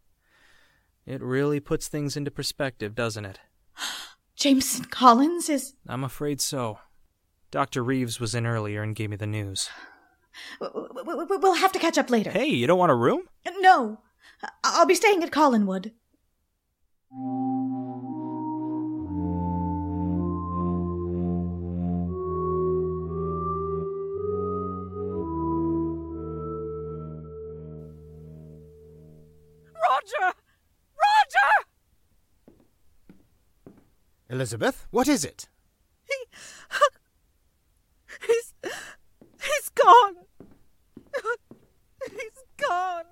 It 1.05 1.21
really 1.21 1.59
puts 1.59 1.88
things 1.88 2.17
into 2.17 2.31
perspective, 2.31 2.95
doesn't 2.95 3.25
it? 3.25 3.39
Jameson 4.41 4.85
Collins 4.85 5.49
is. 5.49 5.76
I'm 5.88 6.03
afraid 6.03 6.41
so. 6.41 6.80
Dr. 7.51 7.84
Reeves 7.84 8.19
was 8.19 8.34
in 8.34 8.47
earlier 8.47 8.81
and 8.81 8.95
gave 8.95 9.11
me 9.11 9.15
the 9.15 9.27
news. 9.27 9.69
We'll 10.59 11.53
have 11.53 11.72
to 11.73 11.80
catch 11.80 11.99
up 11.99 12.09
later. 12.09 12.31
Hey, 12.31 12.47
you 12.47 12.65
don't 12.65 12.80
want 12.80 12.91
a 12.91 12.95
room? 12.95 13.22
No. 13.59 13.99
I'll 14.63 14.88
be 14.88 14.95
staying 14.95 15.22
at 15.23 15.30
Collinwood. 15.30 15.91
Elizabeth, 34.31 34.87
what 34.91 35.09
is 35.09 35.25
it? 35.25 35.49
He. 36.07 36.15
He's. 38.27 38.53
He's 39.43 39.69
gone! 39.75 40.15
He's 42.09 42.43
gone! 42.57 43.03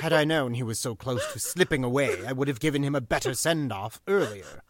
Had 0.00 0.12
I 0.12 0.24
known 0.24 0.54
he 0.54 0.62
was 0.62 0.78
so 0.78 0.94
close 0.94 1.32
to 1.32 1.40
slipping 1.40 1.82
away, 1.82 2.24
I 2.24 2.32
would 2.32 2.48
have 2.48 2.60
given 2.60 2.84
him 2.84 2.94
a 2.94 3.00
better 3.00 3.34
send 3.34 3.72
off 3.72 4.00
earlier. 4.06 4.62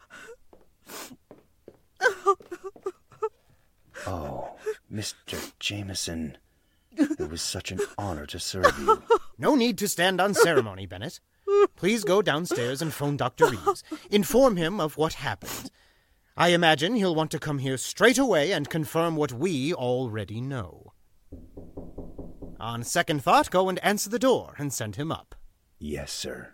Oh, 4.07 4.55
Mr. 4.91 5.51
Jameson. 5.59 6.37
It 6.93 7.29
was 7.29 7.41
such 7.41 7.71
an 7.71 7.79
honor 7.97 8.25
to 8.27 8.39
serve 8.39 8.73
you. 8.79 9.03
No 9.37 9.53
need 9.55 9.77
to 9.79 9.87
stand 9.87 10.19
on 10.19 10.33
ceremony, 10.33 10.85
Bennett. 10.87 11.19
Please 11.75 12.03
go 12.03 12.21
downstairs 12.21 12.81
and 12.81 12.93
phone 12.93 13.17
Dr. 13.17 13.47
Reeves. 13.47 13.83
Inform 14.09 14.57
him 14.57 14.79
of 14.79 14.97
what 14.97 15.13
happened. 15.13 15.71
I 16.35 16.49
imagine 16.49 16.95
he'll 16.95 17.15
want 17.15 17.31
to 17.31 17.39
come 17.39 17.59
here 17.59 17.77
straight 17.77 18.17
away 18.17 18.51
and 18.51 18.69
confirm 18.69 19.15
what 19.15 19.33
we 19.33 19.73
already 19.73 20.39
know. 20.39 20.93
On 22.59 22.83
second 22.83 23.23
thought, 23.23 23.49
go 23.49 23.69
and 23.69 23.79
answer 23.83 24.09
the 24.09 24.19
door 24.19 24.55
and 24.57 24.71
send 24.71 24.95
him 24.95 25.11
up. 25.11 25.35
Yes, 25.79 26.11
sir. 26.11 26.53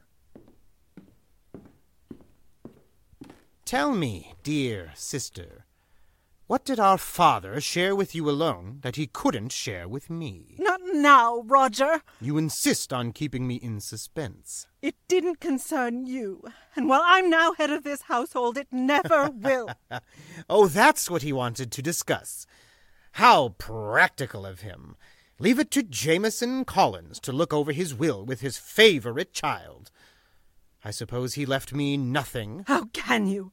Tell 3.66 3.94
me, 3.94 4.34
dear 4.44 4.92
sister, 4.94 5.66
what 6.48 6.66
did 6.66 6.80
our 6.80 6.98
father 6.98 7.60
share 7.62 7.96
with 7.96 8.14
you 8.14 8.30
alone 8.30 8.80
that 8.84 8.98
he 8.98 9.08
couldn't 9.08 9.52
share 9.52 9.88
with 9.88 10.10
me? 10.10 10.56
Not 10.60 10.73
now, 10.94 11.42
Roger. 11.46 12.02
You 12.22 12.38
insist 12.38 12.94
on 12.94 13.12
keeping 13.12 13.48
me 13.48 13.56
in 13.56 13.80
suspense. 13.80 14.68
It 14.82 14.96
didn't 15.08 15.40
concern 15.40 16.06
you. 16.06 16.44
And 16.76 16.88
while 16.88 17.02
I'm 17.04 17.30
now 17.30 17.54
head 17.54 17.70
of 17.72 17.84
this 17.84 18.04
household, 18.04 18.58
it 18.58 18.68
never 18.72 19.30
will. 19.34 19.70
oh, 20.50 20.68
that's 20.68 21.10
what 21.10 21.22
he 21.22 21.34
wanted 21.34 21.72
to 21.72 21.82
discuss. 21.82 22.46
How 23.14 23.50
practical 23.58 24.46
of 24.46 24.62
him. 24.62 24.96
Leave 25.40 25.60
it 25.60 25.72
to 25.72 25.84
Jameson 25.84 26.64
Collins 26.66 27.20
to 27.22 27.32
look 27.32 27.54
over 27.54 27.72
his 27.72 27.94
will 27.94 28.24
with 28.26 28.42
his 28.42 28.58
favorite 28.58 29.34
child. 29.34 29.92
I 30.86 30.92
suppose 30.92 31.34
he 31.34 31.46
left 31.46 31.74
me 31.74 31.98
nothing. 31.98 32.64
How 32.68 32.86
can 32.94 33.28
you? 33.28 33.52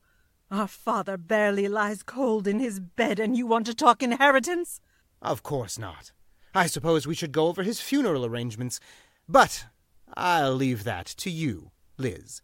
Our 0.50 0.66
father 0.66 1.16
barely 1.16 1.68
lies 1.68 2.02
cold 2.02 2.46
in 2.48 2.58
his 2.58 2.80
bed, 2.80 3.20
and 3.20 3.36
you 3.36 3.46
want 3.46 3.66
to 3.66 3.74
talk 3.74 4.02
inheritance? 4.02 4.80
Of 5.22 5.42
course 5.42 5.78
not. 5.78 6.12
I 6.54 6.66
suppose 6.66 7.06
we 7.06 7.14
should 7.14 7.32
go 7.32 7.46
over 7.46 7.62
his 7.62 7.80
funeral 7.80 8.26
arrangements, 8.26 8.80
but 9.28 9.66
I'll 10.14 10.54
leave 10.54 10.84
that 10.84 11.06
to 11.06 11.30
you, 11.30 11.70
Liz. 11.96 12.42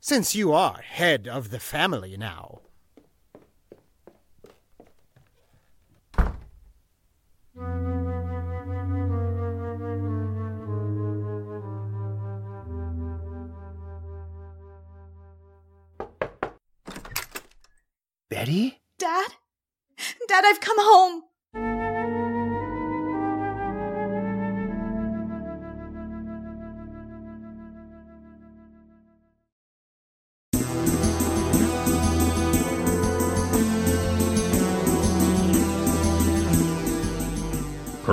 Since 0.00 0.34
you 0.34 0.52
are 0.52 0.82
head 0.82 1.26
of 1.26 1.50
the 1.50 1.58
family 1.58 2.16
now. 2.16 2.60
Betty? 18.28 18.80
Dad? 18.98 19.30
Dad, 20.28 20.44
I've 20.44 20.60
come 20.60 20.76
home. 20.78 21.22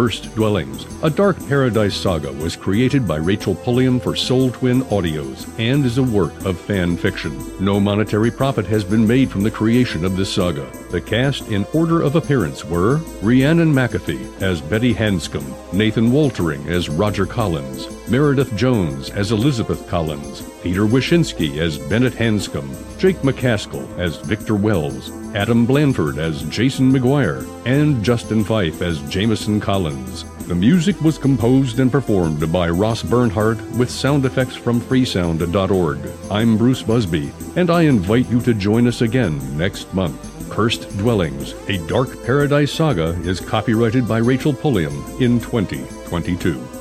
Cursed 0.02 0.34
Dwellings, 0.34 0.90
a 1.03 1.10
Dark 1.10 1.36
Paradise 1.48 1.95
saga, 1.95 2.32
was 2.34 2.56
created 2.56 3.07
by 3.07 3.15
Rachel 3.15 3.56
Pulliam 3.56 3.99
for 3.99 4.15
Soul 4.15 4.52
Twin 4.52 4.84
Audios 4.84 5.49
and 5.57 5.84
is 5.84 5.98
a 5.98 6.03
work 6.03 6.34
of 6.45 6.60
fan 6.60 6.95
fiction. 6.95 7.40
No 7.64 7.80
monetary 7.80 8.30
profit 8.30 8.68
has 8.68 8.84
been 8.84 9.07
made 9.07 9.32
from 9.32 9.41
the 9.41 9.49
creation 9.49 10.06
of 10.06 10.15
this 10.15 10.32
saga. 10.32 10.69
The 10.91 11.02
cast 11.02 11.48
in 11.48 11.65
order 11.73 12.03
of 12.03 12.15
appearance 12.15 12.64
were 12.64 12.98
Rhiannon 13.23 13.73
McAfee 13.73 14.41
as 14.44 14.61
Betty 14.61 14.94
Hanscom, 14.94 15.73
Nathan 15.73 16.11
Waltering 16.11 16.68
as 16.68 16.88
Roger 16.88 17.26
Collins, 17.26 17.88
Meredith 18.07 18.56
Jones 18.56 19.10
as 19.10 19.32
Elizabeth 19.32 19.88
Collins, 19.88 20.44
Peter 20.61 20.86
Wyszynski 20.86 21.57
as 21.57 21.80
Bennett 21.80 22.14
Hanscom, 22.14 22.69
Jake 22.99 23.18
McCaskill 23.18 23.88
as 23.98 24.18
Victor 24.18 24.56
Wells, 24.56 25.10
Adam 25.34 25.65
Blanford 25.65 26.19
as 26.19 26.44
Jason 26.44 26.91
McGuire, 26.91 27.48
and 27.65 28.03
Justin 28.03 28.44
Fife 28.44 28.84
as 28.84 28.99
Jameson 29.10 29.60
Collins. 29.60 30.26
The 30.47 30.55
music 30.55 30.99
was 31.01 31.18
composed 31.18 31.80
and 31.80 31.91
performed 31.91 32.51
by 32.51 32.69
Ross 32.69 33.03
Bernhardt 33.03 33.61
with 33.72 33.89
sound 33.89 34.26
effects 34.26 34.55
from 34.55 34.81
freesound.org. 34.81 35.99
I'm 36.30 36.57
Bruce 36.57 36.81
Busby, 36.81 37.31
and 37.55 37.69
I 37.69 37.84
invite 37.84 38.30
you 38.30 38.41
to 38.41 38.53
join 38.53 38.88
us 38.88 39.01
again 39.01 39.39
next 39.57 39.93
month. 39.93 40.19
Cursed 40.49 40.89
Dwellings, 40.97 41.53
a 41.69 41.77
Dark 41.88 42.22
Paradise 42.26 42.73
Saga 42.73 43.11
is 43.22 43.39
copyrighted 43.39 44.07
by 44.07 44.18
Rachel 44.18 44.53
Pulliam 44.53 44.93
in 45.22 45.39
2022. 45.39 46.81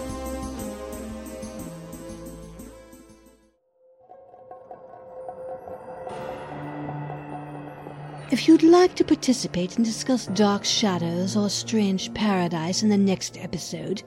If 8.41 8.49
you'd 8.49 8.62
like 8.62 8.95
to 8.95 9.05
participate 9.05 9.77
and 9.77 9.85
discuss 9.85 10.25
Dark 10.29 10.65
Shadows 10.65 11.37
or 11.37 11.51
Strange 11.51 12.15
Paradise 12.15 12.83
in 12.83 12.89
the 12.89 12.97
next 12.97 13.37
episode, 13.37 14.03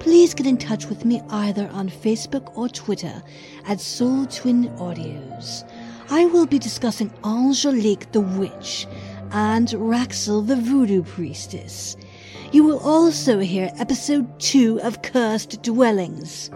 please 0.00 0.34
get 0.34 0.48
in 0.48 0.56
touch 0.56 0.86
with 0.86 1.04
me 1.04 1.22
either 1.30 1.70
on 1.72 1.88
Facebook 1.88 2.50
or 2.58 2.68
Twitter 2.68 3.22
at 3.68 3.80
Soul 3.80 4.26
Twin 4.26 4.68
Audios. 4.78 5.62
I 6.10 6.24
will 6.24 6.44
be 6.44 6.58
discussing 6.58 7.12
Angelique 7.24 8.10
the 8.10 8.20
Witch 8.20 8.88
and 9.30 9.68
Raxl 9.68 10.44
the 10.44 10.56
Voodoo 10.56 11.04
Priestess. 11.04 11.96
You 12.50 12.64
will 12.64 12.80
also 12.80 13.38
hear 13.38 13.70
episode 13.76 14.40
2 14.40 14.80
of 14.80 15.02
Cursed 15.02 15.62
Dwellings. 15.62 16.50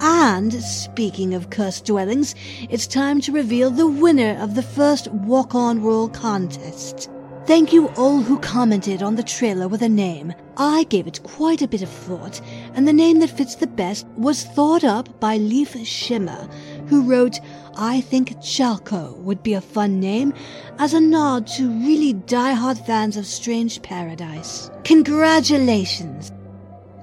And 0.00 0.52
speaking 0.62 1.34
of 1.34 1.50
cursed 1.50 1.86
dwellings, 1.86 2.34
it's 2.70 2.86
time 2.86 3.20
to 3.22 3.32
reveal 3.32 3.70
the 3.70 3.86
winner 3.86 4.38
of 4.40 4.54
the 4.54 4.62
first 4.62 5.08
Walk 5.08 5.54
On 5.54 5.82
Roll 5.82 6.08
contest. 6.08 7.10
Thank 7.46 7.72
you 7.72 7.88
all 7.96 8.20
who 8.20 8.38
commented 8.38 9.02
on 9.02 9.16
the 9.16 9.22
trailer 9.22 9.68
with 9.68 9.80
a 9.80 9.88
name. 9.88 10.34
I 10.58 10.84
gave 10.84 11.06
it 11.06 11.22
quite 11.22 11.62
a 11.62 11.66
bit 11.66 11.80
of 11.80 11.88
thought, 11.88 12.42
and 12.74 12.86
the 12.86 12.92
name 12.92 13.20
that 13.20 13.30
fits 13.30 13.54
the 13.54 13.66
best 13.66 14.06
was 14.16 14.44
thought 14.44 14.84
up 14.84 15.18
by 15.18 15.38
Leaf 15.38 15.74
Shimmer, 15.86 16.46
who 16.88 17.02
wrote, 17.02 17.40
I 17.74 18.02
think 18.02 18.36
Chalco 18.40 19.16
would 19.18 19.42
be 19.42 19.54
a 19.54 19.62
fun 19.62 19.98
name 19.98 20.34
as 20.78 20.92
a 20.92 21.00
nod 21.00 21.46
to 21.56 21.70
really 21.70 22.12
die-hard 22.12 22.78
fans 22.80 23.16
of 23.16 23.24
Strange 23.24 23.80
Paradise. 23.80 24.70
Congratulations! 24.84 26.30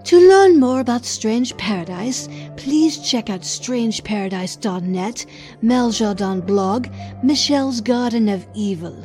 To 0.06 0.20
learn 0.20 0.60
more 0.60 0.82
about 0.82 1.04
Strange 1.04 1.58
Paradise, 1.58 2.30
please 2.58 3.00
check 3.00 3.32
out 3.32 3.42
strangeparadise.net, 3.42 5.26
Mel 5.64 6.42
blog, 6.42 6.88
Michelle's 7.24 7.82
Garden 7.82 8.30
of 8.30 8.46
Evil. 8.54 9.04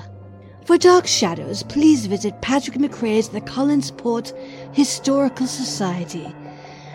For 0.67 0.77
Dark 0.77 1.07
Shadows, 1.07 1.63
please 1.63 2.05
visit 2.05 2.43
Patrick 2.43 2.77
McCray's 2.77 3.31
The 3.31 3.41
Collinsport 3.41 4.37
Historical 4.75 5.47
Society. 5.47 6.35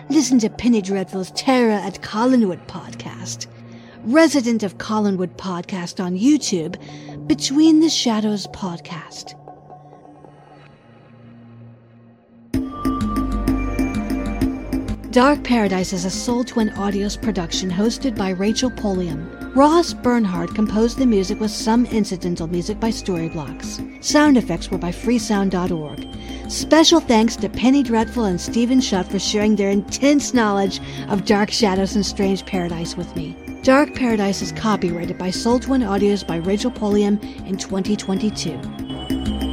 Listen 0.08 0.38
to 0.38 0.50
Penny 0.50 0.82
Dreadful's 0.82 1.32
Terror 1.32 1.72
at 1.72 2.00
Collinwood 2.00 2.64
podcast. 2.68 3.48
Resident 4.04 4.62
of 4.62 4.78
Collinwood 4.78 5.34
podcast 5.36 5.98
on 5.98 6.16
YouTube, 6.16 6.76
Between 7.26 7.80
the 7.80 7.90
Shadows 7.90 8.46
podcast. 8.46 9.34
Dark 15.16 15.42
Paradise 15.44 15.94
is 15.94 16.04
a 16.04 16.10
Soul 16.10 16.44
Twin 16.44 16.68
Audios 16.72 17.18
production 17.18 17.70
hosted 17.70 18.14
by 18.14 18.28
Rachel 18.28 18.70
Pulliam. 18.70 19.50
Ross 19.54 19.94
Bernhardt 19.94 20.54
composed 20.54 20.98
the 20.98 21.06
music 21.06 21.40
with 21.40 21.50
some 21.50 21.86
incidental 21.86 22.46
music 22.46 22.78
by 22.78 22.90
Storyblocks. 22.90 24.04
Sound 24.04 24.36
effects 24.36 24.70
were 24.70 24.76
by 24.76 24.90
freesound.org. 24.92 26.06
Special 26.52 27.00
thanks 27.00 27.34
to 27.36 27.48
Penny 27.48 27.82
Dreadful 27.82 28.26
and 28.26 28.38
Stephen 28.38 28.78
Shutt 28.78 29.10
for 29.10 29.18
sharing 29.18 29.56
their 29.56 29.70
intense 29.70 30.34
knowledge 30.34 30.82
of 31.08 31.24
Dark 31.24 31.50
Shadows 31.50 31.96
and 31.96 32.04
Strange 32.04 32.44
Paradise 32.44 32.94
with 32.94 33.16
me. 33.16 33.34
Dark 33.62 33.94
Paradise 33.94 34.42
is 34.42 34.52
copyrighted 34.52 35.16
by 35.16 35.30
Soul 35.30 35.60
Twin 35.60 35.80
Audios 35.80 36.26
by 36.26 36.36
Rachel 36.36 36.70
Pulliam 36.70 37.18
in 37.46 37.56
2022. 37.56 39.45